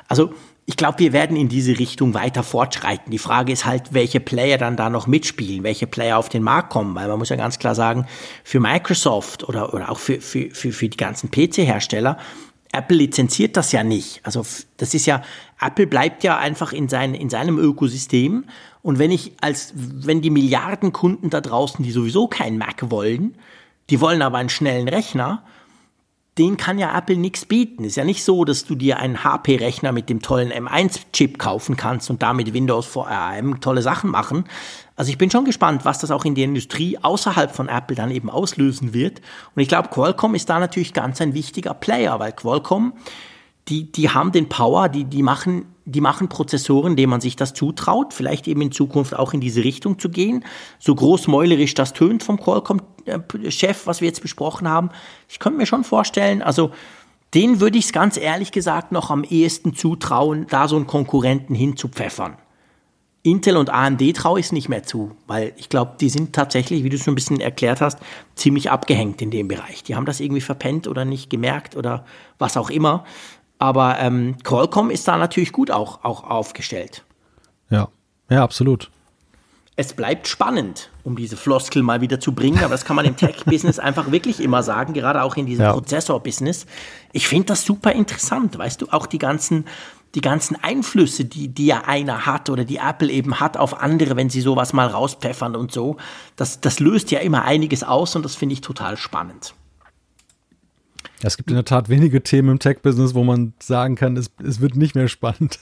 [0.08, 0.34] Also
[0.66, 3.10] ich glaube, wir werden in diese Richtung weiter fortschreiten.
[3.10, 6.68] Die Frage ist halt, welche Player dann da noch mitspielen, welche Player auf den Markt
[6.68, 8.04] kommen, weil man muss ja ganz klar sagen,
[8.44, 12.18] für Microsoft oder, oder auch für, für, für, für die ganzen PC-Hersteller
[12.72, 14.20] Apple lizenziert das ja nicht.
[14.24, 14.44] Also
[14.78, 15.22] das ist ja,
[15.60, 18.46] Apple bleibt ja einfach in, sein, in seinem Ökosystem.
[18.82, 23.36] Und wenn ich als, wenn die Milliarden Kunden da draußen, die sowieso keinen Mac wollen,
[23.90, 25.44] die wollen aber einen schnellen Rechner,
[26.38, 27.84] den kann ja Apple nichts bieten.
[27.84, 32.08] Ist ja nicht so, dass du dir einen HP-Rechner mit dem tollen M1-Chip kaufen kannst
[32.08, 34.44] und damit Windows vor ARM tolle Sachen machen.
[34.96, 38.10] Also ich bin schon gespannt, was das auch in der Industrie außerhalb von Apple dann
[38.10, 39.20] eben auslösen wird.
[39.54, 42.94] Und ich glaube, Qualcomm ist da natürlich ganz ein wichtiger Player, weil Qualcomm,
[43.68, 47.54] die, die haben den Power, die, die machen die machen Prozessoren, denen man sich das
[47.54, 50.44] zutraut, vielleicht eben in Zukunft auch in diese Richtung zu gehen.
[50.78, 54.90] So großmäulerisch das tönt vom Qualcomm-Chef, was wir jetzt besprochen haben.
[55.28, 56.70] Ich könnte mir schon vorstellen, also
[57.34, 61.54] den würde ich es ganz ehrlich gesagt noch am ehesten zutrauen, da so einen Konkurrenten
[61.54, 62.36] hinzupfeffern.
[63.24, 66.82] Intel und AMD traue ich es nicht mehr zu, weil ich glaube, die sind tatsächlich,
[66.82, 68.00] wie du es schon ein bisschen erklärt hast,
[68.34, 69.84] ziemlich abgehängt in dem Bereich.
[69.84, 72.04] Die haben das irgendwie verpennt oder nicht gemerkt oder
[72.38, 73.04] was auch immer.
[73.62, 77.04] Aber ähm, Qualcomm ist da natürlich gut auch, auch aufgestellt.
[77.70, 77.86] Ja,
[78.28, 78.90] ja, absolut.
[79.76, 83.16] Es bleibt spannend, um diese Floskel mal wieder zu bringen, aber das kann man im
[83.16, 85.72] Tech-Business einfach wirklich immer sagen, gerade auch in diesem ja.
[85.74, 86.66] Prozessor-Business.
[87.12, 89.66] Ich finde das super interessant, weißt du, auch die ganzen,
[90.16, 94.16] die ganzen Einflüsse, die, die ja einer hat oder die Apple eben hat auf andere,
[94.16, 95.98] wenn sie sowas mal rauspfeffern und so,
[96.34, 99.54] das, das löst ja immer einiges aus und das finde ich total spannend.
[101.24, 104.60] Es gibt in der Tat wenige Themen im Tech-Business, wo man sagen kann, es, es
[104.60, 105.60] wird nicht mehr spannend.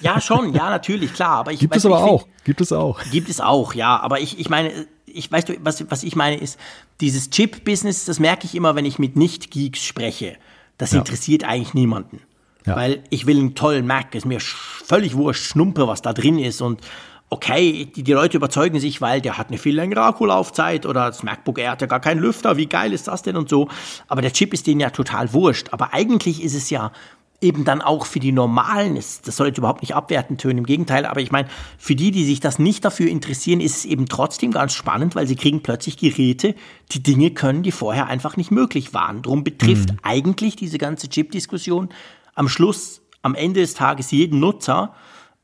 [0.00, 1.38] Ja, schon, ja, natürlich, klar.
[1.38, 2.22] Aber ich, gibt es aber auch.
[2.22, 3.00] Find, gibt es auch.
[3.10, 3.98] Gibt es auch, ja.
[3.98, 6.58] Aber ich, ich meine, ich weißt du, was, was ich meine, ist,
[7.00, 10.36] dieses Chip-Business, das merke ich immer, wenn ich mit Nicht-Geeks spreche.
[10.76, 10.98] Das ja.
[10.98, 12.20] interessiert eigentlich niemanden.
[12.66, 12.76] Ja.
[12.76, 16.60] Weil ich will einen tollen Mac, ist mir völlig wurscht, Schnumpe, was da drin ist
[16.60, 16.82] und
[17.30, 21.22] okay, die, die Leute überzeugen sich, weil der hat eine viel längere Akkulaufzeit oder das
[21.22, 23.68] MacBook Air hat ja gar keinen Lüfter, wie geil ist das denn und so.
[24.06, 25.68] Aber der Chip ist denen ja total wurscht.
[25.72, 26.92] Aber eigentlich ist es ja
[27.40, 31.06] eben dann auch für die normalen, das soll jetzt überhaupt nicht abwertend tönen, im Gegenteil,
[31.06, 31.48] aber ich meine,
[31.78, 35.28] für die, die sich das nicht dafür interessieren, ist es eben trotzdem ganz spannend, weil
[35.28, 36.56] sie kriegen plötzlich Geräte,
[36.90, 39.22] die Dinge können, die vorher einfach nicht möglich waren.
[39.22, 39.98] Drum betrifft mhm.
[40.02, 41.90] eigentlich diese ganze Chip-Diskussion
[42.34, 44.94] am Schluss, am Ende des Tages jeden Nutzer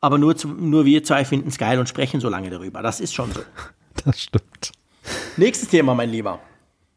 [0.05, 2.83] aber nur, zu, nur wir zwei finden es geil und sprechen so lange darüber.
[2.83, 3.41] Das ist schon so.
[4.05, 4.73] Das stimmt.
[5.37, 6.41] Nächstes Thema, mein Lieber.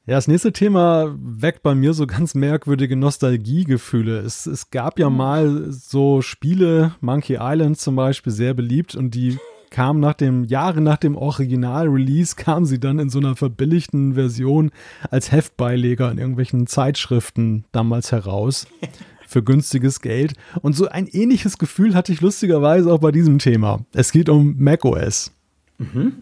[0.08, 4.18] Ja, das nächste Thema weckt bei mir so ganz merkwürdige Nostalgiegefühle.
[4.20, 9.38] Es, es gab ja mal so Spiele, Monkey Island zum Beispiel, sehr beliebt und die
[9.70, 14.72] kamen nach dem, Jahre nach dem Original-Release, kamen sie dann in so einer verbilligten Version
[15.12, 18.68] als Heftbeileger in irgendwelchen Zeitschriften damals heraus.
[19.28, 20.34] für günstiges Geld.
[20.62, 23.82] Und so ein ähnliches Gefühl hatte ich lustigerweise auch bei diesem Thema.
[23.94, 25.32] Es geht um macOS.
[25.78, 26.14] Mhm.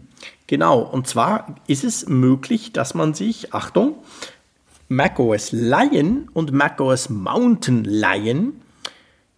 [0.46, 3.94] Genau, und zwar ist es möglich, dass man sich, Achtung,
[4.88, 8.52] macOS Lion und macOS Mountain Lion,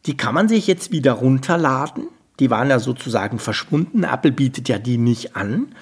[0.07, 2.09] die kann man sich jetzt wieder runterladen.
[2.41, 4.05] Die waren ja sozusagen verschwunden.
[4.05, 5.75] Apple bietet ja die nicht an.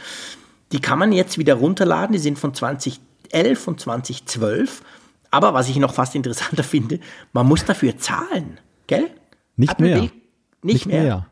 [0.72, 2.12] Die kann man jetzt wieder runterladen.
[2.12, 4.82] Die sind von 2011 und 2012.
[5.31, 7.01] Aber was ich noch fast interessanter finde,
[7.32, 9.11] man muss dafür zahlen, gell?
[9.57, 10.03] Nicht Apple mehr.
[10.03, 10.11] will-
[10.62, 11.27] Nicht, mehr.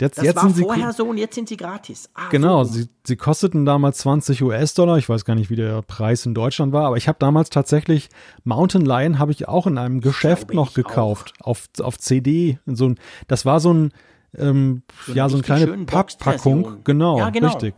[0.00, 2.08] Jetzt, Das jetzt war vorher so und jetzt sind sie gratis.
[2.14, 2.72] Ah, Genau, so.
[2.72, 4.96] sie, sie kosteten damals 20 US-Dollar.
[4.96, 8.08] Ich weiß gar nicht, wie der Preis in Deutschland war, aber ich habe damals tatsächlich
[8.44, 12.58] Mountain Lion habe ich auch in einem Geschäft noch gekauft auf, auf CD.
[12.66, 13.92] So ein, das war so ein
[14.36, 16.62] ähm, So ja so eine kleine Packpackung.
[16.62, 16.84] Boxversion.
[16.84, 17.48] Genau, Ja, genau.
[17.48, 17.74] richtig.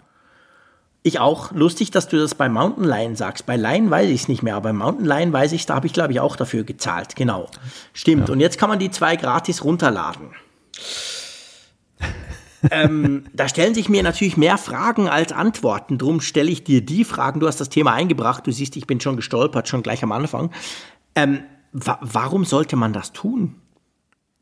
[1.02, 1.52] Ich auch.
[1.52, 3.46] Lustig, dass du das bei Mountain Lion sagst.
[3.46, 5.86] Bei Lion weiß ich es nicht mehr, aber bei Mountain Lion weiß ich, da habe
[5.86, 7.16] ich glaube ich auch dafür gezahlt.
[7.16, 7.48] Genau.
[7.94, 8.28] Stimmt.
[8.28, 10.30] Und jetzt kann man die zwei gratis runterladen.
[12.70, 15.96] ähm, da stellen sich mir natürlich mehr Fragen als Antworten.
[15.96, 17.40] Drum stelle ich dir die Fragen.
[17.40, 18.46] Du hast das Thema eingebracht.
[18.46, 20.50] Du siehst, ich bin schon gestolpert, schon gleich am Anfang.
[21.14, 23.56] Ähm, wa warum sollte man das tun?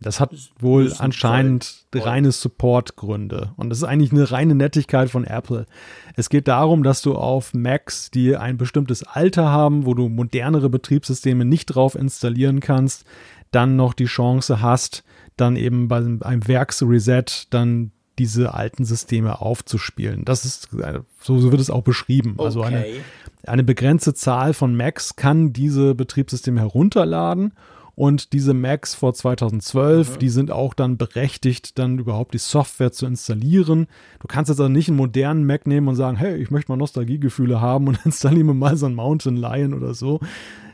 [0.01, 0.31] Das hat
[0.61, 2.05] wohl müssen anscheinend wollen.
[2.05, 3.53] reine Support-Gründe.
[3.57, 5.67] Und das ist eigentlich eine reine Nettigkeit von Apple.
[6.15, 10.71] Es geht darum, dass du auf Macs, die ein bestimmtes Alter haben, wo du modernere
[10.71, 13.05] Betriebssysteme nicht drauf installieren kannst,
[13.51, 15.03] dann noch die Chance hast,
[15.37, 20.25] dann eben bei einem Werksreset dann diese alten Systeme aufzuspielen.
[20.25, 22.35] Das ist, äh, so, wird es auch beschrieben.
[22.39, 23.01] Also eine, Okay.
[23.47, 27.53] eine begrenzte Zahl von Macs kann diese Betriebssysteme herunterladen
[27.99, 33.07] und diese Macs vor 2012, die sind auch dann berechtigt, dann überhaupt die Software zu
[33.07, 33.89] installieren.
[34.21, 36.77] Du kannst jetzt also nicht einen modernen Mac nehmen und sagen, hey, ich möchte mal
[36.77, 40.21] Nostalgiegefühle haben und installiere mir mal so ein Mountain Lion oder so.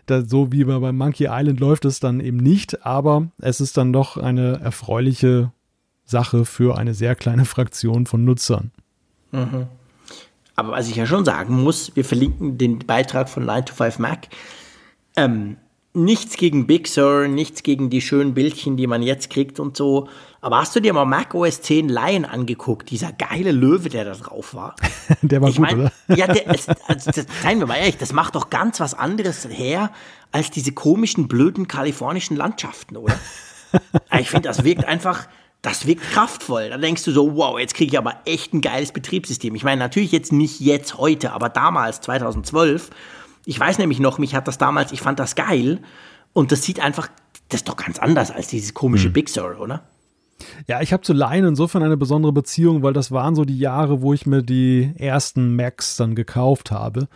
[0.05, 3.95] Da, so wie bei, Monkey Island läuft es dann eben nicht, aber es ist dann
[3.95, 5.51] doch eine erfreuliche
[6.05, 8.71] Sache für eine sehr kleine Fraktion von Nutzern.
[10.57, 13.99] Aber was ich ja schon sagen muss, wir verlinken den Beitrag von 9 to 5
[13.99, 14.29] Mac.
[15.17, 15.57] Ähm,
[15.95, 20.09] nichts gegen Big Sur, nichts gegen die schönen Bildchen, die man jetzt kriegt und so.
[20.41, 22.91] Aber hast du dir mal Mac OS 10 Lion angeguckt?
[22.91, 24.75] Dieser geile Löwe, der da drauf war.
[25.23, 26.17] Der war Ich gut, meine, oder?
[26.17, 29.91] ja, der, also das, seien wir mal ehrlich, das macht doch ganz was anderes her
[30.33, 33.15] als diese komischen, blöden kalifornischen Landschaften, oder?
[34.21, 35.27] Ich finde, das wirkt einfach,
[35.61, 36.71] das wirkt kraftvoll.
[36.71, 39.53] Da denkst du so, wow, jetzt kriege ich aber echt ein geiles Betriebssystem.
[39.57, 42.91] Ich meine, natürlich jetzt nicht jetzt heute, aber damals, 2012.
[43.45, 45.81] Ich weiß nämlich noch, mich hat das damals, ich fand das geil.
[46.33, 47.09] Und das sieht einfach,
[47.49, 49.85] das ist doch ganz anders als dieses komische Big Sur, oder?
[50.67, 54.03] Ja, ich habe zu Lion insofern eine besondere Beziehung, weil das waren so die Jahre,
[54.03, 57.09] wo ich mir die ersten Macs dann gekauft habe.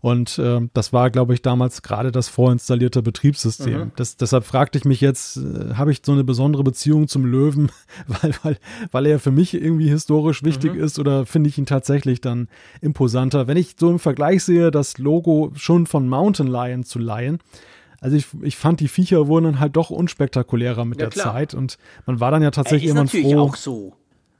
[0.00, 3.92] Und ähm, das war, glaube ich, damals gerade das vorinstallierte Betriebssystem.
[3.96, 7.72] Das, deshalb fragte ich mich jetzt, äh, habe ich so eine besondere Beziehung zum Löwen,
[8.06, 8.58] weil, weil,
[8.92, 12.48] weil er für mich irgendwie historisch wichtig ist oder finde ich ihn tatsächlich dann
[12.80, 13.46] imposanter?
[13.46, 17.38] Wenn ich so im Vergleich sehe, das Logo schon von Mountain Lion zu Lion,
[18.00, 21.32] also ich, ich fand, die Viecher wurden dann halt doch unspektakulärer mit Ja, der klar.
[21.32, 23.40] Zeit und man war dann ja tatsächlich ist irgendwann natürlich froh.
[23.40, 23.92] auch so.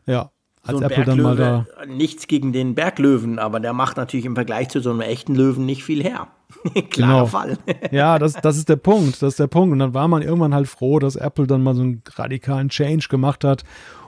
[0.06, 0.30] Ja,
[0.66, 1.66] so ein Apple dann mal da.
[1.66, 5.34] Berglöwe, nichts gegen den Berglöwen, aber der macht natürlich im Vergleich zu so einem echten
[5.34, 6.28] Löwen nicht viel her.
[6.90, 7.26] Klarer Genau.
[7.26, 7.58] Fall.
[7.90, 9.22] Ja, das, das ist der Punkt.
[9.22, 9.72] Das ist der Punkt.
[9.72, 13.08] Und dann war man irgendwann halt froh, dass Apple dann mal so einen radikalen Change
[13.08, 13.64] gemacht hat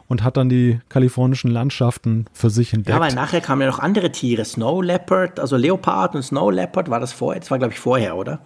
[0.08, 2.96] und hat dann die kalifornischen Landschaften für sich entdeckt.
[2.96, 4.44] Ja, weil nachher kamen ja noch andere Tiere.
[4.44, 7.40] Snow Leopard, also Leopard und Snow Leopard, war das vorher?
[7.40, 8.40] Das war, glaube ich, vorher, oder?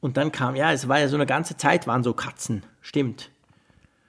[0.00, 2.64] Und dann kam, ja, es war ja so eine ganze Zeit, waren so Katzen.
[2.80, 3.30] Stimmt.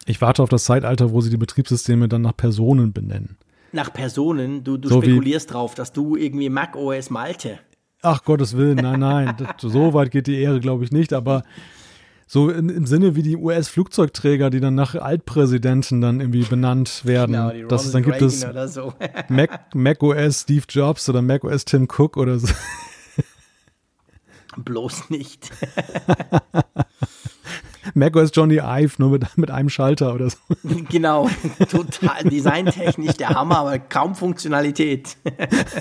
[0.05, 3.38] Ich warte auf das Zeitalter, wo sie die Betriebssysteme dann nach Personen benennen.
[3.71, 7.59] Nach Personen, du, du So wie- spekulierst drauf, dass du irgendwie Mac OS Malte.
[8.01, 9.35] Ach Gottes Willen, nein, nein.
[9.59, 11.13] So weit geht die Ehre, glaube ich, nicht.
[11.13, 11.43] Aber
[12.27, 17.31] so im, im Sinne wie die US-Flugzeugträger, die dann nach Altpräsidenten dann irgendwie benannt werden.
[17.34, 18.41] Genau, die das, dann gibt es
[18.73, 18.93] so.
[19.30, 22.47] Mac, Mac OS Steve Jobs oder Mac OS Tim Cook oder so.
[24.57, 25.49] Bloß nicht.
[27.93, 30.37] Mac OS Johnny Ive, nur mit, mit einem Schalter oder so.
[30.89, 31.29] genau,
[31.69, 35.17] total designtechnisch der Hammer, aber kaum Funktionalität.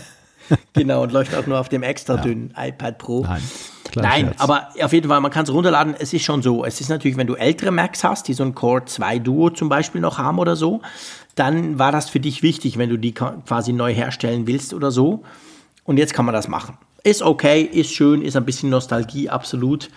[0.72, 3.22] genau, und läuft auch nur auf dem extra dünnen iPad Pro.
[3.22, 3.42] Nein,
[3.94, 4.40] Nein, Scherz.
[4.40, 5.94] aber auf jeden Fall, man kann es runterladen.
[5.98, 6.64] Es ist schon so.
[6.64, 9.68] Es ist natürlich, wenn du ältere Macs hast, die so ein Core 2 Duo zum
[9.68, 10.80] Beispiel noch haben oder so,
[11.34, 15.24] dann war das für dich wichtig, wenn du die quasi neu herstellen willst oder so.
[15.84, 16.78] Und jetzt kann man das machen.
[17.04, 19.90] Ist okay, ist schön, ist ein bisschen Nostalgie, absolut.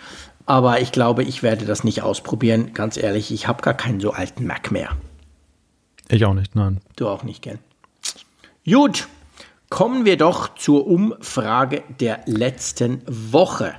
[0.46, 2.72] Aber ich glaube, ich werde das nicht ausprobieren.
[2.72, 4.90] Ganz ehrlich, ich habe gar keinen so alten Mac mehr.
[6.08, 6.80] Ich auch nicht, nein.
[6.94, 7.58] Du auch nicht, gell?
[8.64, 9.08] Gut,
[9.68, 13.74] kommen wir doch zur Umfrage der letzten Woche.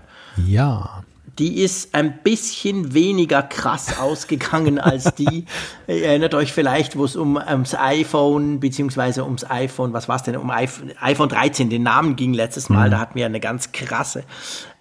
[0.45, 1.03] Ja.
[1.39, 5.45] Die ist ein bisschen weniger krass ausgegangen als die.
[5.87, 10.23] Ihr erinnert euch vielleicht, wo es um, ums iPhone, beziehungsweise ums iPhone, was war es
[10.23, 12.91] denn, um iPhone 13, den Namen ging letztes Mal, mhm.
[12.91, 14.23] da hatten wir eine ganz krasse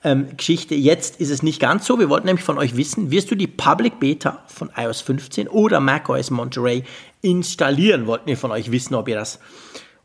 [0.04, 0.74] ähm, Geschichte.
[0.74, 1.98] Jetzt ist es nicht ganz so.
[1.98, 5.80] Wir wollten nämlich von euch wissen, wirst du die Public Beta von iOS 15 oder
[5.80, 6.84] macOS Monterey
[7.22, 8.06] installieren?
[8.06, 9.40] Wollten wir von euch wissen, ob ihr das.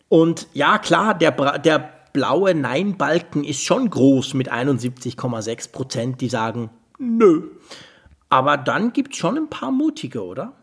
[0.10, 6.70] Und ja, klar, der, der blaue Nein-Balken ist schon groß mit 71,6 Prozent, die sagen,
[7.00, 7.50] nö.
[8.30, 10.54] Aber dann gibt es schon ein paar mutige, oder?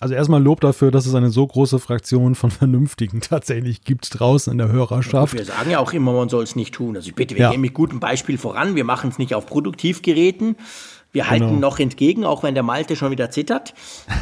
[0.00, 4.50] Also erstmal Lob dafür, dass es eine so große Fraktion von Vernünftigen tatsächlich gibt draußen
[4.50, 5.34] in der Hörerschaft.
[5.34, 6.96] wir sagen ja auch immer, man soll es nicht tun.
[6.96, 7.50] Also ich bitte, wir ja.
[7.50, 8.74] gehen mit gutem Beispiel voran.
[8.74, 10.56] Wir machen es nicht auf Produktivgeräten.
[11.12, 11.60] Wir halten genau.
[11.60, 13.74] noch entgegen, auch wenn der Malte schon wieder zittert,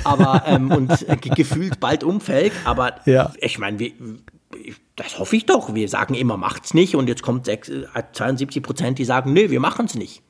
[0.02, 2.52] aber ähm, und äh, gefühlt bald umfällt.
[2.64, 3.32] Aber ja.
[3.40, 3.92] ich meine,
[5.02, 5.74] das hoffe ich doch.
[5.74, 6.94] Wir sagen immer, macht's nicht.
[6.94, 7.70] Und jetzt kommt 6,
[8.12, 10.22] 72 äh, Prozent, die sagen, nö, wir machen es nicht.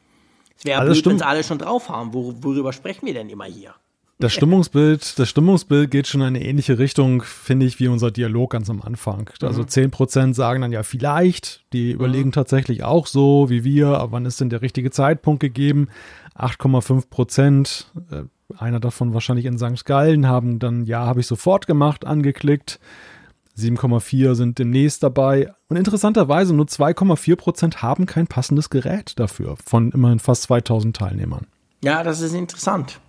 [0.56, 2.12] Es wäre blöd, wenn es alle schon drauf haben.
[2.12, 3.74] Wor worüber sprechen wir denn immer hier?
[4.20, 8.50] Das Stimmungsbild, das Stimmungsbild geht schon in eine ähnliche Richtung, finde ich, wie unser Dialog
[8.50, 9.30] ganz am Anfang.
[9.40, 9.68] Also mhm.
[9.68, 12.32] 10% sagen dann ja vielleicht, die überlegen mhm.
[12.32, 15.88] tatsächlich auch so wie wir, aber wann ist denn der richtige Zeitpunkt gegeben?
[16.38, 18.24] 8,5 Prozent, äh,
[18.58, 19.86] einer davon wahrscheinlich in St.
[19.86, 22.78] Gallen, haben dann ja, habe ich sofort gemacht, angeklickt.
[23.60, 25.52] 7,4 sind demnächst dabei.
[25.68, 31.46] Und interessanterweise nur 2,4 Prozent haben kein passendes Gerät dafür, von immerhin fast 2000 Teilnehmern.
[31.82, 33.00] Ja, das ist interessant.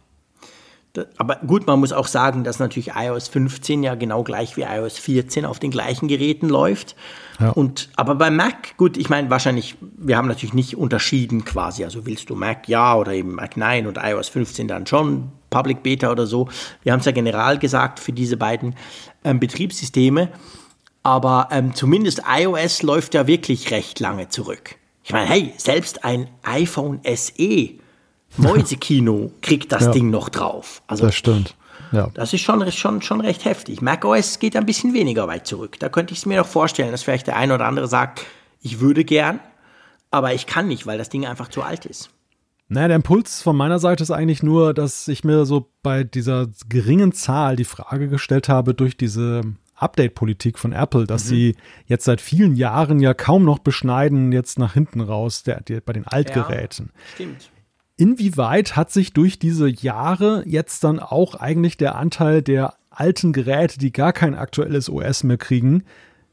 [1.17, 4.97] Aber gut, man muss auch sagen, dass natürlich iOS 15 ja genau gleich wie iOS
[4.97, 6.95] 14 auf den gleichen Geräten läuft.
[7.39, 7.51] Ja.
[7.51, 11.85] Und, aber bei Mac, gut, ich meine, wahrscheinlich, wir haben natürlich nicht unterschieden quasi.
[11.85, 15.81] Also willst du Mac ja oder eben Mac Nein und iOS 15 dann schon Public
[15.81, 16.49] Beta oder so.
[16.83, 18.75] Wir haben es ja general gesagt für diese beiden
[19.23, 20.29] ähm, Betriebssysteme.
[21.03, 24.75] Aber ähm, zumindest iOS läuft ja wirklich recht lange zurück.
[25.03, 27.80] Ich meine, hey, selbst ein iPhone SE
[28.37, 29.91] Mäusekino kriegt das ja.
[29.91, 30.81] Ding noch drauf.
[30.87, 31.55] Also, das stimmt.
[31.91, 32.09] Ja.
[32.13, 33.81] Das ist schon, schon, schon recht heftig.
[33.81, 35.77] macOS geht ein bisschen weniger weit zurück.
[35.79, 38.25] Da könnte ich es mir noch vorstellen, dass vielleicht der eine oder andere sagt,
[38.61, 39.39] ich würde gern,
[40.09, 42.09] aber ich kann nicht, weil das Ding einfach zu alt ist.
[42.69, 46.47] Naja, der Impuls von meiner Seite ist eigentlich nur, dass ich mir so bei dieser
[46.69, 49.41] geringen Zahl die Frage gestellt habe durch diese
[49.75, 51.29] Update-Politik von Apple, dass mhm.
[51.29, 51.55] sie
[51.87, 55.91] jetzt seit vielen Jahren ja kaum noch beschneiden, jetzt nach hinten raus, der, der bei
[55.91, 56.91] den Altgeräten.
[56.93, 57.49] Ja, stimmt.
[58.01, 63.77] Inwieweit hat sich durch diese Jahre jetzt dann auch eigentlich der Anteil der alten Geräte,
[63.77, 65.83] die gar kein aktuelles OS mehr kriegen,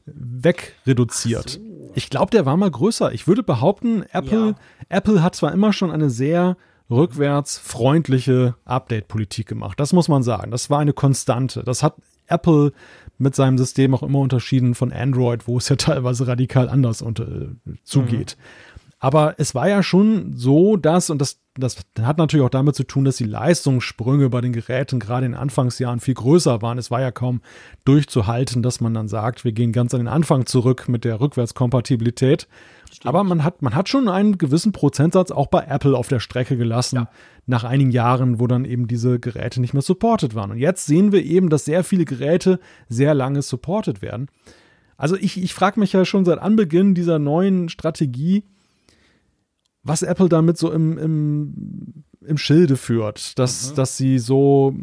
[0.07, 1.51] wegreduziert?
[1.51, 1.91] So.
[1.93, 3.13] Ich glaube, der war mal größer.
[3.13, 4.55] Ich würde behaupten, Apple, ja.
[4.89, 6.57] Apple hat zwar immer schon eine sehr
[6.89, 9.79] rückwärtsfreundliche Update-Politik gemacht.
[9.79, 10.49] Das muss man sagen.
[10.49, 11.61] Das war eine Konstante.
[11.63, 12.73] Das hat Apple
[13.19, 17.27] mit seinem System auch immer unterschieden von Android, wo es ja teilweise radikal anders unter,
[17.27, 18.37] äh, zugeht.
[18.39, 18.68] Mhm.
[19.01, 22.83] Aber es war ja schon so, dass, und das, das hat natürlich auch damit zu
[22.83, 26.77] tun, dass die Leistungssprünge bei den Geräten gerade in den Anfangsjahren viel größer waren.
[26.77, 27.41] Es war ja kaum
[27.85, 32.49] durchzuhalten, dass man dann sagt, wir gehen ganz an den Anfang zurück mit der Rückwärtskompatibilität.
[32.91, 33.05] Stimmt.
[33.05, 36.57] Aber man hat, man hat schon einen gewissen Prozentsatz auch bei Apple auf der Strecke
[36.57, 37.09] gelassen, ja.
[37.45, 40.51] nach einigen Jahren, wo dann eben diese Geräte nicht mehr supported waren.
[40.51, 42.59] Und jetzt sehen wir eben, dass sehr viele Geräte
[42.89, 44.27] sehr lange supported werden.
[44.97, 48.43] Also ich, ich frage mich ja schon seit Anbeginn dieser neuen Strategie,
[49.83, 53.75] was Apple damit so im, im, im Schilde führt, dass, mhm.
[53.75, 54.75] dass sie so,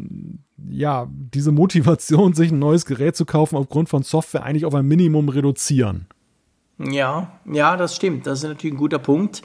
[0.69, 4.85] ja, diese Motivation, sich ein neues Gerät zu kaufen, aufgrund von Software eigentlich auf ein
[4.85, 6.07] Minimum reduzieren.
[6.79, 8.27] Ja, ja, das stimmt.
[8.27, 9.41] Das ist natürlich ein guter Punkt.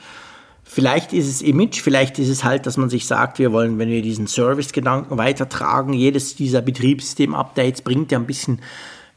[0.65, 3.89] Vielleicht ist es Image, vielleicht ist es halt, dass man sich sagt, wir wollen, wenn
[3.89, 8.61] wir diesen Service-Gedanken weitertragen, jedes dieser Betriebssystem-Updates bringt ja ein bisschen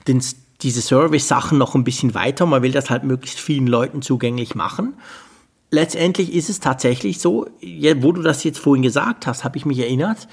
[0.07, 0.23] den,
[0.61, 2.45] diese Service-Sachen noch ein bisschen weiter.
[2.45, 4.95] Man will das halt möglichst vielen Leuten zugänglich machen
[5.71, 7.47] letztendlich ist es tatsächlich so,
[7.97, 10.27] wo du das jetzt vorhin gesagt hast, habe ich mich erinnert,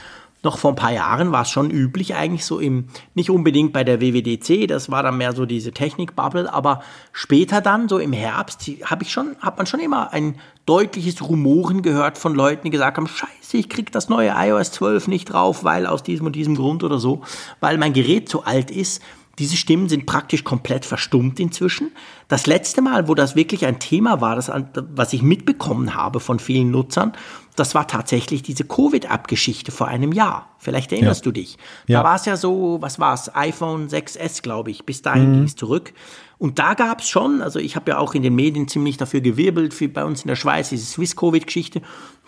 [0.45, 3.85] noch vor ein paar Jahren war es schon üblich, eigentlich so im, nicht unbedingt bei
[3.85, 6.83] der WWDC, das war dann mehr so diese Technik-Bubble, aber
[7.13, 10.37] später dann, so im Herbst, habe ich schon, hat man schon immer ein
[10.67, 15.09] deutliches Rumoren gehört von Leuten, die gesagt haben, scheiße, ich krieg das neue iOS 12
[15.09, 17.23] nicht drauf, weil aus diesem und diesem Grund oder so,
[17.61, 19.01] weil mein Gerät zu alt ist.
[19.39, 21.93] Diese Stimmen sind praktisch komplett verstummt inzwischen.
[22.29, 26.39] Das letzte Mal, wo das wirklich ein Thema war, das, was ich mitbekommen habe von
[26.39, 27.13] vielen Nutzern,
[27.57, 30.49] das war tatsächlich diese Covid-App-Geschichte vor einem Jahr.
[30.59, 31.25] Vielleicht erinnerst ja.
[31.25, 31.59] du dich.
[31.87, 32.05] Da ja.
[32.05, 34.87] war es ja so, was war es, iPhone 6S, glaube ich.
[34.87, 35.35] Bis dahin mhm.
[35.35, 35.93] ging es zurück.
[36.39, 39.21] Und da gab es schon, also ich habe ja auch in den Medien ziemlich dafür
[39.21, 41.83] gewirbelt, für bei uns in der Schweiz, diese Swiss-Covid-Geschichte.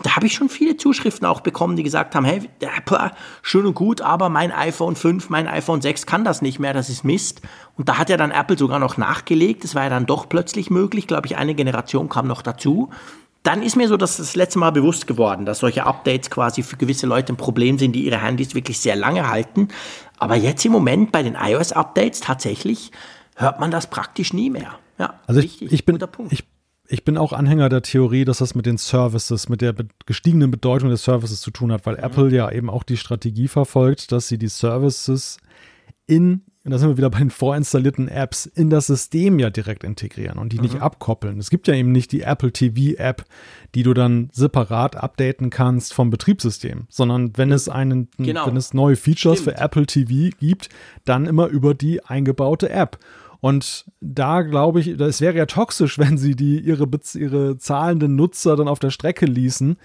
[0.04, 2.42] Da habe ich schon viele Zuschriften auch bekommen, die gesagt haben, hey,
[3.42, 6.90] schön und gut, aber mein iPhone 5, mein iPhone 6 kann das nicht mehr, das
[6.90, 7.40] ist Mist.
[7.76, 10.70] Und da hat ja dann Apple sogar noch nachgelegt, das war ja dann doch plötzlich
[10.70, 12.90] möglich, glaube ich, eine Generation kam noch dazu
[13.44, 16.76] dann ist mir so das, das letzte Mal bewusst geworden, dass solche Updates quasi für
[16.76, 19.68] gewisse Leute ein Problem sind, die ihre Handys wirklich sehr lange halten.
[20.18, 22.90] Aber jetzt im Moment bei den iOS-Updates tatsächlich
[23.36, 24.78] hört man das praktisch nie mehr.
[24.98, 25.98] Ja, also ich, richtig, ich bin,
[26.30, 26.44] ich,
[26.88, 29.74] ich bin auch Anhänger der Theorie, dass das mit den Services, mit der
[30.06, 32.04] gestiegenen Bedeutung des Services zu tun hat, weil mhm.
[32.04, 35.36] Apple ja eben auch die Strategie verfolgt, dass sie die Services
[36.06, 39.84] in und da sind wir wieder bei den vorinstallierten Apps, in das System ja direkt
[39.84, 40.62] integrieren und die mhm.
[40.62, 41.38] nicht abkoppeln.
[41.38, 43.26] Es gibt ja eben nicht die Apple TV App,
[43.74, 48.46] die du dann separat updaten kannst vom Betriebssystem, sondern wenn es einen, genau.
[48.46, 49.58] wenn es neue Features Stimmt.
[49.58, 50.70] für Apple TV gibt,
[51.04, 52.98] dann immer über die eingebaute App.
[53.44, 58.56] Und da glaube ich, es wäre ja toxisch, wenn sie die ihre, ihre zahlenden Nutzer
[58.56, 59.76] dann auf der Strecke ließen,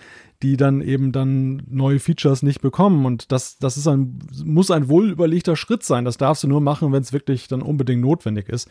[0.41, 3.06] die dann eben dann neue Features nicht bekommen.
[3.06, 6.06] Und das, das ist ein, muss ein wohlüberlegter Schritt sein.
[6.06, 8.69] Das darfst du nur machen, wenn es wirklich dann unbedingt notwendig ist.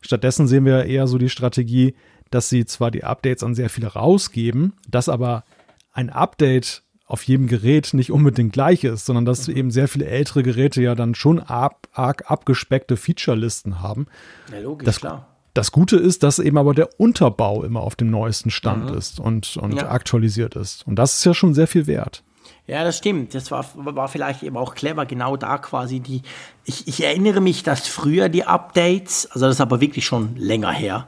[0.00, 1.94] Stattdessen sehen wir eher so die Strategie,
[2.32, 5.44] dass sie zwar die Updates an sehr viele rausgeben, dass aber
[5.92, 9.56] ein Update auf jedem Gerät nicht unbedingt gleich ist, sondern dass mhm.
[9.56, 14.06] eben sehr viele ältere Geräte ja dann schon arg, arg abgespeckte Featurelisten haben.
[14.50, 15.28] Ja, logisch, das, klar.
[15.52, 18.96] Das Gute ist, dass eben aber der Unterbau immer auf dem neuesten Stand mhm.
[18.96, 19.90] ist und, und ja.
[19.90, 20.86] aktualisiert ist.
[20.86, 22.22] Und das ist ja schon sehr viel wert.
[22.66, 23.34] Ja, das stimmt.
[23.34, 26.22] Das war, war vielleicht eben auch clever, genau da quasi die.
[26.64, 30.72] Ich, ich erinnere mich, dass früher die Updates, also das ist aber wirklich schon länger
[30.72, 31.06] her,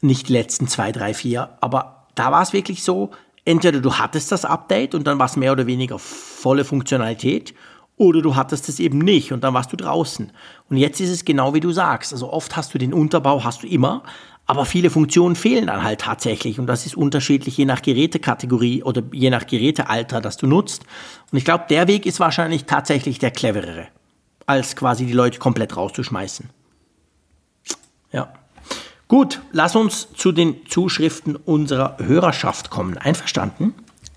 [0.00, 3.10] nicht die letzten zwei, drei, vier, aber da war es wirklich so,
[3.46, 7.54] entweder du hattest das Update und dann war es mehr oder weniger volle Funktionalität
[7.96, 10.30] oder du hattest es eben nicht und dann warst du draußen.
[10.68, 12.12] Und jetzt ist es genau wie du sagst.
[12.12, 14.02] Also oft hast du den Unterbau, hast du immer,
[14.44, 19.02] aber viele Funktionen fehlen dann halt tatsächlich und das ist unterschiedlich je nach Gerätekategorie oder
[19.12, 20.84] je nach Gerätealter, das du nutzt.
[21.32, 23.88] Und ich glaube, der Weg ist wahrscheinlich tatsächlich der cleverere,
[24.44, 26.50] als quasi die Leute komplett rauszuschmeißen.
[28.12, 28.32] Ja.
[29.08, 32.98] Gut, lass uns zu den Zuschriften unserer Hörerschaft kommen.
[32.98, 33.74] Einverstanden?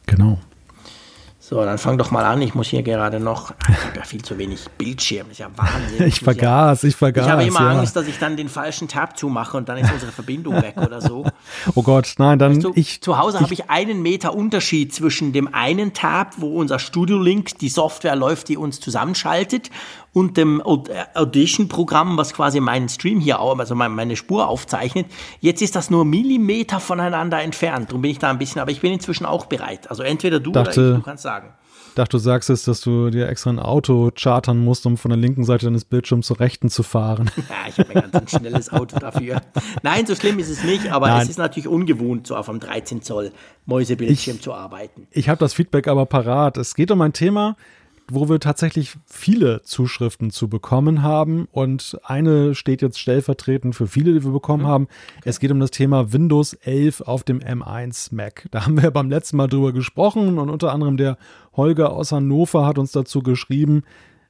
[0.08, 0.40] Genau.
[1.50, 2.44] So, dann fang doch mal an.
[2.44, 3.54] Ich muss hier gerade noch.
[3.70, 5.28] Ich habe ja viel zu wenig Bildschirm.
[5.30, 6.08] Das ist ja Wahnsinn.
[6.08, 7.26] ich vergaß, ich vergaß.
[7.26, 7.80] Ich habe immer ja.
[7.80, 11.02] Angst, dass ich dann den falschen Tab zumache und dann ist unsere Verbindung weg oder
[11.02, 11.26] so.
[11.76, 12.56] Oh Gott, nein, dann.
[12.56, 16.60] Weißt du, ich, zu Hause habe ich einen Meter Unterschied zwischen dem einen Tab, wo
[16.60, 19.70] unser Studio Link, die Software läuft, die uns zusammenschaltet,
[20.14, 25.08] und dem Audition-Programm, was quasi meinen Stream hier, also meine Spur aufzeichnet.
[25.40, 27.90] Jetzt ist das nur Millimeter voneinander entfernt.
[27.90, 29.90] Darum bin ich da ein bisschen, aber ich bin inzwischen auch bereit.
[29.90, 31.54] Also entweder du dachte, oder ich, du kannst sagen.
[31.90, 35.10] Ich dachte, du sagst es, dass du dir extra ein Auto chartern musst, um von
[35.10, 37.30] der linken Seite deines Bildschirms zur rechten zu fahren.
[37.50, 39.42] Ja, ich habe ein ganz schnelles Auto dafür.
[39.82, 41.24] Nein, so schlimm ist es nicht, aber Nein.
[41.24, 43.32] es ist natürlich ungewohnt, so auf einem 13 Zoll
[43.66, 45.08] Mäusebildschirm ich, zu arbeiten.
[45.12, 46.58] Ich habe das Feedback aber parat.
[46.58, 47.56] Es geht um ein Thema,
[48.12, 51.48] wo wir tatsächlich viele Zuschriften zu bekommen haben.
[51.52, 54.68] Und eine steht jetzt stellvertretend für viele, die wir bekommen mhm.
[54.68, 54.88] haben.
[55.24, 58.48] Es geht um das Thema Windows 11 auf dem M1 Mac.
[58.52, 61.18] Da haben wir beim letzten Mal drüber gesprochen und unter anderem der
[61.54, 63.84] Holger aus Hannover hat uns dazu geschrieben,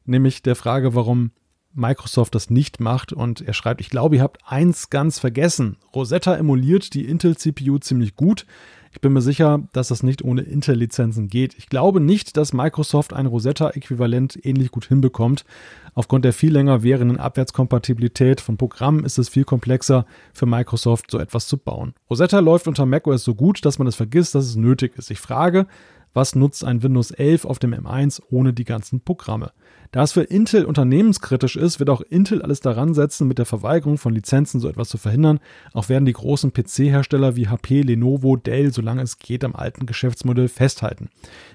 [0.05, 1.31] nämlich der Frage, warum
[1.73, 3.13] Microsoft das nicht macht.
[3.13, 5.77] Und er schreibt, ich glaube, ihr habt eins ganz vergessen.
[5.93, 8.45] Rosetta emuliert die Intel CPU ziemlich gut.
[8.91, 11.55] Ich bin mir sicher, dass das nicht ohne Intel-Lizenzen geht.
[11.57, 15.45] Ich glaube nicht, dass Microsoft ein Rosetta-Äquivalent ähnlich gut hinbekommt.
[15.93, 21.19] Aufgrund der viel länger währenden Abwärtskompatibilität von Programmen ist es viel komplexer für Microsoft, so
[21.19, 21.93] etwas zu bauen.
[22.09, 25.11] Rosetta läuft unter macOS so gut, dass man es vergisst, dass es nötig ist.
[25.11, 25.67] Ich frage,
[26.13, 29.51] was nutzt ein Windows 11 auf dem M1 ohne die ganzen Programme?
[29.91, 33.97] Da es für Intel unternehmenskritisch ist, wird auch Intel alles daran setzen, mit der Verweigerung
[33.97, 35.39] von Lizenzen so etwas zu verhindern.
[35.73, 40.47] Auch werden die großen PC-Hersteller wie HP, Lenovo, Dell, solange es geht, am alten Geschäftsmodell
[40.47, 41.09] festhalten.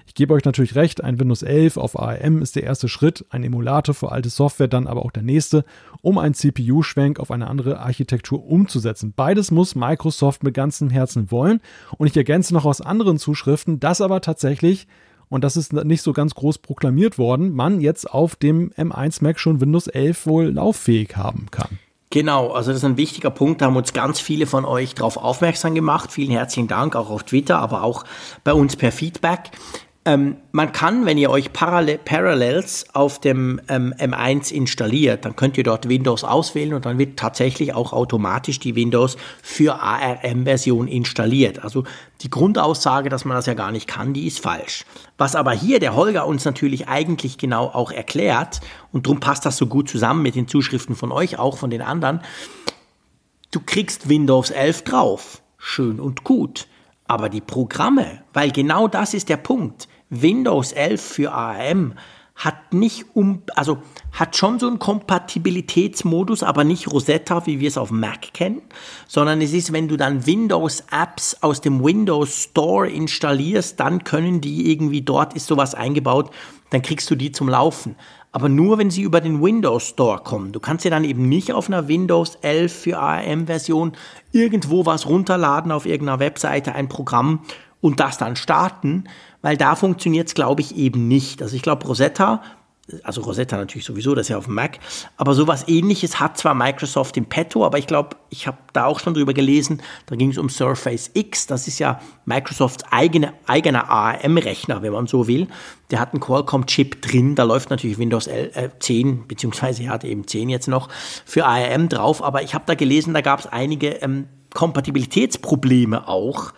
[0.05, 3.45] Ich gebe euch natürlich recht, ein Windows 11 auf ARM ist der erste Schritt, ein
[3.45, 5.63] Emulator für alte Software dann aber auch der nächste,
[6.01, 9.13] um einen CPU-Schwenk auf eine andere Architektur umzusetzen.
[9.15, 11.61] Beides muss Microsoft mit ganzem Herzen wollen
[11.97, 14.87] und ich ergänze noch aus anderen Zuschriften, dass aber tatsächlich
[15.35, 19.37] und das ist nicht so ganz groß proklamiert worden, man jetzt auf dem M1 Mac
[19.37, 21.77] schon Windows 11 wohl lauffähig haben kann.
[22.09, 25.17] Genau, also das ist ein wichtiger Punkt, da haben uns ganz viele von euch darauf
[25.17, 26.13] aufmerksam gemacht.
[26.13, 28.05] Vielen herzlichen Dank, auch auf Twitter, aber auch
[28.45, 29.51] bei uns per Feedback.
[30.07, 35.57] Ähm, man kann, wenn ihr euch Parallel Parallels auf dem ähm, M1 installiert, dann könnt
[35.57, 41.63] ihr dort Windows auswählen und dann wird tatsächlich auch automatisch die Windows für ARM-Version installiert.
[41.63, 41.85] Also
[42.21, 44.85] die Grundaussage, dass man das ja gar nicht kann, die ist falsch.
[45.17, 48.61] Was aber hier der Holger uns natürlich eigentlich genau auch erklärt,
[48.91, 51.81] und darum passt das so gut zusammen mit den Zuschriften von euch, auch von den
[51.81, 52.21] anderen,
[53.49, 55.41] du kriegst Windows 11 drauf.
[55.57, 56.67] Schön und gut.
[57.07, 59.87] Aber die Programme, weil genau das ist der Punkt
[60.21, 61.93] Windows 11 für ARM
[62.35, 63.77] hat nicht um, also
[64.11, 68.61] hat schon so einen Kompatibilitätsmodus, aber nicht Rosetta, wie wir es auf Mac kennen,
[69.07, 74.69] sondern es ist, wenn du dann Windows-Apps aus dem Windows Store installierst, dann können die
[74.69, 76.29] irgendwie, dort ist sowas eingebaut,
[76.71, 77.95] dann kriegst du die zum Laufen.
[78.33, 80.51] Aber nur, wenn sie über den Windows Store kommen.
[80.51, 83.93] Du kannst ja dann eben nicht auf einer Windows 11 für ARM-Version
[84.33, 87.39] irgendwo was runterladen auf irgendeiner Webseite, ein Programm
[87.79, 89.05] und das dann starten,
[89.45, 91.43] weil da funktioniert es, glaube ich, eben nicht.
[91.43, 92.41] Also ich glaube, Rosetta,
[93.03, 94.79] also Rosetta natürlich sowieso, das ist ja auf dem Mac,
[95.17, 98.99] aber sowas ähnliches hat zwar Microsoft im Petto, aber ich glaube, ich habe da auch
[98.99, 103.87] schon drüber gelesen, da ging es um Surface X, das ist ja Microsofts eigene, eigener
[103.87, 105.47] ARM-Rechner, wenn man so will.
[105.91, 108.27] Der hat einen Qualcomm-Chip drin, da läuft natürlich Windows
[108.79, 110.89] 10, äh, beziehungsweise er hat eben 10 jetzt noch
[111.23, 116.51] für ARM drauf, aber ich habe da gelesen, da gab es einige ähm, Kompatibilitätsprobleme auch.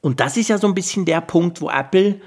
[0.00, 2.20] Und das ist ja so ein bisschen der Punkt, wo Apple,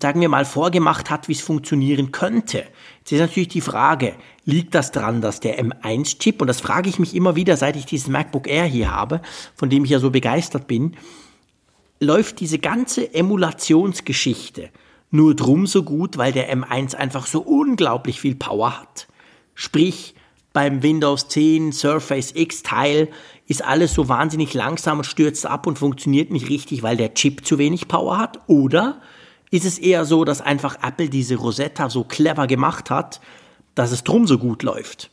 [0.00, 2.64] sagen wir mal, vorgemacht hat, wie es funktionieren könnte.
[2.98, 4.14] Jetzt ist natürlich die Frage,
[4.44, 7.86] liegt das daran, dass der M1-Chip, und das frage ich mich immer wieder, seit ich
[7.86, 9.22] dieses MacBook Air hier habe,
[9.54, 10.96] von dem ich ja so begeistert bin,
[12.00, 14.70] läuft diese ganze Emulationsgeschichte
[15.10, 19.06] nur drum so gut, weil der M1 einfach so unglaublich viel Power hat.
[19.54, 20.14] Sprich,
[20.56, 23.10] beim Windows 10 Surface X Teil
[23.46, 27.46] ist alles so wahnsinnig langsam und stürzt ab und funktioniert nicht richtig, weil der Chip
[27.46, 28.40] zu wenig Power hat?
[28.46, 29.02] Oder
[29.50, 33.20] ist es eher so, dass einfach Apple diese Rosetta so clever gemacht hat,
[33.74, 35.10] dass es drum so gut läuft?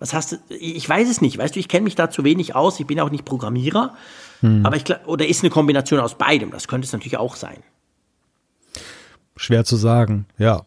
[0.00, 0.36] Was hast du?
[0.48, 1.38] Ich weiß es nicht.
[1.38, 2.80] Weißt du, ich kenne mich da zu wenig aus.
[2.80, 3.94] Ich bin auch nicht Programmierer.
[4.40, 4.66] Hm.
[4.66, 6.50] Aber ich oder ist eine Kombination aus beidem.
[6.50, 7.58] Das könnte es natürlich auch sein.
[9.36, 10.62] Schwer zu sagen, ja.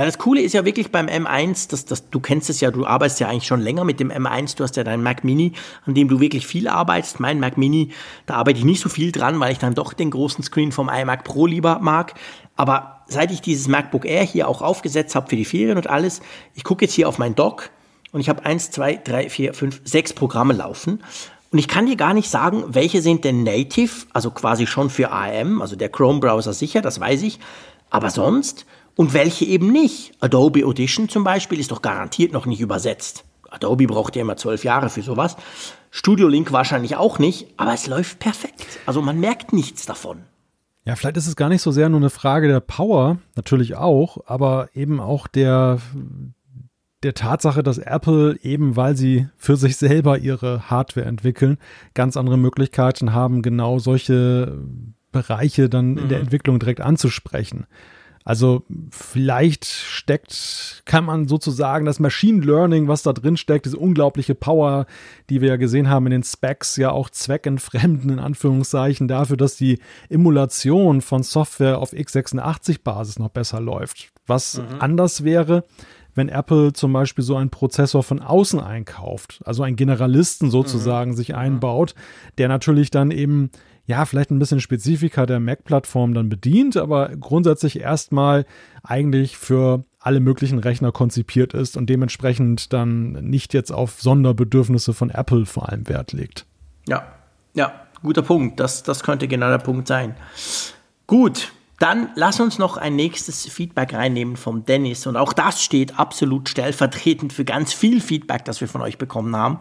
[0.00, 2.86] Ja, das Coole ist ja wirklich beim M1, dass, dass, du kennst es ja, du
[2.86, 5.52] arbeitest ja eigentlich schon länger mit dem M1, du hast ja deinen Mac Mini,
[5.84, 7.20] an dem du wirklich viel arbeitest.
[7.20, 7.90] Mein Mac Mini,
[8.24, 10.88] da arbeite ich nicht so viel dran, weil ich dann doch den großen Screen vom
[10.88, 12.14] iMac Pro lieber mag.
[12.56, 16.22] Aber seit ich dieses MacBook Air hier auch aufgesetzt habe für die Ferien und alles,
[16.54, 17.68] ich gucke jetzt hier auf mein Dock
[18.10, 21.04] und ich habe eins, zwei, drei, vier, fünf, sechs Programme laufen.
[21.52, 25.10] Und ich kann dir gar nicht sagen, welche sind denn native, also quasi schon für
[25.10, 27.38] ARM, also der Chrome-Browser sicher, das weiß ich.
[27.90, 28.64] Aber sonst
[29.00, 30.12] und welche eben nicht.
[30.20, 33.24] Adobe Audition zum Beispiel ist doch garantiert noch nicht übersetzt.
[33.48, 35.38] Adobe braucht ja immer zwölf Jahre für sowas.
[35.90, 38.66] Studio Link wahrscheinlich auch nicht, aber es läuft perfekt.
[38.84, 40.18] Also man merkt nichts davon.
[40.84, 44.18] Ja, vielleicht ist es gar nicht so sehr nur eine Frage der Power, natürlich auch,
[44.26, 45.78] aber eben auch der,
[47.02, 51.56] der Tatsache, dass Apple eben, weil sie für sich selber ihre Hardware entwickeln,
[51.94, 54.58] ganz andere Möglichkeiten haben, genau solche
[55.10, 56.24] Bereiche dann in der mhm.
[56.24, 57.66] Entwicklung direkt anzusprechen.
[58.22, 64.34] Also vielleicht steckt, kann man sozusagen das Machine Learning, was da drin steckt, diese unglaubliche
[64.34, 64.86] Power,
[65.30, 69.56] die wir ja gesehen haben in den Specs, ja auch zweckentfremden in Anführungszeichen dafür, dass
[69.56, 69.78] die
[70.10, 74.12] Emulation von Software auf x86-Basis noch besser läuft.
[74.26, 74.64] Was mhm.
[74.80, 75.64] anders wäre,
[76.14, 81.16] wenn Apple zum Beispiel so einen Prozessor von außen einkauft, also einen Generalisten sozusagen mhm.
[81.16, 81.94] sich einbaut,
[82.36, 83.50] der natürlich dann eben
[83.90, 88.46] ja, vielleicht ein bisschen Spezifika der Mac-Plattform dann bedient, aber grundsätzlich erstmal
[88.84, 95.10] eigentlich für alle möglichen Rechner konzipiert ist und dementsprechend dann nicht jetzt auf Sonderbedürfnisse von
[95.10, 96.46] Apple vor allem Wert legt.
[96.86, 97.04] Ja,
[97.54, 98.60] ja, guter Punkt.
[98.60, 100.14] Das, das könnte genau der Punkt sein.
[101.08, 101.50] Gut,
[101.80, 105.08] dann lass uns noch ein nächstes Feedback reinnehmen vom Dennis.
[105.08, 109.34] Und auch das steht absolut stellvertretend für ganz viel Feedback, das wir von euch bekommen
[109.34, 109.58] haben.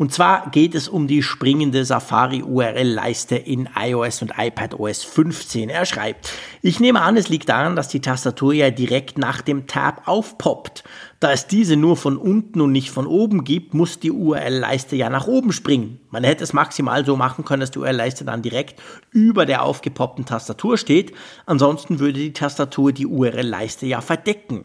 [0.00, 5.68] Und zwar geht es um die springende Safari-URL-Leiste in iOS und iPadOS 15.
[5.68, 6.32] Er schreibt,
[6.62, 10.84] ich nehme an, es liegt daran, dass die Tastatur ja direkt nach dem Tab aufpoppt.
[11.20, 15.10] Da es diese nur von unten und nicht von oben gibt, muss die URL-Leiste ja
[15.10, 16.00] nach oben springen.
[16.08, 20.24] Man hätte es maximal so machen können, dass die URL-Leiste dann direkt über der aufgepoppten
[20.24, 21.12] Tastatur steht.
[21.44, 24.64] Ansonsten würde die Tastatur die URL-Leiste ja verdecken.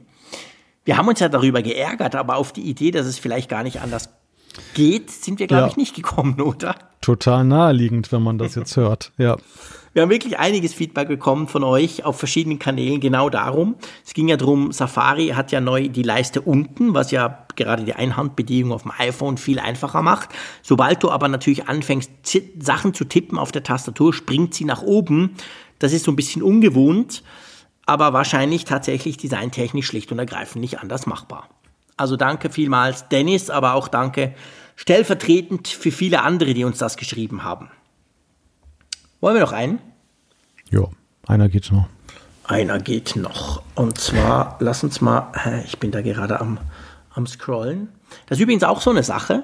[0.86, 3.82] Wir haben uns ja darüber geärgert, aber auf die Idee, dass es vielleicht gar nicht
[3.82, 4.12] anders
[4.74, 5.68] geht, sind wir, glaube ja.
[5.68, 6.76] ich, nicht gekommen, oder?
[7.02, 9.38] Total naheliegend, wenn man das jetzt hört, ja.
[9.96, 13.76] Wir haben wirklich einiges Feedback bekommen von euch auf verschiedenen Kanälen genau darum.
[14.06, 17.94] Es ging ja darum, Safari hat ja neu die Leiste unten, was ja gerade die
[17.94, 20.32] Einhandbedienung auf dem iPhone viel einfacher macht.
[20.64, 22.12] Sobald du aber natürlich anfängst,
[22.60, 25.36] Sachen zu tippen auf der Tastatur, springt sie nach oben.
[25.80, 27.24] Das ist so ein bisschen ungewohnt,
[27.86, 31.48] aber wahrscheinlich tatsächlich designtechnisch schlicht und ergreifend nicht anders machbar.
[31.98, 34.36] Also danke vielmals, Dennis, aber auch danke
[34.76, 37.70] stellvertretend für viele andere, die uns das geschrieben haben.
[39.22, 39.80] Wollen wir noch einen?
[40.70, 40.84] Ja,
[41.26, 41.88] einer geht noch.
[42.44, 43.64] Einer geht noch.
[43.76, 45.32] Und zwar, lass uns mal,
[45.66, 46.60] ich bin da gerade am,
[47.14, 47.90] am Scrollen.
[48.28, 49.44] Das ist übrigens auch so eine Sache.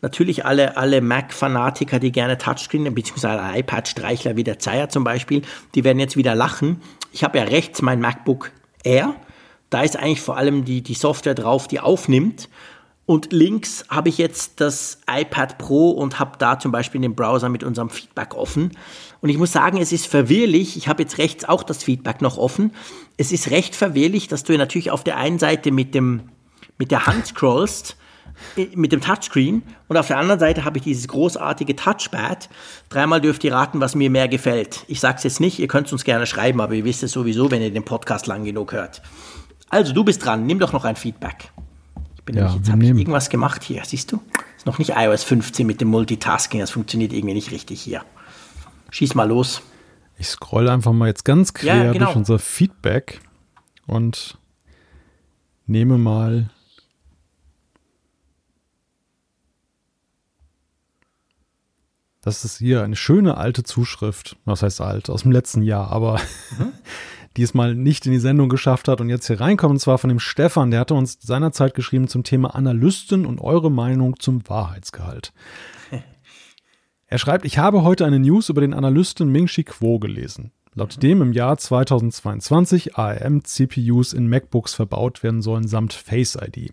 [0.00, 5.42] Natürlich alle, alle Mac-Fanatiker, die gerne Touchscreen, beziehungsweise iPad-Streichler wie der Zeier zum Beispiel,
[5.74, 6.80] die werden jetzt wieder lachen.
[7.12, 8.52] Ich habe ja rechts mein MacBook
[8.84, 9.16] Air
[9.70, 12.48] Da ist eigentlich vor allem die, die Software drauf, die aufnimmt.
[13.06, 17.48] Und links habe ich jetzt das iPad Pro und habe da zum Beispiel den Browser
[17.48, 18.72] mit unserem Feedback offen.
[19.20, 20.76] Und ich muss sagen, es ist verwirrlich.
[20.76, 22.72] Ich habe jetzt rechts auch das Feedback noch offen.
[23.16, 26.28] Es ist recht verwirrlich, dass du natürlich auf der einen Seite mit dem
[26.78, 27.96] mit der Hand scrollst,
[28.74, 32.48] mit dem Touchscreen und auf der anderen Seite habe ich dieses großartige Touchpad.
[32.88, 34.84] Dreimal dürft ihr raten, was mir mehr gefällt.
[34.86, 37.10] Ich sage es jetzt nicht, ihr könnt es uns gerne schreiben, aber ihr wisst es
[37.10, 39.02] sowieso, wenn ihr den Podcast lang genug hört.
[39.70, 41.52] Also du bist dran, nimm doch noch ein Feedback
[42.28, 44.20] bin ja, nämlich, jetzt habe ich irgendwas gemacht hier, siehst du?
[44.56, 48.04] Ist noch nicht iOS 15 mit dem Multitasking, das funktioniert irgendwie nicht richtig hier.
[48.90, 49.62] Schieß mal los.
[50.18, 52.06] Ich scroll einfach mal jetzt ganz quer ja, genau.
[52.06, 53.20] durch unser Feedback
[53.86, 54.36] und
[55.66, 56.50] nehme mal
[62.20, 64.36] Das ist hier eine schöne alte Zuschrift.
[64.44, 65.08] Was heißt alt?
[65.08, 66.20] Aus dem letzten Jahr, aber
[66.58, 66.72] mhm.
[67.38, 70.18] diesmal nicht in die Sendung geschafft hat und jetzt hier reinkommt, und zwar von dem
[70.18, 75.32] Stefan, der hatte uns seinerzeit geschrieben zum Thema Analysten und eure Meinung zum Wahrheitsgehalt.
[77.10, 80.52] Er schreibt, ich habe heute eine News über den Analysten Ming-Chi Kuo gelesen.
[80.74, 86.70] Laut dem im Jahr 2022 ARM-CPUs in MacBooks verbaut werden sollen samt Face ID.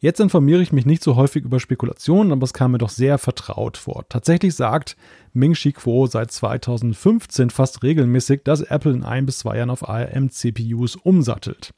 [0.00, 3.18] Jetzt informiere ich mich nicht so häufig über Spekulationen, aber es kam mir doch sehr
[3.18, 4.04] vertraut vor.
[4.08, 4.96] Tatsächlich sagt
[5.32, 10.96] Ming-Chi Kuo seit 2015 fast regelmäßig, dass Apple in ein bis zwei Jahren auf ARM-CPUs
[10.96, 11.72] umsattelt.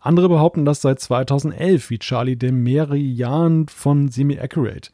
[0.00, 4.90] Andere behaupten das seit 2011, wie Charlie de Merian von Semi-Accurate.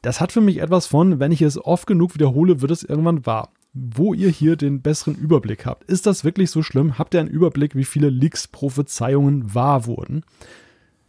[0.00, 3.26] Das hat für mich etwas von, wenn ich es oft genug wiederhole, wird es irgendwann
[3.26, 3.52] wahr.
[3.74, 5.84] Wo ihr hier den besseren Überblick habt.
[5.84, 6.98] Ist das wirklich so schlimm?
[6.98, 10.24] Habt ihr einen Überblick, wie viele Leaks, Prophezeiungen wahr wurden?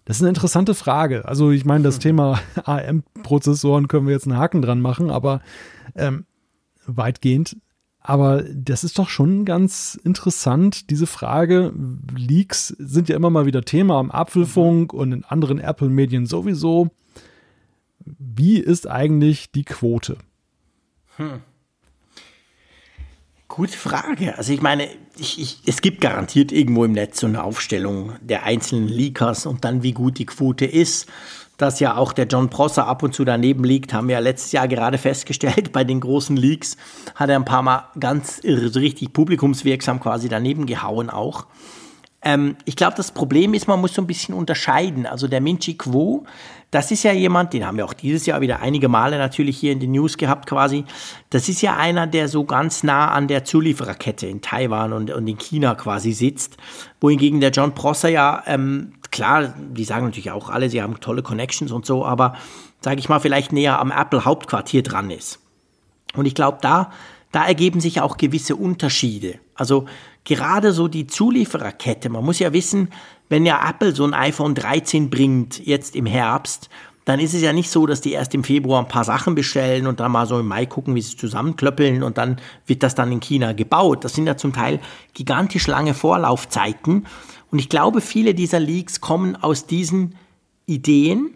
[0.05, 1.25] Das ist eine interessante Frage.
[1.25, 2.01] Also ich meine, das hm.
[2.01, 5.41] Thema AM-Prozessoren können wir jetzt einen Haken dran machen, aber
[5.95, 6.25] ähm,
[6.85, 7.57] weitgehend.
[8.03, 11.71] Aber das ist doch schon ganz interessant, diese Frage.
[12.15, 14.99] Leaks sind ja immer mal wieder Thema am Apfelfunk mhm.
[14.99, 16.89] und in anderen Apple-Medien sowieso.
[18.03, 20.17] Wie ist eigentlich die Quote?
[21.17, 21.41] Hm.
[23.53, 24.37] Gute Frage.
[24.37, 24.87] Also ich meine,
[25.17, 29.65] ich, ich, es gibt garantiert irgendwo im Netz so eine Aufstellung der einzelnen Leakers und
[29.65, 31.09] dann wie gut die Quote ist.
[31.57, 34.53] Dass ja auch der John Prosser ab und zu daneben liegt, haben wir ja letztes
[34.53, 35.73] Jahr gerade festgestellt.
[35.73, 36.77] Bei den großen Leaks
[37.13, 41.45] hat er ein paar Mal ganz richtig publikumswirksam quasi daneben gehauen auch.
[42.21, 45.05] Ähm, ich glaube, das Problem ist, man muss so ein bisschen unterscheiden.
[45.05, 46.23] Also der Minchi Quo,
[46.71, 49.73] das ist ja jemand, den haben wir auch dieses Jahr wieder einige Male natürlich hier
[49.73, 50.85] in den News gehabt quasi.
[51.29, 55.27] Das ist ja einer, der so ganz nah an der Zuliefererkette in Taiwan und, und
[55.27, 56.55] in China quasi sitzt.
[57.01, 61.23] Wohingegen der John Prosser ja, ähm, klar, die sagen natürlich auch alle, sie haben tolle
[61.23, 62.35] Connections und so, aber
[62.79, 65.39] sage ich mal, vielleicht näher am Apple Hauptquartier dran ist.
[66.15, 66.91] Und ich glaube, da,
[67.33, 69.39] da ergeben sich auch gewisse Unterschiede.
[69.55, 69.85] Also
[70.25, 72.89] gerade so die Zuliefererkette, man muss ja wissen,
[73.29, 76.69] wenn ja Apple so ein iPhone 13 bringt, jetzt im Herbst,
[77.05, 79.87] dann ist es ja nicht so, dass die erst im Februar ein paar Sachen bestellen
[79.87, 82.37] und dann mal so im Mai gucken, wie sie zusammenklöppeln und dann
[82.67, 84.03] wird das dann in China gebaut.
[84.03, 84.79] Das sind ja zum Teil
[85.13, 87.07] gigantisch lange Vorlaufzeiten.
[87.51, 90.15] Und ich glaube, viele dieser Leaks kommen aus diesen
[90.67, 91.31] Ideen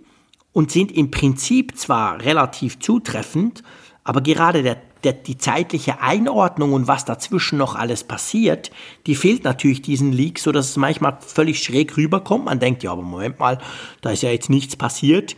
[0.53, 3.63] und sind im Prinzip zwar relativ zutreffend,
[4.03, 8.71] aber gerade der der, die zeitliche Einordnung und was dazwischen noch alles passiert,
[9.07, 12.45] die fehlt natürlich diesen Leaks, so dass es manchmal völlig schräg rüberkommt.
[12.45, 13.59] Man denkt, ja, aber Moment mal,
[14.01, 15.37] da ist ja jetzt nichts passiert.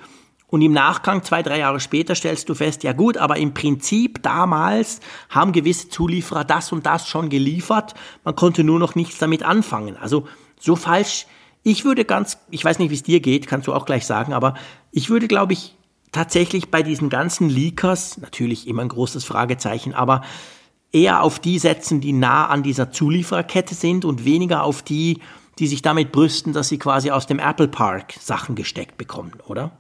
[0.49, 4.23] Und im Nachgang, zwei, drei Jahre später, stellst du fest, ja gut, aber im Prinzip
[4.23, 7.95] damals haben gewisse Zulieferer das und das schon geliefert.
[8.23, 9.98] Man konnte nur noch nichts damit anfangen.
[9.98, 10.26] Also
[10.57, 11.27] so falsch.
[11.64, 14.31] Ich würde ganz, ich weiß nicht, wie es dir geht, kannst du auch gleich sagen,
[14.31, 14.53] aber
[14.91, 15.77] ich würde, glaube ich,
[16.18, 20.23] tatsächlich bei diesen ganzen Leakers, natürlich immer ein großes Fragezeichen, aber
[20.91, 25.19] eher auf die setzen, die nah an dieser Zuliefererkette sind und weniger auf die,
[25.60, 29.77] die sich damit brüsten, dass sie quasi aus dem Apple Park Sachen gesteckt bekommen, oder?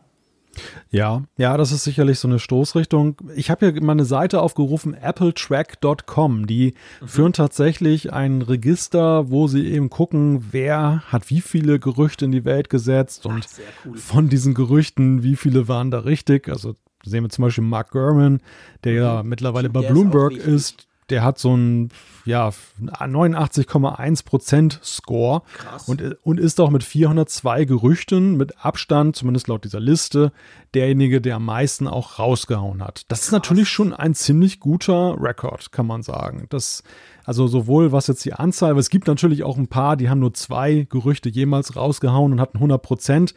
[0.89, 3.17] Ja, ja, das ist sicherlich so eine Stoßrichtung.
[3.35, 6.47] Ich habe hier mal eine Seite aufgerufen, appletrack.com.
[6.47, 7.07] Die mhm.
[7.07, 12.45] führen tatsächlich ein Register, wo sie eben gucken, wer hat wie viele Gerüchte in die
[12.45, 13.97] Welt gesetzt und Ach, cool.
[13.97, 16.49] von diesen Gerüchten, wie viele waren da richtig.
[16.49, 18.41] Also sehen wir zum Beispiel Mark Gurman,
[18.83, 18.97] der mhm.
[18.99, 21.89] ja mittlerweile bei Bloomberg ist, ist der hat so ein
[22.27, 25.41] ja, 89,1% Score
[25.87, 30.31] und, und ist auch mit 402 Gerüchten mit Abstand, zumindest laut dieser Liste,
[30.73, 33.05] derjenige, der am meisten auch rausgehauen hat.
[33.07, 33.27] Das Krass.
[33.27, 36.45] ist natürlich schon ein ziemlich guter Rekord, kann man sagen.
[36.49, 36.83] Das,
[37.23, 40.19] also sowohl was jetzt die Anzahl, aber es gibt natürlich auch ein paar, die haben
[40.19, 43.33] nur zwei Gerüchte jemals rausgehauen und hatten 100 Prozent.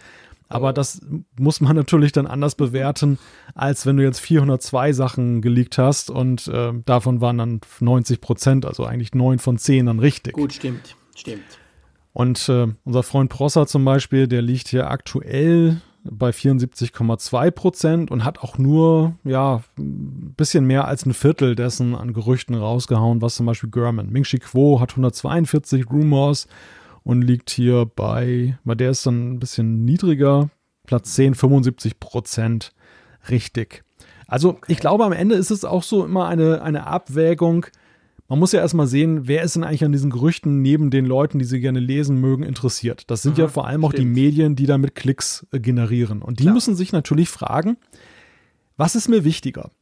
[0.51, 1.01] Aber das
[1.39, 3.19] muss man natürlich dann anders bewerten,
[3.55, 8.67] als wenn du jetzt 402 Sachen geleakt hast und äh, davon waren dann 90 Prozent,
[8.67, 10.35] also eigentlich 9 von 10 dann richtig.
[10.35, 11.45] Gut, stimmt, stimmt.
[12.13, 18.25] Und äh, unser Freund Prosser zum Beispiel, der liegt hier aktuell bei 74,2 Prozent und
[18.25, 23.37] hat auch nur, ja, ein bisschen mehr als ein Viertel dessen an Gerüchten rausgehauen, was
[23.37, 24.11] zum Beispiel German.
[24.11, 26.49] Ming Chi Quo hat 142 Rumors
[27.11, 30.49] und liegt hier bei, weil der ist dann ein bisschen niedriger,
[30.87, 32.73] Platz 10, 75 Prozent
[33.29, 33.83] richtig.
[34.29, 37.67] Also ich glaube, am Ende ist es auch so immer eine, eine Abwägung,
[38.29, 41.41] man muss ja erstmal sehen, wer ist denn eigentlich an diesen Gerüchten neben den Leuten,
[41.41, 43.11] die sie gerne lesen mögen, interessiert.
[43.11, 44.17] Das sind Aha, ja vor allem auch stimmt.
[44.17, 46.23] die Medien, die damit Klicks äh, generieren.
[46.23, 46.55] Und die Klar.
[46.55, 47.77] müssen sich natürlich fragen,
[48.77, 49.73] was ist mir wichtiger?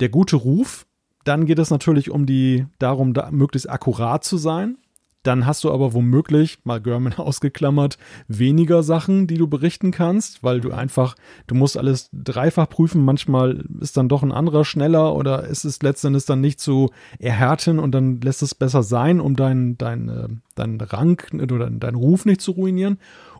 [0.00, 0.86] Der gute Ruf,
[1.24, 4.78] dann geht es natürlich um die, darum, da möglichst akkurat zu sein.
[5.22, 10.60] Dann hast du aber womöglich, mal German ausgeklammert, weniger Sachen, die du berichten kannst, weil
[10.60, 11.14] du einfach,
[11.46, 13.04] du musst alles dreifach prüfen.
[13.04, 17.78] Manchmal ist dann doch ein anderer schneller oder ist es letztendlich dann nicht zu erhärten
[17.78, 22.24] und dann lässt es besser sein, um deinen dein, äh, dein Rang oder deinen Ruf
[22.24, 22.98] nicht zu ruinieren.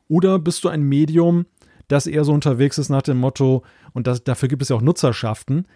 [0.08, 1.46] Oder bist du ein Medium,
[1.88, 3.62] das eher so unterwegs ist nach dem Motto,
[3.92, 5.66] und das, dafür gibt es ja auch Nutzerschaften,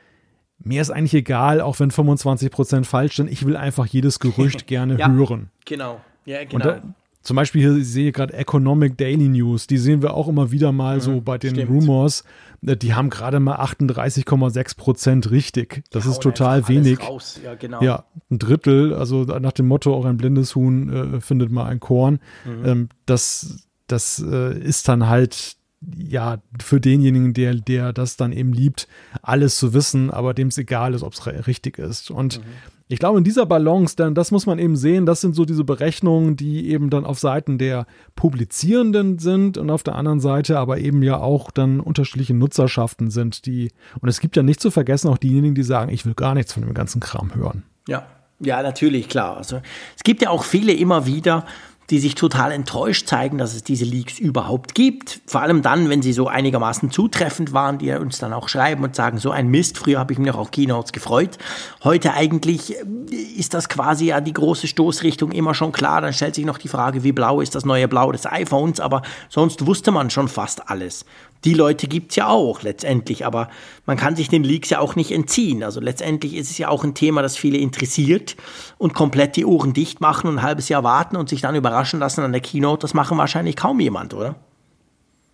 [0.59, 3.31] mir ist eigentlich egal, auch wenn 25% falsch sind.
[3.31, 5.51] Ich will einfach jedes Gerücht gerne ja, hören.
[5.65, 6.01] Genau.
[6.25, 6.65] Ja, genau.
[6.65, 6.83] Da,
[7.23, 10.73] zum Beispiel hier ich sehe gerade Economic Daily News, die sehen wir auch immer wieder
[10.73, 11.71] mal mhm, so bei den stimmt.
[11.71, 12.25] Rumors.
[12.65, 15.83] Äh, die haben gerade mal 38,6% richtig.
[15.91, 16.99] Das ist total wenig.
[17.43, 17.83] Ja, genau.
[17.83, 21.81] ja, ein Drittel, also nach dem Motto, auch ein blindes Huhn äh, findet mal ein
[21.81, 22.21] Korn.
[22.45, 22.67] Mhm.
[22.67, 25.57] Ähm, das das äh, ist dann halt
[25.97, 28.89] ja, für denjenigen, der, der das dann eben liebt,
[29.23, 32.11] alles zu wissen, aber dem es egal ist, ob es richtig ist.
[32.11, 32.45] Und mhm.
[32.89, 35.65] ich glaube, in dieser Balance, dann, das muss man eben sehen, das sind so diese
[35.65, 37.87] Berechnungen, die eben dann auf Seiten der
[38.17, 43.47] Publizierenden sind und auf der anderen Seite aber eben ja auch dann unterschiedliche Nutzerschaften sind,
[43.47, 43.71] die,
[44.01, 46.53] und es gibt ja nicht zu vergessen auch diejenigen, die sagen, ich will gar nichts
[46.53, 47.65] von dem ganzen Kram hören.
[47.89, 48.07] Ja,
[48.41, 49.37] ja, natürlich, klar.
[49.37, 49.61] Also
[49.97, 51.47] es gibt ja auch viele immer wieder,
[51.91, 55.21] die sich total enttäuscht zeigen, dass es diese Leaks überhaupt gibt.
[55.27, 58.97] Vor allem dann, wenn sie so einigermaßen zutreffend waren, die uns dann auch schreiben und
[58.97, 61.39] sagen, so ein Mist, früher habe ich mich noch auf Keynotes gefreut.
[61.83, 66.01] Heute eigentlich äh, ist das quasi ja die große Stoßrichtung immer schon klar.
[66.01, 69.03] Dann stellt sich noch die Frage, wie blau ist das neue Blau des iPhones, aber
[69.29, 71.05] sonst wusste man schon fast alles
[71.45, 73.49] die Leute gibt's ja auch letztendlich, aber
[73.87, 75.63] man kann sich den Leaks ja auch nicht entziehen.
[75.63, 78.37] Also letztendlich ist es ja auch ein Thema, das viele interessiert
[78.79, 82.01] und komplett die Ohren dicht machen und ein halbes Jahr warten und sich dann überraschen
[82.01, 84.37] lassen an der Keynote, das machen wahrscheinlich kaum jemand, oder?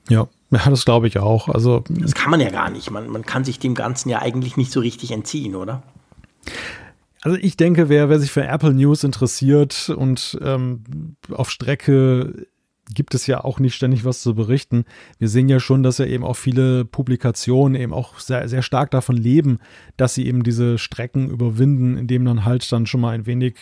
[0.08, 1.48] Ja, ja das glaube ich auch.
[1.48, 2.90] Also, das kann man ja gar nicht.
[2.90, 5.82] Man, man kann sich dem Ganzen ja eigentlich nicht so richtig entziehen, oder?
[7.22, 12.46] Also ich denke, wer, wer sich für Apple News interessiert und ähm, auf Strecke
[12.94, 14.84] gibt es ja auch nicht ständig was zu berichten.
[15.18, 18.90] Wir sehen ja schon, dass ja eben auch viele Publikationen eben auch sehr, sehr stark
[18.90, 19.58] davon leben,
[19.96, 23.54] dass sie eben diese Strecken überwinden, indem dann halt dann schon mal ein wenig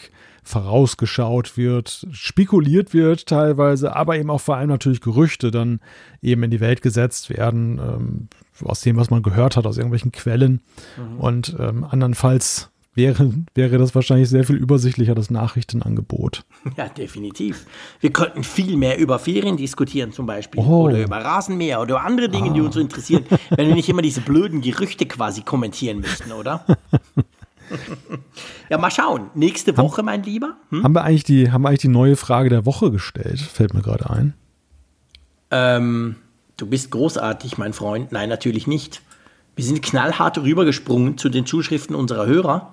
[0.43, 5.81] vorausgeschaut wird, spekuliert wird teilweise, aber eben auch vor allem natürlich Gerüchte dann
[6.23, 8.29] eben in die Welt gesetzt werden, ähm,
[8.65, 10.63] aus dem, was man gehört hat, aus irgendwelchen Quellen.
[10.97, 11.21] Mhm.
[11.21, 16.45] Und ähm, andernfalls wäre, wäre das wahrscheinlich sehr viel übersichtlicher, das Nachrichtenangebot.
[16.77, 17.65] Ja, definitiv.
[18.01, 20.87] Wir könnten viel mehr über Ferien diskutieren zum Beispiel oh.
[20.87, 22.53] oder über Rasenmäher oder über andere Dinge, ah.
[22.53, 26.67] die uns so interessieren, wenn wir nicht immer diese blöden Gerüchte quasi kommentieren müssten, oder?
[28.69, 29.31] ja, mal schauen.
[29.35, 30.57] Nächste Woche, haben, mein Lieber.
[30.71, 30.83] Hm?
[30.83, 33.41] Haben, wir eigentlich die, haben wir eigentlich die neue Frage der Woche gestellt?
[33.41, 34.35] Fällt mir gerade ein.
[35.51, 36.17] Ähm,
[36.57, 38.13] du bist großartig, mein Freund.
[38.13, 39.03] Nein, natürlich nicht.
[39.57, 42.73] Wir sind knallhart rübergesprungen zu den Zuschriften unserer Hörer.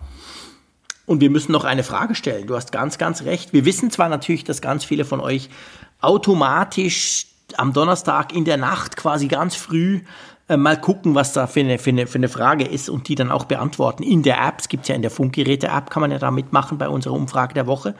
[1.06, 2.48] Und wir müssen noch eine Frage stellen.
[2.48, 3.54] Du hast ganz, ganz recht.
[3.54, 5.50] Wir wissen zwar natürlich, dass ganz viele von euch
[6.02, 7.28] automatisch
[7.58, 10.02] am Donnerstag in der Nacht quasi ganz früh
[10.48, 13.16] äh, mal gucken, was da für eine, für, eine, für eine Frage ist und die
[13.16, 14.04] dann auch beantworten.
[14.04, 16.90] In der App, es gibt ja in der Funkgeräte-App, kann man ja da mitmachen bei
[16.90, 17.96] unserer Umfrage der Woche.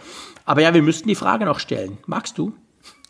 [0.46, 1.98] Aber ja, wir müssten die Frage noch stellen.
[2.06, 2.54] Magst du?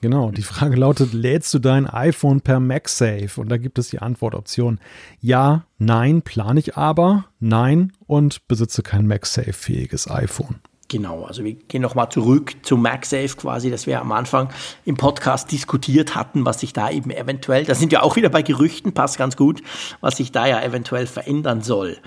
[0.06, 3.42] Genau, die Frage lautet, lädst du dein iPhone per MagSafe?
[3.42, 4.80] Und da gibt es die Antwortoption
[5.20, 10.58] ja, nein, plane ich aber, nein und besitze kein MagSafe-fähiges iPhone.
[10.90, 14.50] Genau, also wir gehen nochmal zurück zu MagSafe quasi, das wir am Anfang
[14.86, 18.44] im Podcast diskutiert hatten, was sich da eben eventuell, da sind wir auch wieder bei
[18.44, 19.64] Gerüchten, passt ganz gut,
[20.02, 21.98] was sich da ja eventuell verändern soll.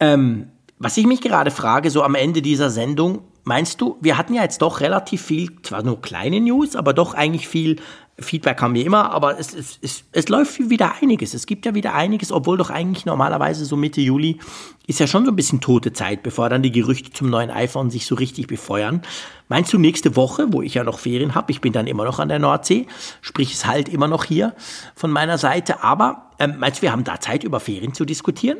[0.00, 4.34] Ähm, was ich mich gerade frage, so am Ende dieser Sendung, Meinst du, wir hatten
[4.34, 7.76] ja jetzt doch relativ viel, zwar nur kleine News, aber doch eigentlich viel
[8.20, 11.32] Feedback haben wir immer, aber es, es, es, es läuft wieder einiges.
[11.32, 14.38] Es gibt ja wieder einiges, obwohl doch eigentlich normalerweise so Mitte Juli
[14.86, 17.90] ist ja schon so ein bisschen tote Zeit, bevor dann die Gerüchte zum neuen iPhone
[17.90, 19.02] sich so richtig befeuern.
[19.48, 22.18] Meinst du nächste Woche, wo ich ja noch Ferien habe, ich bin dann immer noch
[22.18, 22.86] an der Nordsee,
[23.22, 24.54] sprich es halt immer noch hier
[24.94, 28.58] von meiner Seite, aber ähm, meinst du, wir haben da Zeit über Ferien zu diskutieren?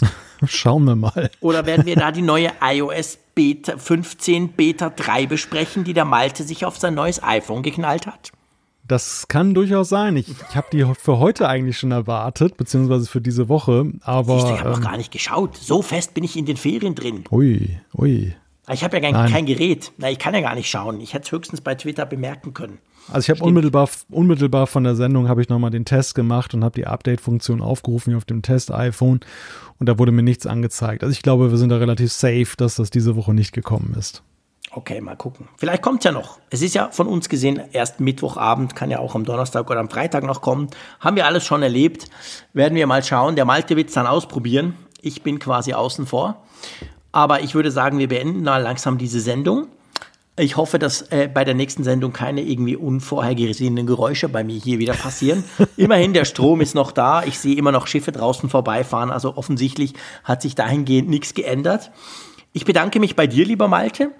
[0.46, 1.30] Schauen wir mal.
[1.40, 6.44] Oder werden wir da die neue iOS Beta 15 Beta 3 besprechen, die der Malte
[6.44, 8.32] sich auf sein neues iPhone geknallt hat?
[8.86, 10.16] Das kann durchaus sein.
[10.16, 13.92] Ich, ich habe die für heute eigentlich schon erwartet, beziehungsweise für diese Woche.
[14.00, 15.56] Aber du, ich habe ähm, noch gar nicht geschaut.
[15.56, 17.24] So fest bin ich in den Ferien drin.
[17.30, 18.34] Ui, ui.
[18.70, 19.92] Ich habe ja kein, kein Gerät.
[19.98, 21.00] Na, ich kann ja gar nicht schauen.
[21.00, 22.78] Ich hätte es höchstens bei Twitter bemerken können.
[23.10, 26.62] Also ich habe unmittelbar, unmittelbar von der Sendung habe ich nochmal den Test gemacht und
[26.62, 29.20] habe die Update-Funktion aufgerufen auf dem Test-iPhone
[29.78, 31.02] und da wurde mir nichts angezeigt.
[31.02, 34.22] Also ich glaube, wir sind da relativ safe, dass das diese Woche nicht gekommen ist.
[34.70, 35.48] Okay, mal gucken.
[35.56, 36.38] Vielleicht kommt es ja noch.
[36.50, 39.88] Es ist ja von uns gesehen erst Mittwochabend, kann ja auch am Donnerstag oder am
[39.88, 40.68] Freitag noch kommen.
[41.00, 42.08] Haben wir alles schon erlebt.
[42.52, 43.34] Werden wir mal schauen.
[43.34, 44.74] Der Malte wird es dann ausprobieren.
[45.00, 46.42] Ich bin quasi außen vor.
[47.12, 49.68] Aber ich würde sagen, wir beenden mal langsam diese Sendung.
[50.38, 54.78] Ich hoffe, dass äh, bei der nächsten Sendung keine irgendwie unvorhergesehenen Geräusche bei mir hier
[54.78, 55.44] wieder passieren.
[55.76, 57.24] Immerhin, der Strom ist noch da.
[57.24, 59.10] Ich sehe immer noch Schiffe draußen vorbeifahren.
[59.10, 61.90] Also offensichtlich hat sich dahingehend nichts geändert.
[62.52, 64.12] Ich bedanke mich bei dir, lieber Malte,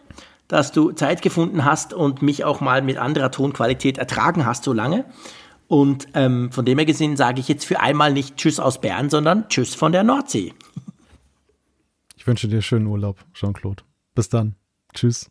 [0.48, 4.72] dass du Zeit gefunden hast und mich auch mal mit anderer Tonqualität ertragen hast so
[4.72, 5.04] lange.
[5.68, 9.10] Und ähm, von dem her gesehen sage ich jetzt für einmal nicht Tschüss aus Bern,
[9.10, 10.54] sondern Tschüss von der Nordsee.
[12.16, 13.84] Ich wünsche dir schönen Urlaub, Jean-Claude.
[14.14, 14.56] Bis dann.
[14.94, 15.30] Tschüss.